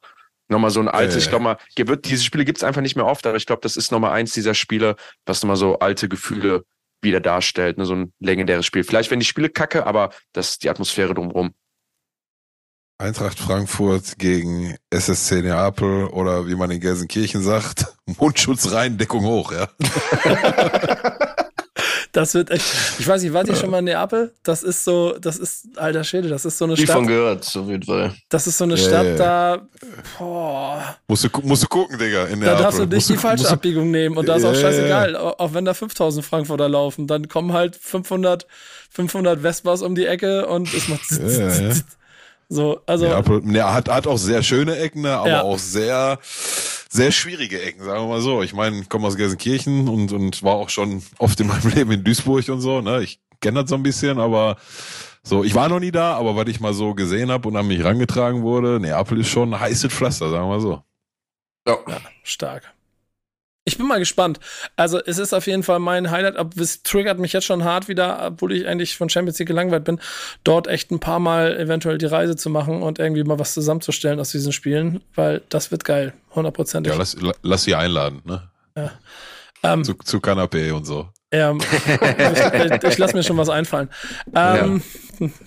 [0.49, 1.25] nochmal so ein altes, yeah.
[1.25, 3.77] ich glaube mal, wird, diese Spiele gibt's einfach nicht mehr oft, aber ich glaube, das
[3.77, 6.65] ist nochmal eins dieser Spiele, was nochmal so alte Gefühle
[7.03, 7.87] wieder darstellt, ne?
[7.87, 8.85] so ein legendäres Spiel.
[8.85, 11.55] Vielleicht werden die Spiele kacke, aber das ist die Atmosphäre drumherum.
[13.01, 17.87] Eintracht Frankfurt gegen SSC Neapel oder wie man in Gelsenkirchen sagt,
[18.19, 19.69] Mundschutz rein, Deckung hoch, ja.
[22.13, 22.67] das wird echt,
[22.99, 24.35] ich weiß nicht, wart ihr schon mal in Neapel?
[24.43, 26.85] Das ist so, das ist, alter Schäde, das ist so eine Stadt.
[26.85, 26.97] Stadt.
[26.97, 28.15] von gehört, auf jeden Fall.
[28.29, 29.17] Das ist so eine yeah, Stadt, yeah.
[29.17, 29.69] da,
[30.19, 30.97] boah.
[31.09, 32.55] Musst du, musst du gucken, Digga, in Neapel.
[32.55, 35.55] Da darfst du nicht musst die falsche Abbiegung nehmen und da ist auch scheißegal, auch
[35.55, 38.47] wenn da 5000 Frankfurter laufen, dann kommen halt 500,
[38.91, 41.09] 500 Vespas um die Ecke und es macht
[42.53, 43.07] so, also.
[43.07, 45.43] Ja, er hat, hat auch sehr schöne Ecken, ne, aber ja.
[45.43, 48.43] auch sehr, sehr schwierige Ecken, sagen wir mal so.
[48.43, 51.93] Ich meine, ich komme aus Gelsenkirchen und, und war auch schon oft in meinem Leben
[51.93, 53.05] in Duisburg und so, ne.
[53.05, 54.57] Ich kenne das so ein bisschen, aber
[55.23, 57.69] so, ich war noch nie da, aber was ich mal so gesehen habe und an
[57.69, 60.83] mich rangetragen wurde, Neapel ist schon ein heißes Pflaster, sagen wir mal so.
[61.69, 62.75] Ja, ja stark.
[63.71, 64.41] Ich bin mal gespannt.
[64.75, 66.37] Also es ist auf jeden Fall mein Highlight.
[66.37, 69.85] Aber es triggert mich jetzt schon hart wieder, obwohl ich eigentlich von Champions League gelangweilt
[69.85, 70.01] bin,
[70.43, 74.19] dort echt ein paar Mal eventuell die Reise zu machen und irgendwie mal was zusammenzustellen
[74.19, 76.93] aus diesen Spielen, weil das wird geil, hundertprozentig.
[76.93, 78.43] Ja, lass, lass sie einladen, ne?
[78.77, 78.91] Ja.
[79.63, 81.09] Ähm, zu, zu Kanapé und so.
[81.33, 83.89] Ja, ich, ich lasse mir schon was einfallen.
[84.35, 85.29] Ähm, ja.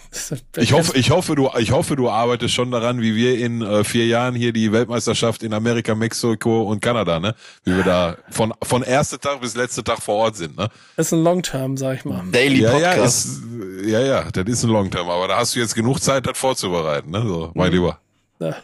[0.57, 3.83] Ich hoffe, ich hoffe, du, ich hoffe, du arbeitest schon daran, wie wir in äh,
[3.83, 7.33] vier Jahren hier die Weltmeisterschaft in Amerika, Mexiko und Kanada, ne?
[7.63, 10.69] Wie wir da von von erster Tag bis letzter Tag vor Ort sind, ne?
[10.95, 12.21] Das ist ein Long-Term, sag ich mal.
[12.31, 12.95] Daily ja, Podcast.
[12.95, 16.27] Ja, ist, ja, ja, das ist ein Long-Term, aber da hast du jetzt genug Zeit,
[16.27, 17.23] das vorzubereiten, ne?
[17.25, 17.73] So, mein mhm.
[17.73, 17.99] Lieber.
[18.39, 18.55] Ja.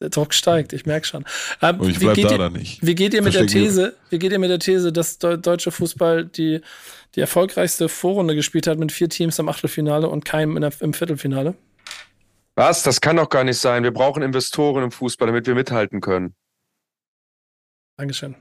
[0.00, 1.24] Der Druck steigt, ich merke schon.
[1.60, 2.86] Ähm, Und ich bleib da dann nicht.
[2.86, 5.72] Wie geht ihr mit der These, wie geht ihr mit der These, dass der deutsche
[5.72, 6.60] Fußball die,
[7.16, 11.56] die erfolgreichste Vorrunde gespielt hat mit vier Teams im Achtelfinale und keinem der, im Viertelfinale?
[12.54, 12.84] Was?
[12.84, 13.82] Das kann doch gar nicht sein.
[13.82, 16.34] Wir brauchen Investoren im Fußball, damit wir mithalten können.
[17.96, 18.36] Dankeschön.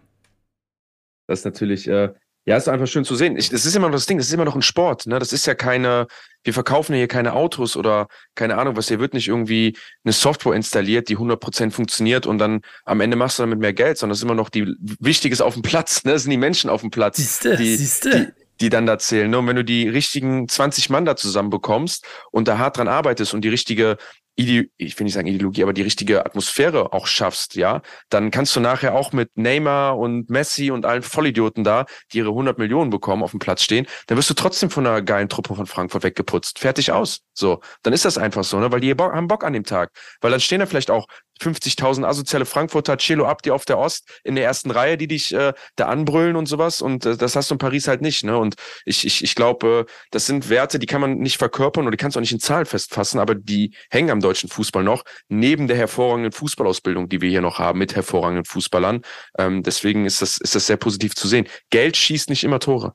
[1.26, 2.14] Das ist natürlich, äh,
[2.48, 3.36] ja, ist einfach schön zu sehen.
[3.36, 5.06] Ich, das ist immer noch das Ding, das ist immer noch ein Sport.
[5.06, 5.20] Ne?
[5.20, 6.08] Das ist ja keine,
[6.45, 8.88] wir verkaufen hier keine Autos oder keine Ahnung was.
[8.88, 9.76] Hier wird nicht irgendwie
[10.06, 13.98] eine Software installiert, die 100% funktioniert und dann am Ende machst du damit mehr Geld,
[13.98, 16.06] sondern das ist immer noch die Wichtiges auf dem Platz.
[16.06, 16.14] Ne?
[16.14, 18.12] Das sind die Menschen auf dem Platz, siehste, die, siehste.
[18.12, 19.30] die, die dann da zählen.
[19.30, 19.39] Ne?
[19.39, 23.41] Und wenn du die richtigen 20 Mann da zusammenbekommst und da hart dran arbeitest und
[23.41, 23.98] die richtige
[24.38, 28.56] Ide ich will nicht sagen Ideologie, aber die richtige Atmosphäre auch schaffst, ja, dann kannst
[28.56, 32.92] du nachher auch mit Neymar und Messi und allen Vollidioten da, die ihre 100 Millionen
[32.92, 36.04] bekommen, auf dem Platz stehen, dann wirst du trotzdem von einer geilen Truppe von Frankfurt
[36.04, 36.60] weggeputzt.
[36.60, 37.22] Fertig aus.
[37.34, 39.92] So, dann ist das einfach so, ne, weil die haben Bock an dem Tag.
[40.22, 41.08] Weil dann stehen da vielleicht auch
[41.42, 45.34] 50.000 asoziale Frankfurter Cello ab, die auf der Ost in der ersten Reihe, die dich
[45.34, 46.82] äh, da anbrüllen und sowas.
[46.82, 48.24] Und äh, das hast du in Paris halt nicht.
[48.24, 48.38] Ne?
[48.38, 51.92] Und ich, ich, ich glaube, äh, das sind Werte, die kann man nicht verkörpern oder
[51.92, 55.04] die kannst du auch nicht in Zahlen festfassen, aber die hängen am deutschen Fußball noch,
[55.30, 59.02] neben der hervorragenden Fußballausbildung, die wir hier noch haben, mit hervorragenden Fußballern.
[59.38, 61.48] Ähm, deswegen ist das, ist das sehr positiv zu sehen.
[61.70, 62.94] Geld schießt nicht immer Tore.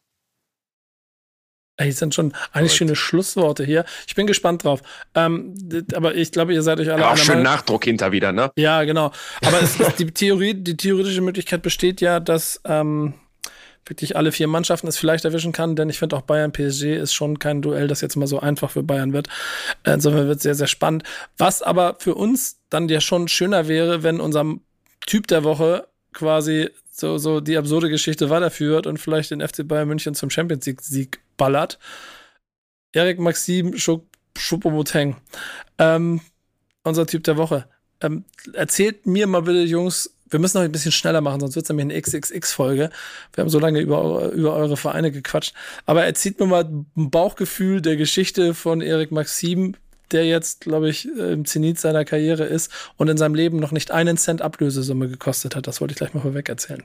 [1.79, 3.85] Ey, sind schon eigentlich schöne Schlussworte hier.
[4.07, 4.83] Ich bin gespannt drauf.
[5.15, 5.55] Ähm,
[5.95, 7.03] aber ich glaube, ihr seid euch alle.
[7.03, 8.51] Ja, auch schön Nachdruck hinter wieder, ne?
[8.57, 9.11] Ja, genau.
[9.45, 13.15] Aber es, die Theorie, die theoretische Möglichkeit besteht ja, dass ähm,
[13.87, 17.15] wirklich alle vier Mannschaften es vielleicht erwischen kann, denn ich finde auch Bayern PSG ist
[17.15, 19.29] schon kein Duell, das jetzt mal so einfach für Bayern wird.
[19.85, 21.05] Insofern wird es sehr, sehr spannend.
[21.39, 24.45] Was aber für uns dann ja schon schöner wäre, wenn unser
[25.07, 29.89] Typ der Woche quasi so, so die absurde Geschichte weiterführt und vielleicht den FC Bayern
[29.89, 31.81] München zum Champions League-Sieg ballert.
[32.93, 33.75] Erik Maxim
[34.37, 35.17] Schupomoteng,
[35.79, 36.21] ähm,
[36.85, 37.67] unser Typ der Woche.
[38.01, 41.65] Ähm, erzählt mir mal bitte, Jungs, wir müssen noch ein bisschen schneller machen, sonst wird
[41.65, 42.91] es nämlich eine XXX-Folge.
[43.35, 45.53] Wir haben so lange über, über eure Vereine gequatscht.
[45.85, 49.75] Aber erzählt mir mal ein Bauchgefühl der Geschichte von Erik Maxim,
[50.13, 53.91] der jetzt, glaube ich, im Zenit seiner Karriere ist und in seinem Leben noch nicht
[53.91, 55.67] einen Cent Ablösesumme gekostet hat.
[55.67, 56.85] Das wollte ich gleich mal vorweg erzählen.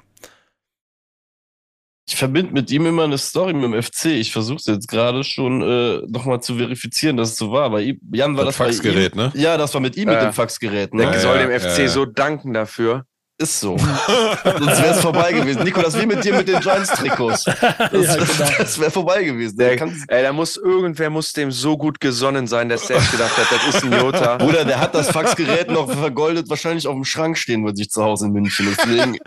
[2.10, 4.05] Ich verbinde mit ihm immer eine Story mit dem FC.
[4.05, 7.66] Ich versuche es jetzt gerade schon äh, nochmal zu verifizieren, dass es so war.
[7.66, 9.32] Aber Jan war das, das Faxgerät, ne?
[9.36, 10.93] Ja, das war mit ihm äh, mit dem Faxgerät.
[10.93, 11.03] Ne?
[11.03, 13.03] Der soll dem FC so danken dafür.
[13.39, 13.77] Ist so.
[13.77, 15.63] Sonst wäre es vorbei gewesen.
[15.63, 17.45] Nico, das wie mit dir mit den Giants-Trikots.
[17.91, 18.49] Das, ja, genau.
[18.57, 19.57] das wäre vorbei gewesen.
[19.57, 23.47] Der, ey, da muss irgendwer muss dem so gut gesonnen sein, dass der gedacht hat,
[23.51, 24.38] das ist ein Jota.
[24.38, 28.03] Bruder, der hat das Faxgerät noch vergoldet wahrscheinlich auf dem Schrank stehen bei sich zu
[28.03, 28.75] Hause in München.
[28.77, 29.17] Deswegen.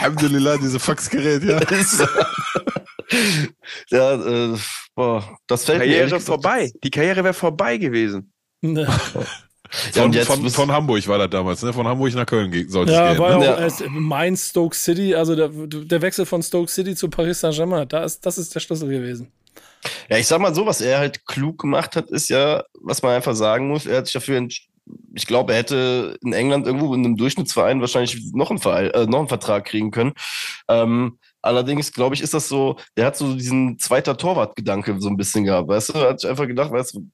[0.00, 1.60] Alhamdulillah, diese Faxgerät, ja.
[3.90, 4.56] ja, äh,
[4.94, 6.70] boah, das fällt Karriere mir vorbei.
[6.82, 8.32] Die Karriere wäre vorbei gewesen.
[9.92, 11.72] Von, ja, von, von, Hamburg war das damals, ne?
[11.72, 13.22] Von Hamburg nach Köln sollte ja, es gehen.
[13.22, 13.44] War ne?
[13.44, 17.40] ja auch erst mein Stoke City, also der, der Wechsel von Stoke City zu Paris
[17.40, 19.30] Saint-Germain, da ist, das ist der Schlüssel gewesen.
[20.08, 23.14] Ja, ich sag mal so, was er halt klug gemacht hat, ist ja, was man
[23.14, 24.46] einfach sagen muss, er hat sich dafür
[25.14, 29.06] ich glaube, er hätte in England irgendwo in einem Durchschnittsverein wahrscheinlich noch einen, Verein, äh,
[29.06, 30.14] noch einen Vertrag kriegen können.
[30.68, 35.16] Ähm, Allerdings, glaube ich, ist das so, der hat so diesen zweiter Torwart-Gedanke so ein
[35.16, 35.94] bisschen gehabt, weißt du?
[35.94, 37.10] Hat einfach gedacht, weißt du,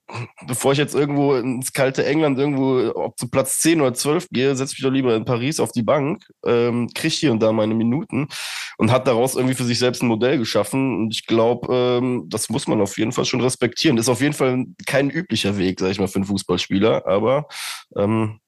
[0.47, 4.57] bevor ich jetzt irgendwo ins kalte England irgendwo, ob zu Platz 10 oder 12 gehe,
[4.57, 7.75] setze mich doch lieber in Paris auf die Bank, ähm, kriege hier und da meine
[7.75, 8.29] Minuten
[8.79, 10.97] und hat daraus irgendwie für sich selbst ein Modell geschaffen.
[10.97, 13.99] Und ich glaube, ähm, das muss man auf jeden Fall schon respektieren.
[13.99, 17.47] Ist auf jeden Fall kein üblicher Weg, sag ich mal, für einen Fußballspieler, aber
[17.97, 18.41] ähm,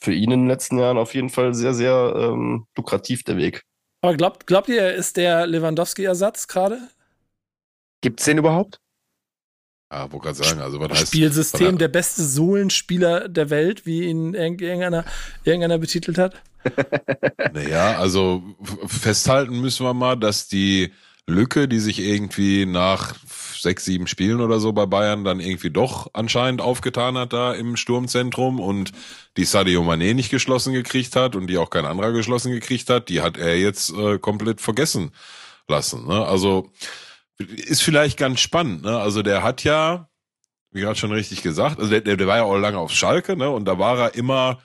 [0.00, 3.62] für ihn in den letzten Jahren auf jeden Fall sehr, sehr ähm, lukrativ der Weg.
[4.04, 6.78] Aber glaubt, glaubt ihr, er ist der Lewandowski-Ersatz gerade?
[8.02, 8.78] Gibt es den überhaupt?
[9.90, 11.06] Ja, wo gerade sagen, also was heißt.
[11.06, 15.06] Spielsystem, der beste Sohlenspieler der Welt, wie ihn irgendeiner,
[15.44, 16.34] irgendeiner betitelt hat?
[17.54, 18.42] naja, also
[18.86, 20.92] festhalten müssen wir mal, dass die
[21.26, 23.14] Lücke, die sich irgendwie nach
[23.58, 27.76] sechs, sieben Spielen oder so bei Bayern dann irgendwie doch anscheinend aufgetan hat da im
[27.76, 28.92] Sturmzentrum und
[29.36, 33.08] die Sadio Mané nicht geschlossen gekriegt hat und die auch kein anderer geschlossen gekriegt hat,
[33.08, 35.12] die hat er jetzt äh, komplett vergessen
[35.66, 36.06] lassen.
[36.06, 36.24] Ne?
[36.26, 36.70] Also
[37.38, 38.82] ist vielleicht ganz spannend.
[38.82, 38.98] Ne?
[38.98, 40.08] Also der hat ja,
[40.72, 43.48] wie gerade schon richtig gesagt, also der, der war ja auch lange auf Schalke, ne?
[43.48, 44.58] Und da war er immer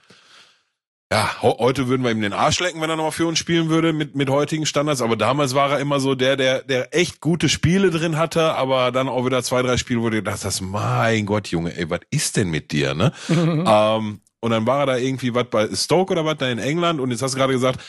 [1.11, 3.93] ja, heute würden wir ihm den Arsch lecken, wenn er nochmal für uns spielen würde
[3.93, 5.01] mit, mit heutigen Standards.
[5.01, 8.91] Aber damals war er immer so der, der, der echt gute Spiele drin hatte, aber
[8.91, 12.01] dann auch wieder zwei, drei Spiele, wo du gedacht hast, mein Gott, Junge, ey, was
[12.11, 13.11] ist denn mit dir, ne?
[13.29, 16.99] ähm, und dann war er da irgendwie was bei Stoke oder was da in England
[16.99, 17.81] und jetzt hast du gerade gesagt,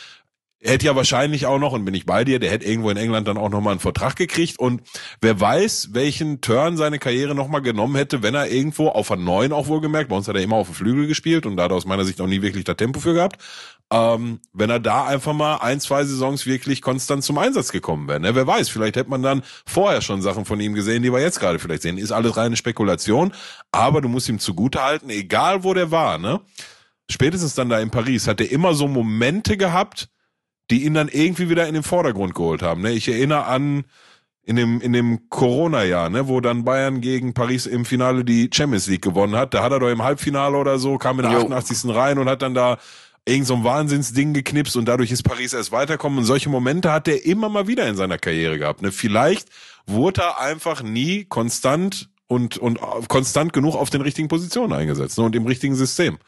[0.62, 3.26] hätte ja wahrscheinlich auch noch, und bin ich bei dir, der hätte irgendwo in England
[3.26, 4.58] dann auch nochmal einen Vertrag gekriegt.
[4.58, 4.82] Und
[5.20, 9.52] wer weiß, welchen Turn seine Karriere nochmal genommen hätte, wenn er irgendwo auf einer neuen
[9.52, 11.76] auch wohlgemerkt, bei uns hat er immer auf dem Flügel gespielt und da hat er
[11.76, 13.42] aus meiner Sicht auch nie wirklich das Tempo für gehabt.
[13.92, 18.20] Ähm, wenn er da einfach mal ein, zwei Saisons wirklich konstant zum Einsatz gekommen wäre.
[18.20, 18.34] Ne?
[18.34, 21.40] Wer weiß, vielleicht hätte man dann vorher schon Sachen von ihm gesehen, die wir jetzt
[21.40, 21.98] gerade vielleicht sehen.
[21.98, 23.32] Ist alles reine Spekulation,
[23.72, 26.40] aber du musst ihm zugute halten, egal wo der war, ne?
[27.10, 30.08] Spätestens dann da in Paris hat er immer so Momente gehabt,
[30.70, 32.82] die ihn dann irgendwie wieder in den Vordergrund geholt haben.
[32.82, 32.92] Ne?
[32.92, 33.84] Ich erinnere an
[34.42, 38.86] in dem, in dem Corona-Jahr, ne, wo dann Bayern gegen Paris im Finale die Champions
[38.86, 39.54] League gewonnen hat.
[39.54, 41.40] Da hat er doch im Halbfinale oder so, kam in der jo.
[41.40, 41.94] 88.
[41.94, 42.78] rein und hat dann da
[43.26, 46.18] irgend so ein Wahnsinnsding geknipst und dadurch ist Paris erst weiterkommen.
[46.18, 48.82] Und solche Momente hat er immer mal wieder in seiner Karriere gehabt.
[48.82, 48.92] Ne?
[48.92, 49.48] Vielleicht
[49.86, 55.24] wurde er einfach nie konstant und, und konstant genug auf den richtigen Positionen eingesetzt ne?
[55.24, 56.18] und im richtigen System.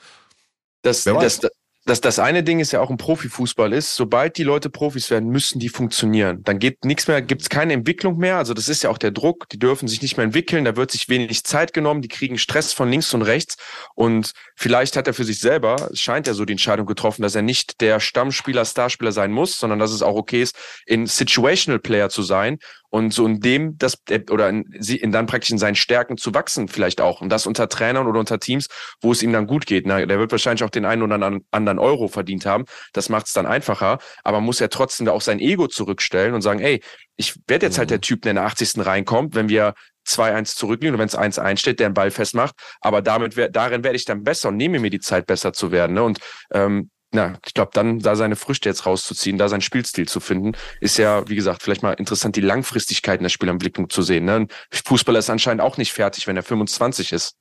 [0.82, 1.50] Das, das, das,
[1.84, 5.58] das eine Ding ist ja auch im Profifußball ist, sobald die Leute Profis werden, müssen
[5.58, 6.42] die funktionieren.
[6.44, 8.36] Dann geht nichts mehr, gibt es keine Entwicklung mehr.
[8.36, 10.92] Also das ist ja auch der Druck, die dürfen sich nicht mehr entwickeln, da wird
[10.92, 13.56] sich wenig Zeit genommen, die kriegen Stress von links und rechts.
[13.96, 17.42] Und vielleicht hat er für sich selber, scheint ja so die Entscheidung getroffen, dass er
[17.42, 20.56] nicht der Stammspieler, Starspieler sein muss, sondern dass es auch okay ist,
[20.86, 22.58] in Situational Player zu sein
[22.92, 23.96] und so in dem das
[24.30, 27.70] oder in, in dann praktisch in seinen Stärken zu wachsen vielleicht auch und das unter
[27.70, 28.68] Trainern oder unter Teams,
[29.00, 29.86] wo es ihm dann gut geht.
[29.86, 31.14] Na, der wird wahrscheinlich auch den einen oder
[31.50, 32.66] anderen Euro verdient haben.
[32.92, 36.42] Das macht es dann einfacher, aber muss er trotzdem da auch sein Ego zurückstellen und
[36.42, 36.82] sagen, ey,
[37.16, 38.84] ich werde jetzt halt der Typ, der in der 80.
[38.84, 39.72] reinkommt, wenn wir
[40.06, 42.54] 2-1 zurückliegen und wenn es 1-1 steht, der den Ball festmacht.
[42.82, 45.94] Aber damit darin werde ich dann besser und nehme mir die Zeit, besser zu werden.
[45.94, 46.02] Ne?
[46.02, 46.18] Und
[46.52, 50.52] ähm, na, ich glaube, dann da seine Früchte jetzt rauszuziehen, da seinen Spielstil zu finden,
[50.80, 54.24] ist ja, wie gesagt, vielleicht mal interessant, die Langfristigkeit in der Spielentwicklung zu sehen.
[54.24, 54.46] Ne?
[54.70, 57.36] Fußballer ist anscheinend auch nicht fertig, wenn er 25 ist.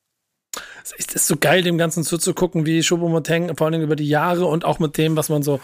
[0.97, 4.65] Es ist so geil, dem Ganzen zuzugucken, wie Choupo-Moteng vor allem über die Jahre und
[4.65, 5.61] auch mit dem, was man so.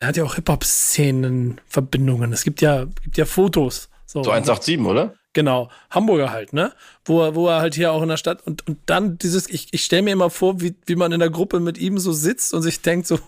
[0.00, 2.32] Er hat ja auch Hip-Hop-Szenen-Verbindungen.
[2.32, 3.88] Es gibt ja, gibt ja Fotos.
[4.06, 5.14] So, so 187, oder?
[5.34, 6.72] Genau, Hamburger halt, ne?
[7.04, 9.68] Wo er, wo er halt hier auch in der Stadt und, und dann dieses, ich,
[9.72, 12.54] ich stelle mir immer vor, wie, wie man in der Gruppe mit ihm so sitzt
[12.54, 13.18] und sich denkt so,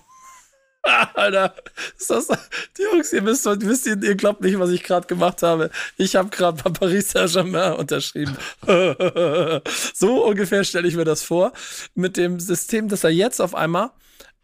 [1.15, 1.55] Alter,
[1.99, 2.29] ist das,
[2.79, 5.71] die Jungs, ihr wisst, wisst ihr, ihr glaubt nicht, was ich gerade gemacht habe.
[5.97, 8.37] Ich habe gerade bei Paris Saint-Germain unterschrieben.
[9.95, 11.53] so ungefähr stelle ich mir das vor.
[11.95, 13.91] Mit dem System, dass er jetzt auf einmal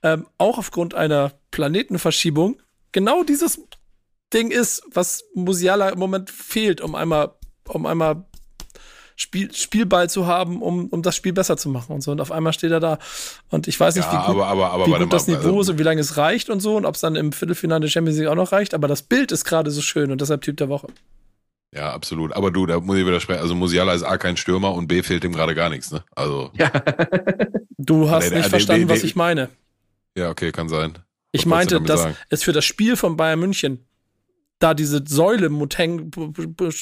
[0.02, 2.60] ähm, auch aufgrund einer Planetenverschiebung
[2.90, 3.60] genau dieses
[4.32, 7.34] Ding ist, was Musiala im Moment fehlt, um einmal
[7.68, 8.24] um einmal
[9.16, 12.10] Spiel, Spielball zu haben, um, um das Spiel besser zu machen und so.
[12.10, 12.98] Und auf einmal steht er da.
[13.50, 15.60] Und ich weiß nicht, ja, wie gut, aber, aber, aber, wie gut das Niveau also,
[15.60, 17.88] ist und wie lange es reicht und so und ob es dann im Viertelfinale der
[17.88, 18.74] Champions League auch noch reicht.
[18.74, 20.88] Aber das Bild ist gerade so schön und deshalb Typ der Woche.
[21.74, 22.34] Ja, absolut.
[22.34, 23.40] Aber du, da muss ich widersprechen.
[23.40, 26.04] Also Musiala ist A kein Stürmer und B fehlt ihm gerade gar nichts, ne?
[26.14, 26.50] Also.
[26.54, 26.70] Ja.
[27.78, 29.48] du hast nee, nicht nee, verstanden, nee, was ich meine.
[30.16, 30.98] Ja, okay, kann sein.
[31.30, 33.86] Ich meinte, dass es für das Spiel von Bayern München
[34.62, 36.10] da diese Säule Moteng,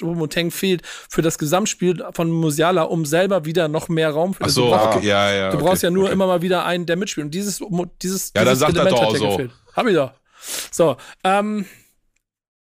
[0.03, 4.49] Moteng fehlt für das Gesamtspiel von Musiala, um selber wieder noch mehr Raum für Ach
[4.49, 5.51] so, okay, ja, ja.
[5.51, 6.13] Du okay, brauchst ja nur okay.
[6.13, 7.27] immer mal wieder einen, der mitspielt.
[7.27, 7.61] Und dieses,
[8.03, 9.29] dieses, ja, dieses Element er doch so.
[9.31, 9.51] gefehlt.
[9.75, 10.13] Hab ich doch.
[10.71, 11.67] So, ähm,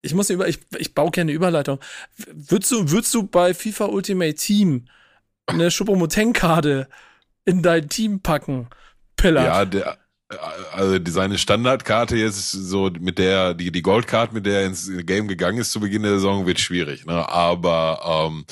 [0.02, 1.80] ich muss über, ich, ich baue gerne Überleitung.
[2.34, 4.86] Würdest du, würdest du bei FIFA Ultimate Team
[5.46, 6.88] eine Schupomoteng-Karte
[7.46, 8.68] in dein Team packen?
[9.16, 9.46] Pillar.
[9.46, 9.98] Ja, der,
[10.72, 15.28] also seine Standardkarte jetzt so mit der die die Goldcard mit der er ins Game
[15.28, 17.28] gegangen ist zu Beginn der Saison wird schwierig ne?
[17.30, 18.46] Aber ähm,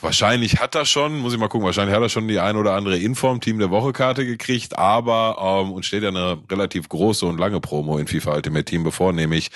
[0.00, 2.74] wahrscheinlich hat er schon muss ich mal gucken wahrscheinlich hat er schon die ein oder
[2.74, 7.26] andere Inform Team der Woche Karte gekriegt aber ähm, und steht ja eine relativ große
[7.26, 9.50] und lange Promo in FIFA Ultimate Team bevor nämlich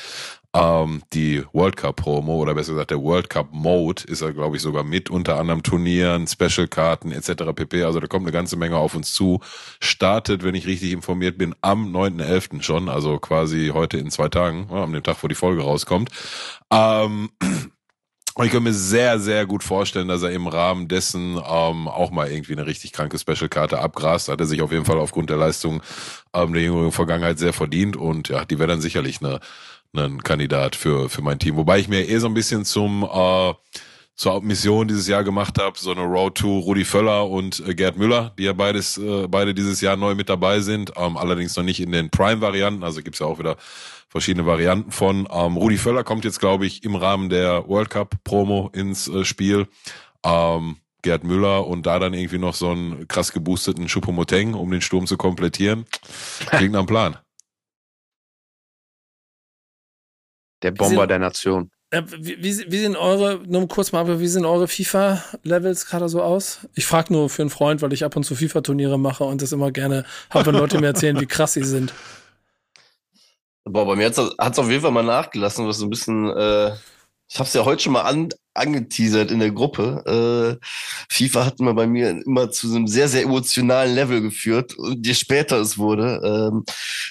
[0.53, 4.57] ähm, die World Cup Promo oder besser gesagt der World Cup Mode ist er, glaube
[4.57, 7.53] ich, sogar mit unter anderem Turnieren, Special-Karten etc.
[7.55, 7.85] pp.
[7.85, 9.41] Also da kommt eine ganze Menge auf uns zu.
[9.81, 12.63] Startet, wenn ich richtig informiert bin, am 9.11.
[12.63, 16.11] schon, also quasi heute in zwei Tagen, ja, am dem Tag, wo die Folge rauskommt.
[16.73, 17.31] Ähm,
[18.43, 22.31] ich kann mir sehr, sehr gut vorstellen, dass er im Rahmen dessen ähm, auch mal
[22.31, 24.29] irgendwie eine richtig kranke Special-Karte abgrast.
[24.29, 25.83] Hat er sich auf jeden Fall aufgrund der Leistung
[26.33, 27.97] ähm, der jüngeren Vergangenheit sehr verdient.
[27.97, 29.41] Und ja, die wäre dann sicherlich eine
[29.97, 31.57] ein Kandidat für, für mein Team.
[31.57, 33.55] Wobei ich mir eh so ein bisschen zum, äh,
[34.15, 37.97] zur Mission dieses Jahr gemacht habe, so eine Road to Rudi Völler und äh, Gerd
[37.97, 41.65] Müller, die ja beides, äh, beide dieses Jahr neu mit dabei sind, ähm, allerdings noch
[41.65, 43.57] nicht in den Prime-Varianten, also gibt's ja auch wieder
[44.09, 45.29] verschiedene Varianten von.
[45.31, 49.69] Ähm, Rudi Völler kommt jetzt, glaube ich, im Rahmen der World Cup-Promo ins äh, Spiel.
[50.25, 54.83] Ähm, Gerd Müller und da dann irgendwie noch so einen krass geboosteten Schupomoteng, um den
[54.83, 55.87] Sturm zu komplettieren.
[56.51, 57.17] Klingt einem Plan.
[60.63, 61.71] Der Bomber der Nation.
[61.91, 66.23] Äh, wie, wie, wie sehen eure, nur kurz mal, wie sehen eure FIFA-Levels gerade so
[66.23, 66.69] aus?
[66.75, 69.51] Ich frage nur für einen Freund, weil ich ab und zu FIFA-Turniere mache und das
[69.53, 71.93] immer gerne habe, wenn Leute mir erzählen, wie krass sie sind.
[73.65, 76.75] Boah, bei mir hat es auf jeden Fall mal nachgelassen, was so ein bisschen, äh,
[77.29, 80.59] ich habe es ja heute schon mal an, angeteasert in der Gruppe.
[80.61, 80.67] Äh,
[81.09, 85.15] FIFA hat mal bei mir immer zu so einem sehr, sehr emotionalen Level geführt, je
[85.15, 86.21] später es wurde.
[86.25, 86.65] Ähm,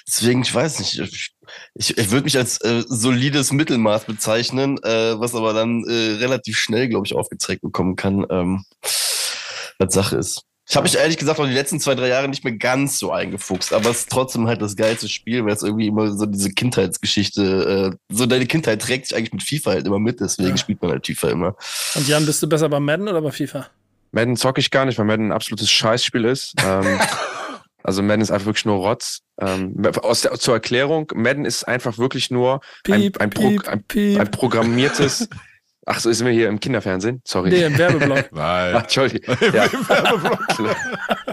[0.08, 1.32] deswegen, ich weiß nicht, ich,
[1.76, 6.58] ich, ich würde mich als äh, solides Mittelmaß bezeichnen, äh, was aber dann äh, relativ
[6.58, 8.66] schnell, glaube ich, aufgezeigt bekommen kann, ähm,
[9.80, 10.44] was Sache ist.
[10.70, 13.12] Ich habe mich ehrlich gesagt auch die letzten zwei, drei Jahre nicht mehr ganz so
[13.12, 16.52] eingefuchst, aber es ist trotzdem halt das geilste Spiel, weil es irgendwie immer so diese
[16.52, 20.58] Kindheitsgeschichte, äh, so deine Kindheit trägt sich eigentlich mit FIFA halt immer mit, deswegen ja.
[20.58, 21.56] spielt man halt FIFA immer.
[21.96, 23.66] Und Jan, bist du besser bei Madden oder bei FIFA?
[24.12, 26.54] Madden zocke ich gar nicht, weil Madden ein absolutes Scheißspiel ist.
[26.64, 27.00] ähm,
[27.84, 29.22] also Madden ist einfach wirklich nur Rotz.
[29.40, 33.84] Ähm, aus der, zur Erklärung, Madden ist einfach wirklich nur ein, ein, Pro, ein,
[34.20, 35.30] ein programmiertes
[35.92, 37.20] Ach so, sind wir hier im Kinderfernsehen?
[37.26, 37.50] Sorry.
[37.50, 38.32] Nee, im Werbeblock.
[38.32, 38.76] Nein.
[38.76, 39.36] Ach, Entschuldigung.
[39.54, 39.66] Ja.
[39.66, 40.76] Im Werbeblock.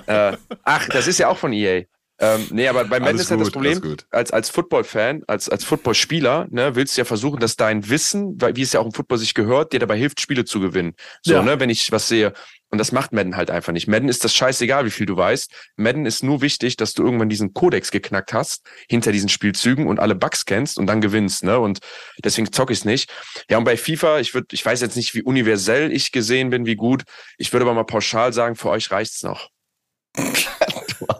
[0.06, 1.82] äh, ach, das ist ja auch von EA.
[2.18, 6.47] Ähm, nee, aber bei Madden ist halt das Problem, als, als Football-Fan, als, als Football-Spieler,
[6.48, 9.35] ne, willst du ja versuchen, dass dein Wissen, wie es ja auch im Football sich
[9.35, 10.94] gehört, dir dabei hilft, Spiele zu gewinnen.
[11.20, 11.43] So, ja.
[11.43, 12.32] ne, wenn ich was sehe.
[12.77, 13.89] Und das macht Madden halt einfach nicht.
[13.89, 15.51] Madden ist das scheißegal, wie viel du weißt.
[15.77, 19.98] Madden ist nur wichtig, dass du irgendwann diesen Kodex geknackt hast hinter diesen Spielzügen und
[19.98, 21.59] alle Bugs kennst und dann gewinnst, ne?
[21.59, 21.78] Und
[22.23, 23.11] deswegen zock ich es nicht.
[23.48, 26.66] Ja, und bei FIFA, ich würde, ich weiß jetzt nicht, wie universell ich gesehen bin,
[26.66, 27.05] wie gut.
[27.39, 29.48] Ich würde aber mal pauschal sagen, für euch reicht's noch.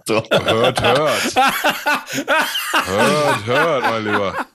[0.07, 1.37] hört, hört.
[2.85, 4.47] hört, hört, mein Lieber.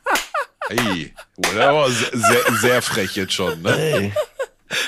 [0.67, 1.15] Hey,
[1.55, 3.75] der war sehr, sehr frech jetzt schon, ne?
[3.75, 4.13] Hey.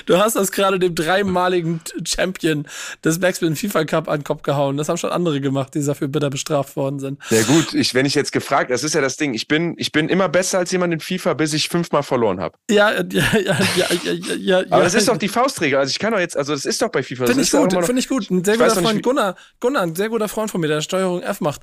[0.06, 2.66] Du hast das gerade dem dreimaligen Champion
[3.04, 4.78] des Backspin FIFA Cup an den Kopf gehauen.
[4.78, 7.20] Das haben schon andere gemacht, die dafür bitter bestraft worden sind.
[7.30, 9.92] Ja gut, ich, wenn ich jetzt gefragt, das ist ja das Ding, ich bin, ich
[9.92, 12.58] bin immer besser als jemand in FIFA, bis ich fünfmal verloren habe.
[12.70, 15.80] Ja, ja, ja, ja, ja, ja, Aber das ist doch die Faustregel.
[15.80, 17.28] Also ich kann doch jetzt, also das ist doch bei FIFA.
[17.28, 18.30] Finde ich gut, finde ich gut.
[18.30, 21.22] Ein sehr guter Freund, nicht, Gunnar, Gunnar, ein sehr guter Freund von mir, der Steuerung
[21.22, 21.62] F macht,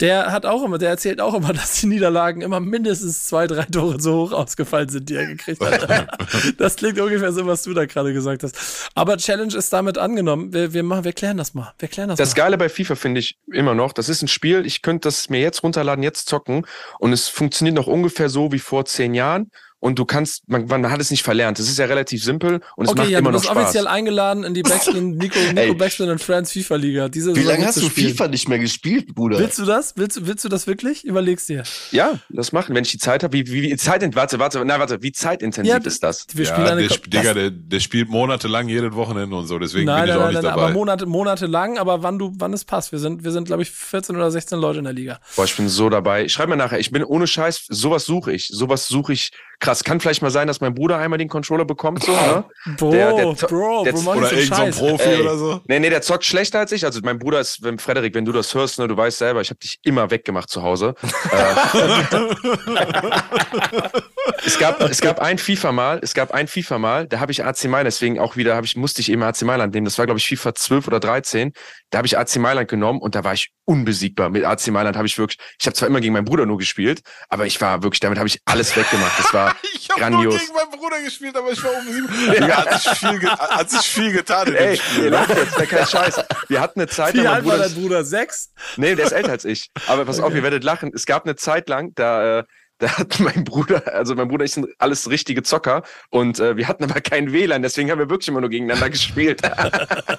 [0.00, 3.64] der hat auch immer, der erzählt auch immer, dass die Niederlagen immer mindestens zwei, drei
[3.64, 6.18] Tore so hoch ausgefallen sind, die er gekriegt hat.
[6.58, 8.90] das klingt ungefähr so, was du da gerade gesagt hast.
[8.94, 10.52] Aber Challenge ist damit angenommen.
[10.52, 11.72] Wir, wir, machen, wir klären das mal.
[11.78, 12.42] Wir klären das, das mal.
[12.42, 15.40] Geile bei FIFA finde ich immer noch, das ist ein Spiel, ich könnte das mir
[15.40, 16.66] jetzt runterladen, jetzt zocken
[16.98, 19.50] und es funktioniert noch ungefähr so wie vor zehn Jahren
[19.82, 21.58] und du kannst, man, man hat es nicht verlernt.
[21.58, 23.48] Es ist ja relativ simpel und es okay, macht ja, immer noch Spaß.
[23.48, 27.08] du bist offiziell eingeladen in die Backspin, Nico, Nico Backspin und Friends FIFA Liga.
[27.08, 28.10] Diese Wie lange hast du spielen.
[28.10, 29.40] FIFA nicht mehr gespielt, Bruder?
[29.40, 29.96] Willst du das?
[29.96, 31.04] Willst, willst du das wirklich?
[31.04, 31.64] Überlegst dir.
[31.90, 33.32] Ja, das machen, wenn ich die Zeit habe.
[33.32, 36.28] Wie, wie, wie Zeit, warte, warte, na, warte, wie zeitintensiv ja, ist das?
[36.32, 39.86] Wir spielen ja, eine der, Digga, der, der spielt monatelang jedes Wochenende und so, deswegen
[39.86, 40.62] nein, bin ich nein, auch nein, nicht nein, dabei.
[40.62, 42.92] Aber Monate, monatelang, aber wann du, wann es passt.
[42.92, 45.18] Wir sind, wir sind, glaube ich, 14 oder 16 Leute in der Liga.
[45.34, 46.28] Boah, ich bin so dabei.
[46.28, 48.46] Schreib mir nachher, ich bin ohne Scheiß, sowas suche ich.
[48.46, 49.84] Sowas suche ich krass.
[49.84, 52.44] Kann vielleicht mal sein, dass mein Bruder einmal den Controller bekommt, so, ne?
[52.76, 55.60] Bro, der, der, Bro, der, Bro, oder irgendein so Profi Ey, oder so.
[55.66, 56.84] Nee, nee, der zockt schlechter als ich.
[56.84, 59.50] Also mein Bruder ist, wenn Frederik, wenn du das hörst, ne, du weißt selber, ich
[59.50, 60.94] habe dich immer weggemacht zu Hause.
[64.44, 67.44] Es gab, es gab ein FIFA mal, es gab ein FIFA mal, da habe ich
[67.44, 69.84] AC Mailand, deswegen auch wieder, habe ich, musste ich eben AC Mailand nehmen.
[69.84, 71.52] Das war, glaube ich, FIFA 12 oder 13.
[71.90, 74.30] Da habe ich AC Mailand genommen und da war ich unbesiegbar.
[74.30, 77.02] Mit AC Mailand habe ich wirklich, ich habe zwar immer gegen meinen Bruder nur gespielt,
[77.28, 79.18] aber ich war wirklich, damit habe ich alles weggemacht.
[79.18, 82.48] Das war ich habe nur gegen meinen Bruder gespielt, aber ich war unbesiegbar.
[82.48, 82.64] ja.
[82.64, 85.14] hat, sich viel hat sich viel getan in Ey, dem Spiel.
[85.14, 86.24] Ey, jetzt, der kein Scheiß.
[86.48, 87.24] Wir hatten eine Zeit lang.
[87.24, 88.04] Wie alt war dein Bruder?
[88.04, 88.52] Sechs?
[88.76, 89.70] Nee, der ist älter als ich.
[89.86, 90.26] Aber pass okay.
[90.26, 90.92] auf, ihr werdet lachen.
[90.94, 92.44] Es gab eine Zeit lang, da, äh,
[92.82, 96.68] da hat mein Bruder, also mein Bruder ich sind alles richtige Zocker und äh, wir
[96.68, 99.40] hatten aber kein WLAN, deswegen haben wir wirklich immer nur gegeneinander gespielt.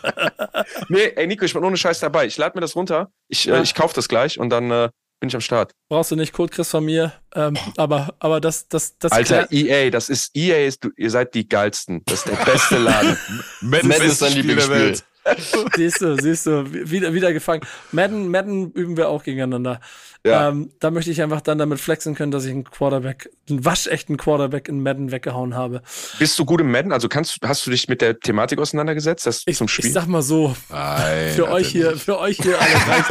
[0.89, 2.25] nee, ey Nico, ich bin ohne Scheiß dabei.
[2.25, 5.27] Ich lade mir das runter, ich, äh, ich kaufe das gleich und dann äh, bin
[5.27, 5.71] ich am Start.
[5.89, 9.11] Brauchst du nicht, Code Chris von mir, ähm, aber, aber das, das, das.
[9.11, 12.01] Alter, EA, das ist EA, ist, du, ihr seid die geilsten.
[12.05, 13.17] Das ist der beste Laden.
[13.61, 14.97] Madden ist dein Lieblingsspiel.
[15.75, 17.61] siehst du, siehst du, wieder, wieder gefangen.
[17.91, 19.79] Madden, Madden üben wir auch gegeneinander.
[20.25, 20.49] Ja.
[20.49, 24.15] Ähm, da möchte ich einfach dann damit flexen können, dass ich einen Quarterback, einen waschechten
[24.15, 25.81] Quarterback in Madden weggehauen habe.
[26.17, 26.93] Bist du gut im Madden?
[26.93, 29.25] Also kannst, hast du dich mit der Thematik auseinandergesetzt?
[29.25, 29.87] Das ich, zum Spiel?
[29.87, 33.05] Ich sag mal so, Nein, für euch hier, für euch hier alle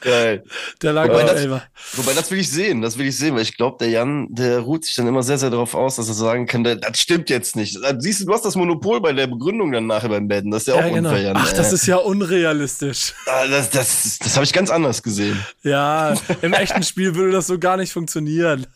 [0.01, 0.43] Geil.
[0.81, 1.63] Der lag Wobei das- Elfer.
[1.93, 4.59] Wobei, das will ich sehen, das will ich sehen, weil ich glaube, der Jan, der
[4.59, 7.29] ruht sich dann immer sehr, sehr darauf aus, dass er sagen kann, der- das stimmt
[7.29, 7.77] jetzt nicht.
[7.83, 10.51] Das- Siehst du, du hast das Monopol bei der Begründung dann nachher beim Betten.
[10.51, 11.09] Das ist ja auch Ja, genau.
[11.09, 11.37] unfair, Jan.
[11.37, 13.13] Ach, das ist ja unrealistisch.
[13.25, 15.43] ah, das, das, das habe ich ganz anders gesehen.
[15.63, 18.67] Ja, im echten Spiel würde das so gar nicht funktionieren.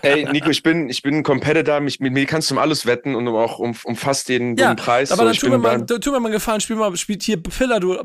[0.00, 2.86] Hey, Nico, ich bin, ich bin ein Competitor, mich, mit mir kannst du um alles
[2.86, 5.12] wetten und um auch um, um fast den, Ja, den Preis.
[5.12, 7.36] aber so, dann tu mir, mal, tu mir mal einen Gefallen, spiel mal, spielt hier
[7.42, 7.98] Pillar, du,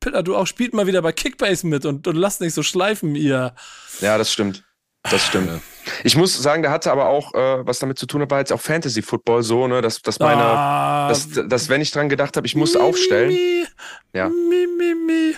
[0.00, 3.14] Pillar, du auch, spielt mal wieder bei Kickbase mit und, und lasst nicht so schleifen,
[3.14, 3.54] ihr.
[4.00, 4.64] Ja, das stimmt.
[5.10, 5.60] Das stimmt.
[6.02, 8.52] Ich muss sagen, da hatte aber auch, äh, was damit zu tun hat, war jetzt
[8.52, 12.36] auch Fantasy Football so, ne, dass, dass meine, ah, dass, dass wenn ich dran gedacht
[12.36, 13.28] habe, ich muss mi, aufstellen.
[13.28, 13.64] Mi,
[14.12, 14.28] Ja.
[14.28, 15.34] Mi, mi, mi.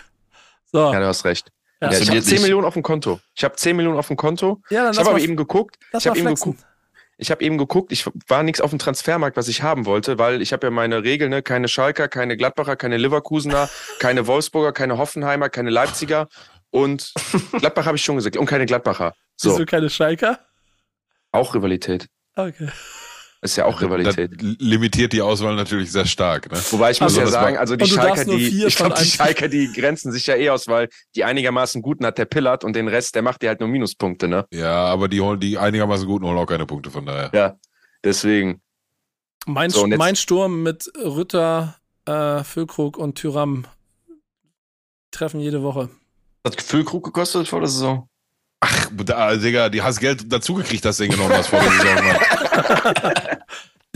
[0.72, 1.52] So, Ja, ja, du hast recht.
[1.80, 2.42] Ja, Ja, ich habe verliert 10 nicht.
[2.42, 3.20] Millionen auf dem Konto.
[3.34, 4.60] Ich habe 10 Millionen auf dem Konto.
[4.70, 5.78] dann Ich habe aber eben geguckt.
[5.96, 6.60] Ich habe eben geguckt.
[7.20, 10.40] Ich habe eben geguckt, ich war nichts auf dem Transfermarkt, was ich haben wollte, weil
[10.40, 13.68] ich habe ja meine Regel, ne, keine Schalker, keine Gladbacher, keine Leverkusener,
[13.98, 16.28] keine Wolfsburger, keine Hoffenheimer, keine Leipziger
[16.70, 17.12] und
[17.58, 19.10] Gladbach habe ich schon gesagt und keine Gladbacher.
[19.10, 20.38] Bist So, du keine Schalker?
[21.32, 22.06] auch Rivalität.
[22.36, 22.68] Okay.
[23.40, 24.32] Ist ja auch Rivalität.
[24.32, 26.50] Das limitiert die Auswahl natürlich sehr stark.
[26.50, 26.58] Ne?
[26.70, 29.04] Wobei ich muss Also ja sagen, also die du Schalker, die, vier ich glaube, von
[29.04, 32.64] die Schalker, die grenzen sich ja eh aus, weil die einigermaßen guten hat der Pillard
[32.64, 34.44] und den Rest, der macht dir halt nur Minuspunkte, ne?
[34.50, 37.30] Ja, aber die holen die einigermaßen guten holen auch keine Punkte von daher.
[37.32, 37.56] Ja,
[38.02, 38.60] deswegen.
[39.46, 43.66] Mein, So, mein Sturm mit Rütter, äh, Füllkrug und Tyram
[45.12, 45.90] treffen jede Woche.
[46.44, 48.08] Hat Füllkrug gekostet vor der Saison?
[48.60, 53.38] Ach, da, Digga, die hast Geld dazugekriegt, das Ding genommen hast vor der Saison.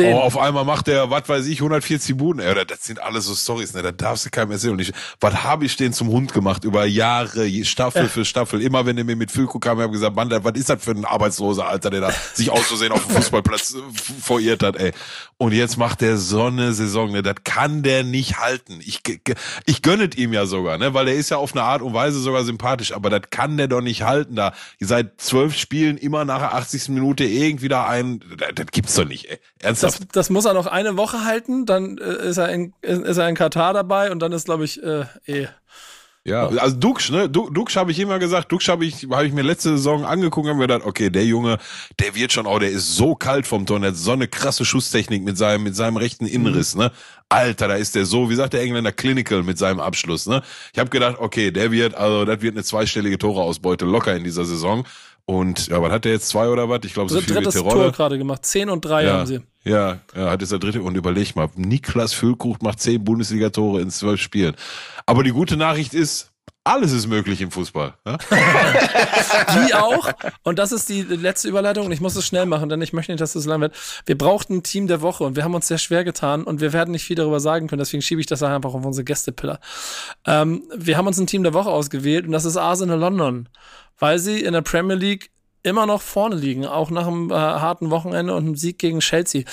[0.03, 2.41] Den, Oh, auf einmal macht der, was weiß ich, 140 Buden.
[2.43, 3.83] Ey, das sind alles so Stories, ne?
[3.83, 4.73] Da darfst du keinem erzählen.
[4.73, 8.09] Und ich, was habe ich den zum Hund gemacht über Jahre, Staffel Ja.
[8.09, 8.61] für Staffel.
[8.63, 10.91] Immer wenn er mir mit Füllkrug kam, habe ich gesagt, Mann, was ist das für
[10.93, 14.93] ein Arbeitsloser, Alter, der da sich auszusehen auf dem Fußballplatz äh, verirrt hat, ey.
[15.39, 17.23] Und jetzt macht der so eine Saison, ne?
[17.23, 18.81] Das kann der nicht halten.
[18.85, 19.01] Ich,
[19.67, 20.95] ich gönnet ihm ja sogar, ne?
[20.95, 23.69] Weil der ist ja auf eine Art und Weise sogar sympathisch, aber das kann der
[23.69, 24.53] doch nicht halten da.
[24.81, 26.89] Seit zwölf Spielen immer nach der 80.
[26.91, 29.39] Minute irgendwie da ein, das, das gibt's doch nicht, ey.
[29.61, 29.92] Ernsthaft?
[29.99, 33.29] Das, das muss er noch eine Woche halten, dann äh, ist, er in, ist er
[33.29, 35.47] in Katar dabei und dann ist, glaube ich, äh, eh.
[36.25, 37.29] Ja, also Dux, ne?
[37.29, 40.49] Du- Dux habe ich immer gesagt, Dux habe ich, habe ich mir letzte Saison angeguckt
[40.49, 41.59] und mir gedacht, okay, der Junge,
[41.99, 44.65] der wird schon auch, der ist so kalt vom Tor, der hat so eine krasse
[44.65, 46.93] Schusstechnik mit seinem, mit seinem rechten Innenriss, ne?
[47.29, 50.43] Alter, da ist der so, wie sagt der Engländer, clinical mit seinem Abschluss, ne?
[50.73, 54.45] Ich habe gedacht, okay, der wird, also das wird eine zweistellige Toreausbeute locker in dieser
[54.45, 54.85] Saison.
[55.25, 56.81] Und ja, was hat der jetzt zwei oder was?
[56.85, 57.75] Ich glaube, so Dritt- viel wie drittes Terodde.
[57.77, 58.45] Tor gerade gemacht.
[58.45, 59.13] 10 und 3 Ja.
[59.19, 59.41] haben sie.
[59.65, 63.91] Ja, ja, hat jetzt der dritte und überleg mal, Niklas Füllkrug macht zehn Bundesliga-Tore in
[63.91, 64.57] zwölf Spielen.
[65.07, 66.32] Aber die gute Nachricht ist,
[66.65, 67.95] alles ist möglich im Fußball.
[68.07, 68.19] Ja?
[69.67, 70.13] Die auch.
[70.43, 71.87] Und das ist die letzte Überleitung.
[71.87, 73.75] Und ich muss es schnell machen, denn ich möchte nicht, dass es lang wird.
[74.07, 76.73] Wir brauchten ein Team der Woche und wir haben uns sehr schwer getan und wir
[76.73, 77.81] werden nicht viel darüber sagen können.
[77.81, 79.61] Deswegen schiebe ich das einfach auf unsere Gästepiller.
[80.25, 83.49] Ähm, wir haben uns ein Team der Woche ausgewählt und das ist Arsenal London,
[83.99, 85.31] weil sie in der Premier League
[85.63, 89.45] immer noch vorne liegen, auch nach einem äh, harten Wochenende und einem Sieg gegen Chelsea.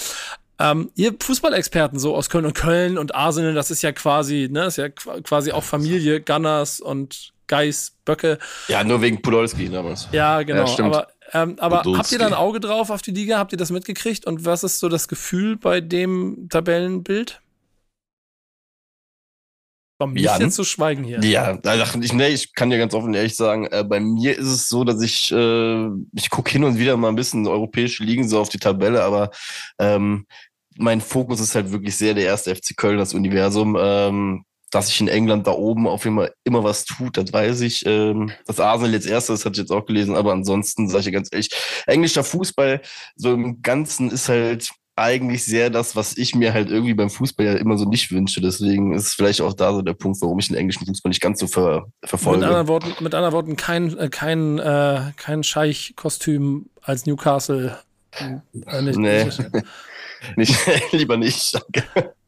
[0.60, 4.65] Ähm, ihr Fußballexperten so aus Köln und Köln und Arsenal, das ist ja quasi, ne,
[4.65, 8.38] ist ja qu- quasi auch Familie, Gunners und Geis, Böcke.
[8.68, 10.07] Ja, nur wegen Podolski damals.
[10.11, 10.68] Ja, genau.
[10.68, 10.94] stimmt.
[10.94, 13.38] aber ähm, aber habt ihr da ein Auge drauf auf die Liga?
[13.38, 14.26] Habt ihr das mitgekriegt?
[14.26, 17.41] Und was ist so das Gefühl bei dem Tabellenbild?
[20.02, 20.41] Komm, nicht Jan?
[20.41, 21.19] jetzt zu schweigen hier.
[21.22, 24.38] Ja, ach, ich, nee, ich kann dir ganz offen und ehrlich sagen, äh, bei mir
[24.38, 28.06] ist es so, dass ich, äh, ich gucke hin und wieder mal ein bisschen europäische
[28.06, 29.30] Ligen so auf die Tabelle, aber
[29.77, 30.26] ähm,
[30.80, 33.77] mein Fokus ist halt wirklich sehr der erste FC Köln, das Universum.
[33.80, 37.84] Ähm, dass sich in England da oben auf Fall immer was tut, das weiß ich.
[37.88, 41.06] Ähm, das Arsenal jetzt erste, das hatte ich jetzt auch gelesen, aber ansonsten sage ich
[41.06, 41.49] dir ganz ehrlich,
[41.88, 42.80] englischer Fußball
[43.15, 47.47] so im Ganzen ist halt eigentlich sehr das, was ich mir halt irgendwie beim Fußball
[47.47, 48.41] ja immer so nicht wünsche.
[48.41, 51.39] Deswegen ist vielleicht auch da so der Punkt, warum ich den englischen Fußball nicht ganz
[51.39, 52.45] so ver Mit verfolge.
[52.45, 57.80] anderen Worten, mit anderen Worten kein, äh, kein, äh, kein Scheich-Kostüm als Newcastle.
[58.11, 59.23] Äh, nicht, Nee.
[59.26, 59.41] nicht-
[60.35, 60.55] Nicht,
[60.91, 61.59] Lieber nicht.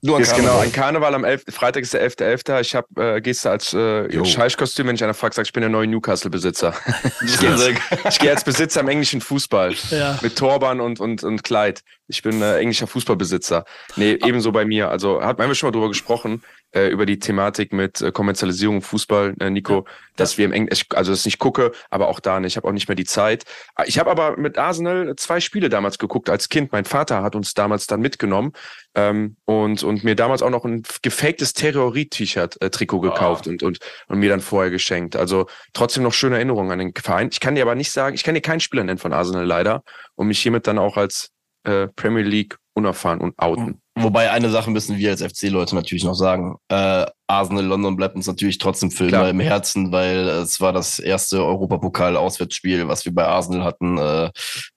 [0.04, 1.46] Nur an genau, ein Karneval am 11.
[1.50, 2.62] Freitag ist der 11.11.
[2.62, 4.26] Ich hab, äh, gehst du als äh, Jo.
[4.26, 6.74] Scheichkostüm, wenn ich einer fragt, sag ich bin der neue Newcastle-Besitzer.
[7.24, 9.76] ich gehe als, geh als Besitzer im englischen Fußball.
[9.92, 10.18] Ja.
[10.24, 11.84] Mit Torban und, und, und Kleid.
[12.08, 13.64] Ich bin äh, englischer Fußballbesitzer.
[13.96, 14.90] Nee, ebenso bei mir.
[14.90, 16.42] Also hat, haben wir schon mal drüber gesprochen,
[16.72, 20.86] äh, über die Thematik mit äh, Kommerzialisierung im Fußball, äh, Nico, dass wir im Englisch,
[20.90, 22.54] also das nicht gucke, aber auch da nicht.
[22.54, 23.46] Ich habe auch nicht mehr die Zeit.
[23.76, 26.72] Ah, Ich habe aber mit Arsenal zwei Spiele damals geguckt als Kind.
[26.72, 28.52] Mein Vater hat uns damals dann mitgenommen
[28.96, 33.80] ähm, und, und mir damals auch noch ein gefaktes Terrorie-T-Shirt, äh, Trikot gekauft und, und,
[34.08, 35.16] und mir dann vorher geschenkt.
[35.16, 37.30] Also trotzdem noch schöne Erinnerungen an den Verein.
[37.32, 39.84] Ich kann dir aber nicht sagen, ich kann dir keinen Spieler nennen von Arsenal leider
[40.16, 41.30] und mich hiermit dann auch als
[41.64, 43.81] äh, Premier League unerfahren und outen.
[43.96, 46.56] Wobei eine Sache müssen wir als FC-Leute natürlich noch sagen.
[46.70, 51.00] Äh, Arsenal London bleibt uns natürlich trotzdem für immer im Herzen, weil es war das
[51.00, 54.32] erste Europapokal-Auswärtsspiel, was wir bei Arsenal hatten, äh,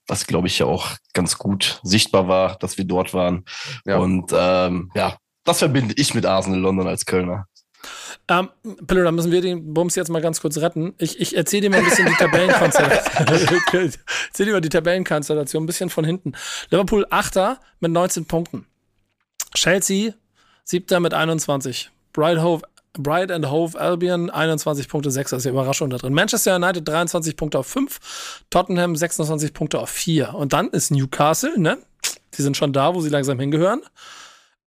[0.08, 3.44] was glaube ich ja auch ganz gut sichtbar war, dass wir dort waren.
[3.86, 3.98] Ja.
[3.98, 7.46] Und ähm, ja, das verbinde ich mit Arsenal London als Kölner.
[8.28, 8.48] Ähm,
[8.86, 10.94] Pillow, da müssen wir den Bums jetzt mal ganz kurz retten.
[10.98, 13.60] Ich, ich erzähle dir mal ein bisschen die Tabellenkonstellation.
[14.28, 16.32] erzähl dir mal die Tabellenkonstellation ein bisschen von hinten.
[16.70, 18.66] Liverpool Achter mit 19 Punkten.
[19.55, 20.12] Chelsea
[20.64, 21.90] Siebter mit 21.
[22.12, 22.62] Bright, Hove,
[22.94, 26.14] Bright and Hove Albion 21 Punkte, 6, das ist ja Überraschung da drin.
[26.14, 30.35] Manchester United 23 Punkte auf 5, Tottenham 26 Punkte auf 4.
[30.35, 31.78] Und dann ist Newcastle, ne?
[32.36, 33.82] Die sind schon da, wo sie langsam hingehören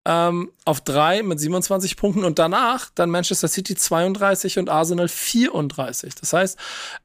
[0.08, 6.16] ähm, auf drei mit 27 Punkten und danach dann Manchester City 32 und Arsenal 34.
[6.16, 6.58] Das heißt,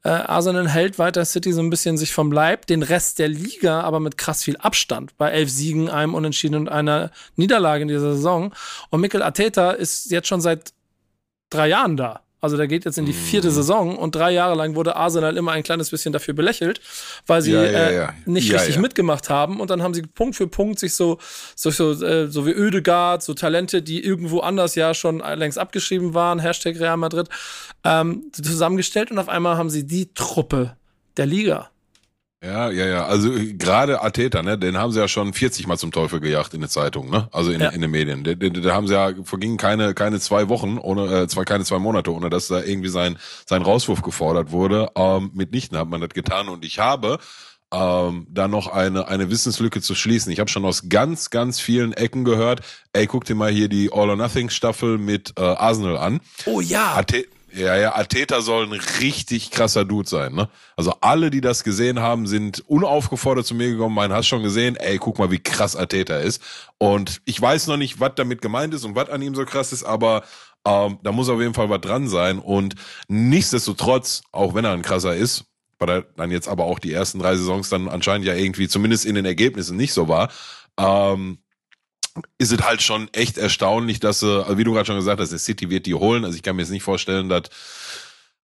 [0.04, 3.80] äh, Arsenal hält weiter City so ein bisschen sich vom Leib, den Rest der Liga
[3.80, 8.14] aber mit krass viel Abstand bei elf Siegen, einem Unentschieden und einer Niederlage in dieser
[8.14, 8.54] Saison.
[8.90, 10.72] Und Mikel Arteta ist jetzt schon seit
[11.50, 12.20] drei Jahren da.
[12.44, 13.52] Also der geht jetzt in die vierte mhm.
[13.52, 16.80] Saison und drei Jahre lang wurde Arsenal immer ein kleines bisschen dafür belächelt,
[17.28, 18.04] weil sie ja, ja, ja.
[18.08, 19.60] Äh, nicht richtig mitgemacht haben.
[19.60, 21.18] Und dann haben sie Punkt für Punkt sich so,
[21.54, 26.14] so, so, äh, so wie Ödegard, so Talente, die irgendwo anders ja schon längst abgeschrieben
[26.14, 27.28] waren, Hashtag Real Madrid,
[27.84, 30.76] ähm, zusammengestellt und auf einmal haben sie die Truppe
[31.16, 31.70] der Liga.
[32.42, 33.06] Ja, ja, ja.
[33.06, 36.54] Also äh, gerade Ateta, ne, den haben sie ja schon 40 Mal zum Teufel gejagt
[36.54, 37.28] in der Zeitung, ne?
[37.30, 37.68] Also in, ja.
[37.68, 38.24] in den Medien.
[38.24, 42.12] Da haben sie ja vergingen keine keine zwei Wochen ohne äh, zwei keine zwei Monate
[42.12, 43.16] ohne dass da irgendwie sein
[43.46, 44.88] sein Rauswurf gefordert wurde.
[44.96, 47.18] Ähm, mitnichten hat man das getan und ich habe
[47.72, 50.32] ähm, da noch eine eine Wissenslücke zu schließen.
[50.32, 52.62] Ich habe schon aus ganz ganz vielen Ecken gehört.
[52.92, 56.20] Ey, guck dir mal hier die All or Nothing Staffel mit äh, Arsenal an.
[56.46, 56.94] Oh ja.
[56.96, 57.24] Ate
[57.54, 60.48] ja, ja, Ateta soll ein richtig krasser Dude sein, ne?
[60.76, 64.76] Also alle, die das gesehen haben, sind unaufgefordert zu mir gekommen, meinen, hast schon gesehen,
[64.76, 66.42] ey, guck mal, wie krass Ateta ist.
[66.78, 69.72] Und ich weiß noch nicht, was damit gemeint ist und was an ihm so krass
[69.72, 70.22] ist, aber
[70.66, 72.38] ähm, da muss auf jeden Fall was dran sein.
[72.38, 72.74] Und
[73.08, 75.44] nichtsdestotrotz, auch wenn er ein krasser ist,
[75.78, 79.04] weil er dann jetzt aber auch die ersten drei Saisons dann anscheinend ja irgendwie zumindest
[79.04, 80.30] in den Ergebnissen nicht so war,
[80.78, 81.38] ähm,
[82.38, 85.38] ist es halt schon echt erstaunlich, dass sie, wie du gerade schon gesagt hast, der
[85.38, 86.24] City wird die holen.
[86.24, 87.44] Also ich kann mir jetzt nicht vorstellen, dass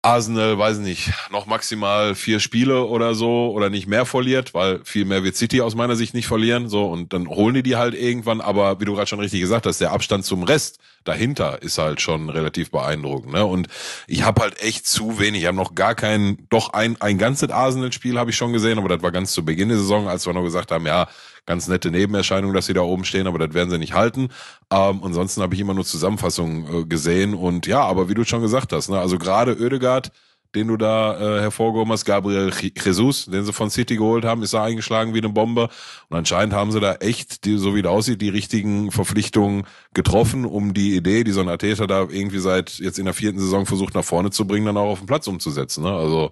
[0.06, 5.04] Arsenal, weiß nicht, noch maximal vier Spiele oder so oder nicht mehr verliert, weil viel
[5.04, 6.70] mehr wird City aus meiner Sicht nicht verlieren.
[6.70, 8.40] So und dann holen die die halt irgendwann.
[8.40, 12.02] Aber wie du gerade schon richtig gesagt hast, der Abstand zum Rest dahinter ist halt
[12.02, 13.34] schon relativ beeindruckend.
[13.34, 13.46] Ne?
[13.46, 13.68] Und
[14.06, 15.42] ich habe halt echt zu wenig.
[15.42, 18.90] Ich habe noch gar kein, doch ein ein ganzes Arsenal-Spiel habe ich schon gesehen, aber
[18.90, 21.08] das war ganz zu Beginn der Saison, als wir noch gesagt haben, ja
[21.46, 24.30] ganz nette Nebenerscheinung, dass sie da oben stehen, aber das werden sie nicht halten.
[24.72, 28.42] Ähm, ansonsten habe ich immer nur Zusammenfassungen äh, gesehen und ja, aber wie du schon
[28.42, 30.12] gesagt hast, ne, also gerade Oedegaard,
[30.56, 34.54] den du da äh, hervorgehoben hast, Gabriel Jesus, den sie von City geholt haben, ist
[34.54, 35.70] da eingeschlagen wie eine Bombe.
[36.10, 40.46] Und anscheinend haben sie da echt, die, so wie das aussieht, die richtigen Verpflichtungen getroffen,
[40.46, 43.66] um die Idee, die so ein Athleter da irgendwie seit jetzt in der vierten Saison
[43.66, 45.84] versucht nach vorne zu bringen, dann auch auf den Platz umzusetzen.
[45.84, 45.92] Ne?
[45.92, 46.32] Also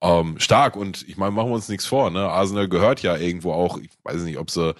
[0.00, 0.76] ähm, stark.
[0.76, 2.10] Und ich meine, machen wir uns nichts vor.
[2.10, 2.20] Ne?
[2.20, 4.74] Arsenal gehört ja irgendwo auch, ich weiß nicht, ob sie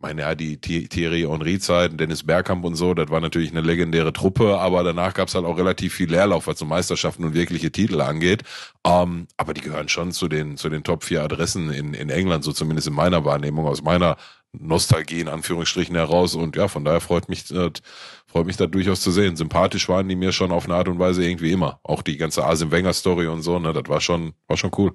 [0.00, 4.14] ich meine, ja, die Thierry Henry-Zeiten, Dennis Bergkamp und so, das war natürlich eine legendäre
[4.14, 7.70] Truppe, aber danach gab es halt auch relativ viel Leerlauf, was so Meisterschaften und wirkliche
[7.70, 8.42] Titel angeht.
[8.82, 12.44] Ähm, aber die gehören schon zu den, zu den Top 4 Adressen in, in England,
[12.44, 14.16] so zumindest in meiner Wahrnehmung, aus meiner
[14.52, 16.34] Nostalgie in Anführungsstrichen heraus.
[16.34, 17.70] Und ja, von daher freut mich, äh,
[18.26, 19.36] freut mich da durchaus zu sehen.
[19.36, 21.80] Sympathisch waren die mir schon auf eine Art und Weise irgendwie immer.
[21.82, 24.92] Auch die ganze Asim Wenger Story und so, ne, das war schon, war schon cool.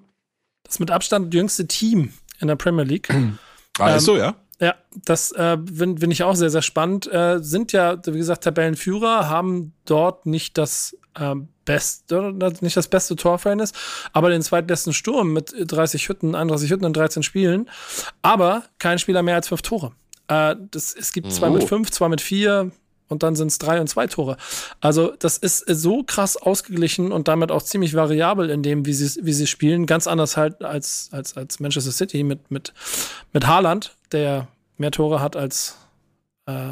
[0.64, 3.10] Das mit Abstand jüngste Team in der Premier League.
[3.80, 4.36] ah, ist so, ja?
[4.60, 7.12] Ja, das äh, finde find ich auch sehr, sehr spannend.
[7.12, 13.16] Äh, sind ja, wie gesagt, Tabellenführer, haben dort nicht das äh, beste, nicht das beste
[13.16, 13.74] Torverhältnis,
[14.14, 17.70] aber den zweitbesten Sturm mit 30 Hütten, 31 Hütten in 13 Spielen,
[18.22, 19.92] aber kein Spieler mehr als fünf Tore.
[20.28, 21.54] Äh, das, es gibt zwei oh.
[21.54, 22.72] mit fünf, zwei mit vier,
[23.08, 24.38] und dann sind es drei und zwei Tore.
[24.82, 29.24] Also das ist so krass ausgeglichen und damit auch ziemlich variabel in dem, wie sie,
[29.24, 29.86] wie sie spielen.
[29.86, 32.74] Ganz anders halt als, als, als Manchester City mit, mit,
[33.32, 34.48] mit Haaland, der
[34.78, 35.78] mehr Tore hat als
[36.48, 36.72] äh,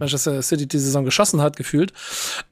[0.00, 1.92] Manchester City die Saison geschossen hat, gefühlt.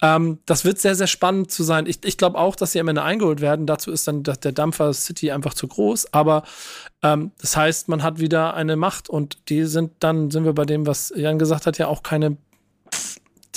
[0.01, 1.87] Ähm, das wird sehr, sehr spannend zu sein.
[1.87, 3.67] Ich, ich glaube auch, dass sie am Ende eingeholt werden.
[3.67, 6.13] Dazu ist dann der Dampfer City einfach zu groß.
[6.13, 6.45] Aber
[7.03, 10.65] ähm, das heißt, man hat wieder eine Macht und die sind dann, sind wir bei
[10.65, 12.37] dem, was Jan gesagt hat, ja auch keine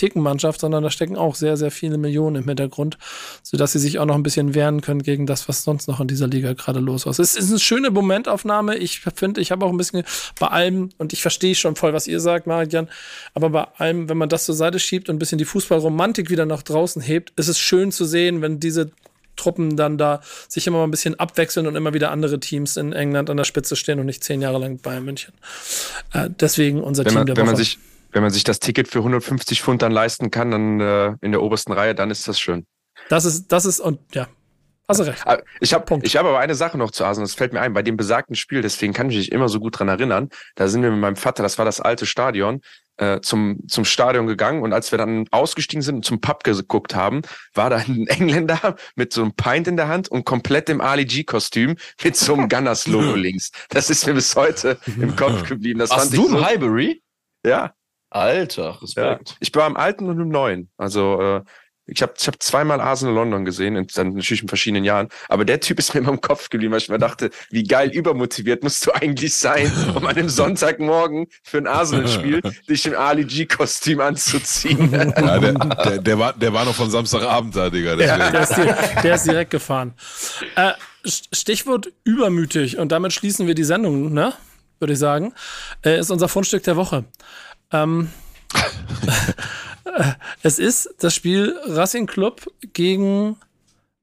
[0.02, 2.98] Thekenmannschaft, sondern da stecken auch sehr, sehr viele Millionen im Hintergrund,
[3.44, 6.07] sodass sie sich auch noch ein bisschen wehren können gegen das, was sonst noch in
[6.07, 7.19] dieser Liga gerade los ist.
[7.19, 8.78] Es ist eine schöne Momentaufnahme.
[8.78, 10.03] Ich finde, ich habe auch ein bisschen
[10.40, 12.90] bei allem, und ich verstehe schon voll, was ihr sagt, Marian,
[13.36, 16.45] aber bei allem, wenn man das zur Seite schiebt und ein bisschen die Fußballromantik wieder
[16.45, 18.91] nach draußen hebt, ist es schön zu sehen, wenn diese
[19.36, 22.94] Truppen dann da sich immer mal ein bisschen abwechseln und immer wieder andere Teams in
[22.94, 25.34] England an der Spitze stehen und nicht zehn Jahre lang Bayern München.
[26.14, 27.53] Äh, deswegen unser wenn Team man, der wenn Woche.
[27.53, 27.80] man sich
[28.11, 31.41] wenn man sich das Ticket für 150 Pfund dann leisten kann, dann äh, in der
[31.41, 32.65] obersten Reihe, dann ist das schön.
[33.09, 34.27] das ist, das ist, und ja,
[34.88, 35.21] hast du recht.
[35.25, 37.81] Ah, Ich habe hab aber eine Sache noch zu Arsenal, das fällt mir ein, bei
[37.83, 40.91] dem besagten Spiel, deswegen kann ich mich immer so gut dran erinnern, da sind wir
[40.91, 42.61] mit meinem Vater, das war das alte Stadion,
[42.97, 46.93] äh, zum, zum Stadion gegangen und als wir dann ausgestiegen sind und zum Pub geguckt
[46.93, 47.21] haben,
[47.55, 51.05] war da ein Engländer mit so einem Pint in der Hand und komplett im Ali
[51.05, 53.51] G-Kostüm mit so einem Gunners-Logo links.
[53.69, 55.79] Das ist mir bis heute im Kopf geblieben.
[55.79, 57.01] Das Hast fand du ich so, einen Highbury?
[57.43, 57.73] Ja,
[58.11, 58.71] Alter, ja.
[58.81, 59.38] Respekt.
[59.39, 60.69] Ich war im alten und im neuen.
[60.77, 61.41] Also äh,
[61.88, 65.09] ich habe ich hab zweimal Arsenal London gesehen, in, dann natürlich in verschiedenen Jahren.
[65.27, 67.89] Aber der Typ ist mir immer im Kopf geblieben, weil ich mir dachte, wie geil
[67.91, 73.25] übermotiviert musst du eigentlich sein, um an einem Sonntagmorgen für ein Arsenal-Spiel dich im Ali
[73.25, 74.91] G-Kostüm anzuziehen.
[75.21, 77.95] Ja, der, der, der, war, der war noch von Samstagabend da, Digga.
[77.95, 78.31] Deswegen.
[78.31, 79.93] Der ist, di- der ist direkt gefahren.
[80.55, 80.71] Äh,
[81.05, 84.33] St- Stichwort übermütig und damit schließen wir die Sendung, ne?
[84.79, 85.33] Würde ich sagen.
[85.83, 87.05] Äh, ist unser Fundstück der Woche.
[87.72, 88.10] Ähm,
[89.85, 90.11] äh,
[90.43, 93.38] es ist das Spiel Racing Club gegen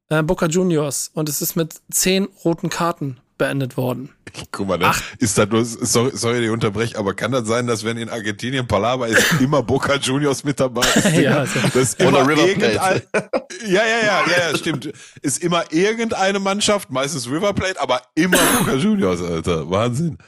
[0.08, 4.10] äh, Boca Juniors und es ist mit zehn roten Karten beendet worden.
[4.50, 4.92] Guck mal, ne?
[5.20, 8.66] ist das nur, sorry, sorry, ich unterbreche, aber kann das sein, dass wenn in Argentinien
[8.66, 11.12] Palava ist, immer Boca Juniors mit dabei ist?
[11.18, 13.02] Ja, also- das ist immer River irgendein,
[13.66, 14.92] ja, ja, ja, ja, ja, stimmt.
[15.22, 19.70] Ist immer irgendeine Mannschaft, meistens River Plate, aber immer Boca Juniors, Alter.
[19.70, 20.18] Wahnsinn.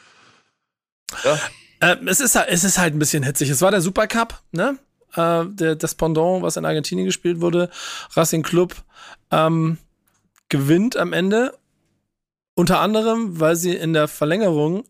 [1.80, 3.50] Äh, es, ist, halt- es ist halt ein bisschen hitzig.
[3.50, 4.78] Es war der Supercup, ne?
[5.14, 7.70] Äh, der, das Pendant, was in Argentinien gespielt wurde.
[8.14, 8.76] Racing Club
[9.30, 9.78] ähm,
[10.48, 11.56] gewinnt am Ende.
[12.54, 14.84] Unter anderem, weil sie in der Verlängerung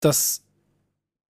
[0.00, 0.42] das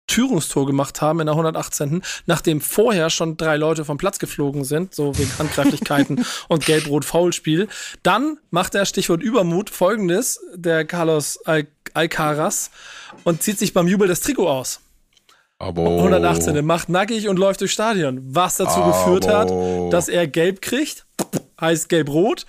[0.08, 2.02] Türungstor gemacht haben in der 118.
[2.26, 7.68] Nachdem vorher schon drei Leute vom Platz geflogen sind, so wegen Handgreiflichkeiten und Gelb-Rot-Foulspiel.
[8.02, 12.72] Dann macht der Stichwort Übermut folgendes, der Carlos Al Alcaraz,
[13.24, 14.82] und zieht sich beim Jubel das Trikot aus.
[15.58, 15.84] Aber.
[15.84, 16.66] 118.
[16.66, 18.22] macht nackig und läuft durchs Stadion.
[18.24, 19.52] Was dazu geführt hat,
[19.92, 21.06] dass er gelb kriegt,
[21.60, 22.46] heißt gelb-rot.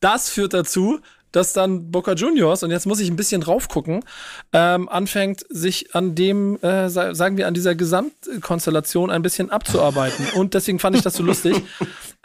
[0.00, 1.00] Das führt dazu,
[1.32, 4.04] dass dann Boca Juniors, und jetzt muss ich ein bisschen drauf gucken,
[4.52, 10.26] ähm, anfängt, sich an dem, äh, sa- sagen wir, an dieser Gesamtkonstellation ein bisschen abzuarbeiten.
[10.34, 11.56] Und deswegen fand ich das so lustig.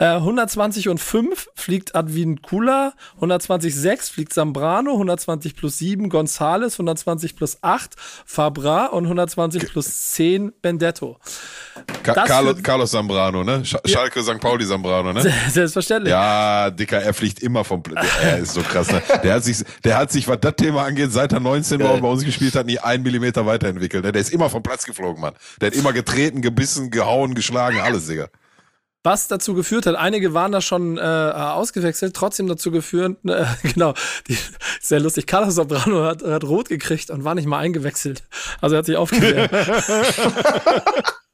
[0.00, 6.74] Äh, 120 und 5 fliegt Advin Kula, 120 6 fliegt Zambrano, 120 plus 7 Gonzales,
[6.74, 11.18] 120 plus 8 Fabra und 120 plus 10 Bendetto.
[12.04, 13.64] Ka das Carlos, Zambrano, ne?
[13.64, 14.38] Sch Schalke St.
[14.40, 15.22] Pauli Zambrano, ne?
[15.50, 16.12] Selbstverständlich.
[16.12, 18.97] Ja, Dicker, er fliegt immer vom Pl Er ist so krass, ne?
[19.22, 22.02] Der hat sich, der hat sich, was das Thema angeht, seit er 19 war und
[22.02, 24.04] bei uns gespielt hat, nie einen Millimeter weiterentwickelt.
[24.04, 25.34] Der ist immer vom Platz geflogen, Mann.
[25.60, 28.28] Der hat immer getreten, gebissen, gehauen, geschlagen, alles, Digga.
[29.04, 33.94] Was dazu geführt hat, einige waren da schon äh, ausgewechselt, trotzdem dazu geführt, äh, genau,
[34.26, 34.36] die,
[34.80, 38.24] sehr lustig, Carlos Sobrano hat, hat rot gekriegt und war nicht mal eingewechselt.
[38.60, 39.50] Also er hat sich aufgewehrt.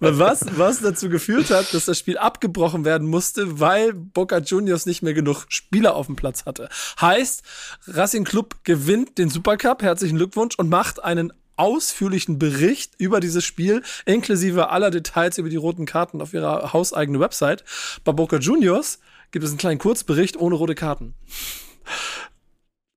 [0.00, 5.02] was, was dazu geführt hat, dass das Spiel abgebrochen werden musste, weil Boca Juniors nicht
[5.02, 6.68] mehr genug Spieler auf dem Platz hatte.
[7.00, 7.42] Heißt,
[7.86, 13.82] Racing Club gewinnt den Supercup, herzlichen Glückwunsch, und macht einen ausführlichen Bericht über dieses Spiel,
[14.06, 17.64] inklusive aller Details über die roten Karten auf ihrer hauseigenen Website.
[18.04, 18.98] Bei Boca Juniors
[19.30, 21.14] gibt es einen kleinen Kurzbericht ohne rote Karten.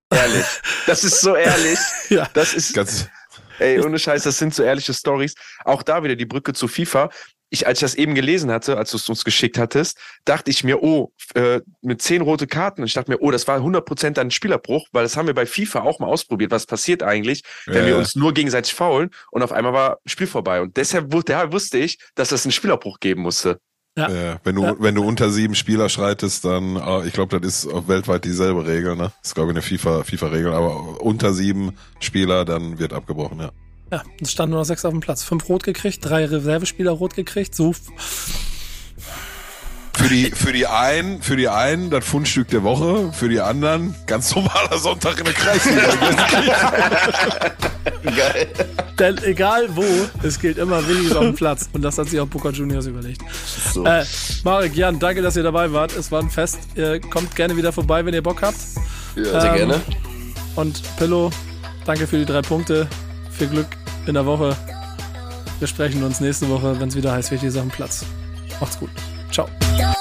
[0.10, 0.46] ehrlich.
[0.88, 1.80] Das ist so ehrlich.
[2.10, 2.30] Ja.
[2.34, 3.08] Das ist, Ganz,
[3.60, 5.36] Ey, ohne Scheiß, das sind so ehrliche Stories.
[5.64, 7.10] Auch da wieder die Brücke zu FIFA.
[7.50, 10.64] Ich, als ich das eben gelesen hatte, als du es uns geschickt hattest, dachte ich
[10.64, 12.82] mir, oh, äh, mit zehn rote Karten.
[12.82, 15.46] Und ich dachte mir, oh, das war 100% ein Spielerbruch, weil das haben wir bei
[15.46, 16.52] FIFA auch mal ausprobiert.
[16.52, 20.28] Was passiert eigentlich, wenn Ja, wir uns nur gegenseitig faulen und auf einmal war Spiel
[20.28, 20.60] vorbei.
[20.62, 23.60] Und deshalb wusste ich, dass das einen Spielerbruch geben musste.
[23.98, 24.10] Ja.
[24.10, 24.76] äh, wenn du, Ja.
[24.80, 28.96] wenn du unter sieben Spieler schreitest, dann, äh, ich glaube, das ist weltweit dieselbe Regel,
[28.96, 29.12] ne?
[29.22, 33.52] Das ist, glaube ich, eine FIFA, FIFA-Regel, aber unter sieben Spieler, dann wird abgebrochen, ja.
[33.92, 35.24] Ja, es standen nur noch sechs auf dem Platz.
[35.24, 37.54] Fünf rot gekriegt, drei Reservespieler rot gekriegt.
[37.56, 37.74] So
[39.98, 43.96] Für die, für die einen, für die einen das Fundstück der Woche, für die anderen
[44.08, 45.82] ganz normaler Sonntag in der Kreisliga.
[48.04, 48.48] Geil.
[49.00, 49.86] Denn egal wo,
[50.24, 51.70] es gilt immer wenigstens auf dem Platz.
[51.74, 53.22] Und das hat sich auch Boca Juniors überlegt.
[53.74, 53.86] So.
[53.86, 54.06] Äh,
[54.44, 55.96] Marek, Jan, danke, dass ihr dabei wart.
[55.96, 56.60] Es war ein Fest.
[56.76, 58.58] Ihr kommt gerne wieder vorbei, wenn ihr Bock habt.
[59.16, 59.82] ja, sehr ähm, gerne.
[60.56, 61.32] Und Pillow,
[61.86, 62.88] danke für die drei Punkte.
[63.32, 63.68] Viel Glück
[64.06, 64.56] in der Woche.
[65.60, 68.06] Wir sprechen uns nächste Woche, wenn es wieder heißt, wichtige Sachen Platz.
[68.60, 68.90] Macht's gut.
[69.36, 69.95] Ciao.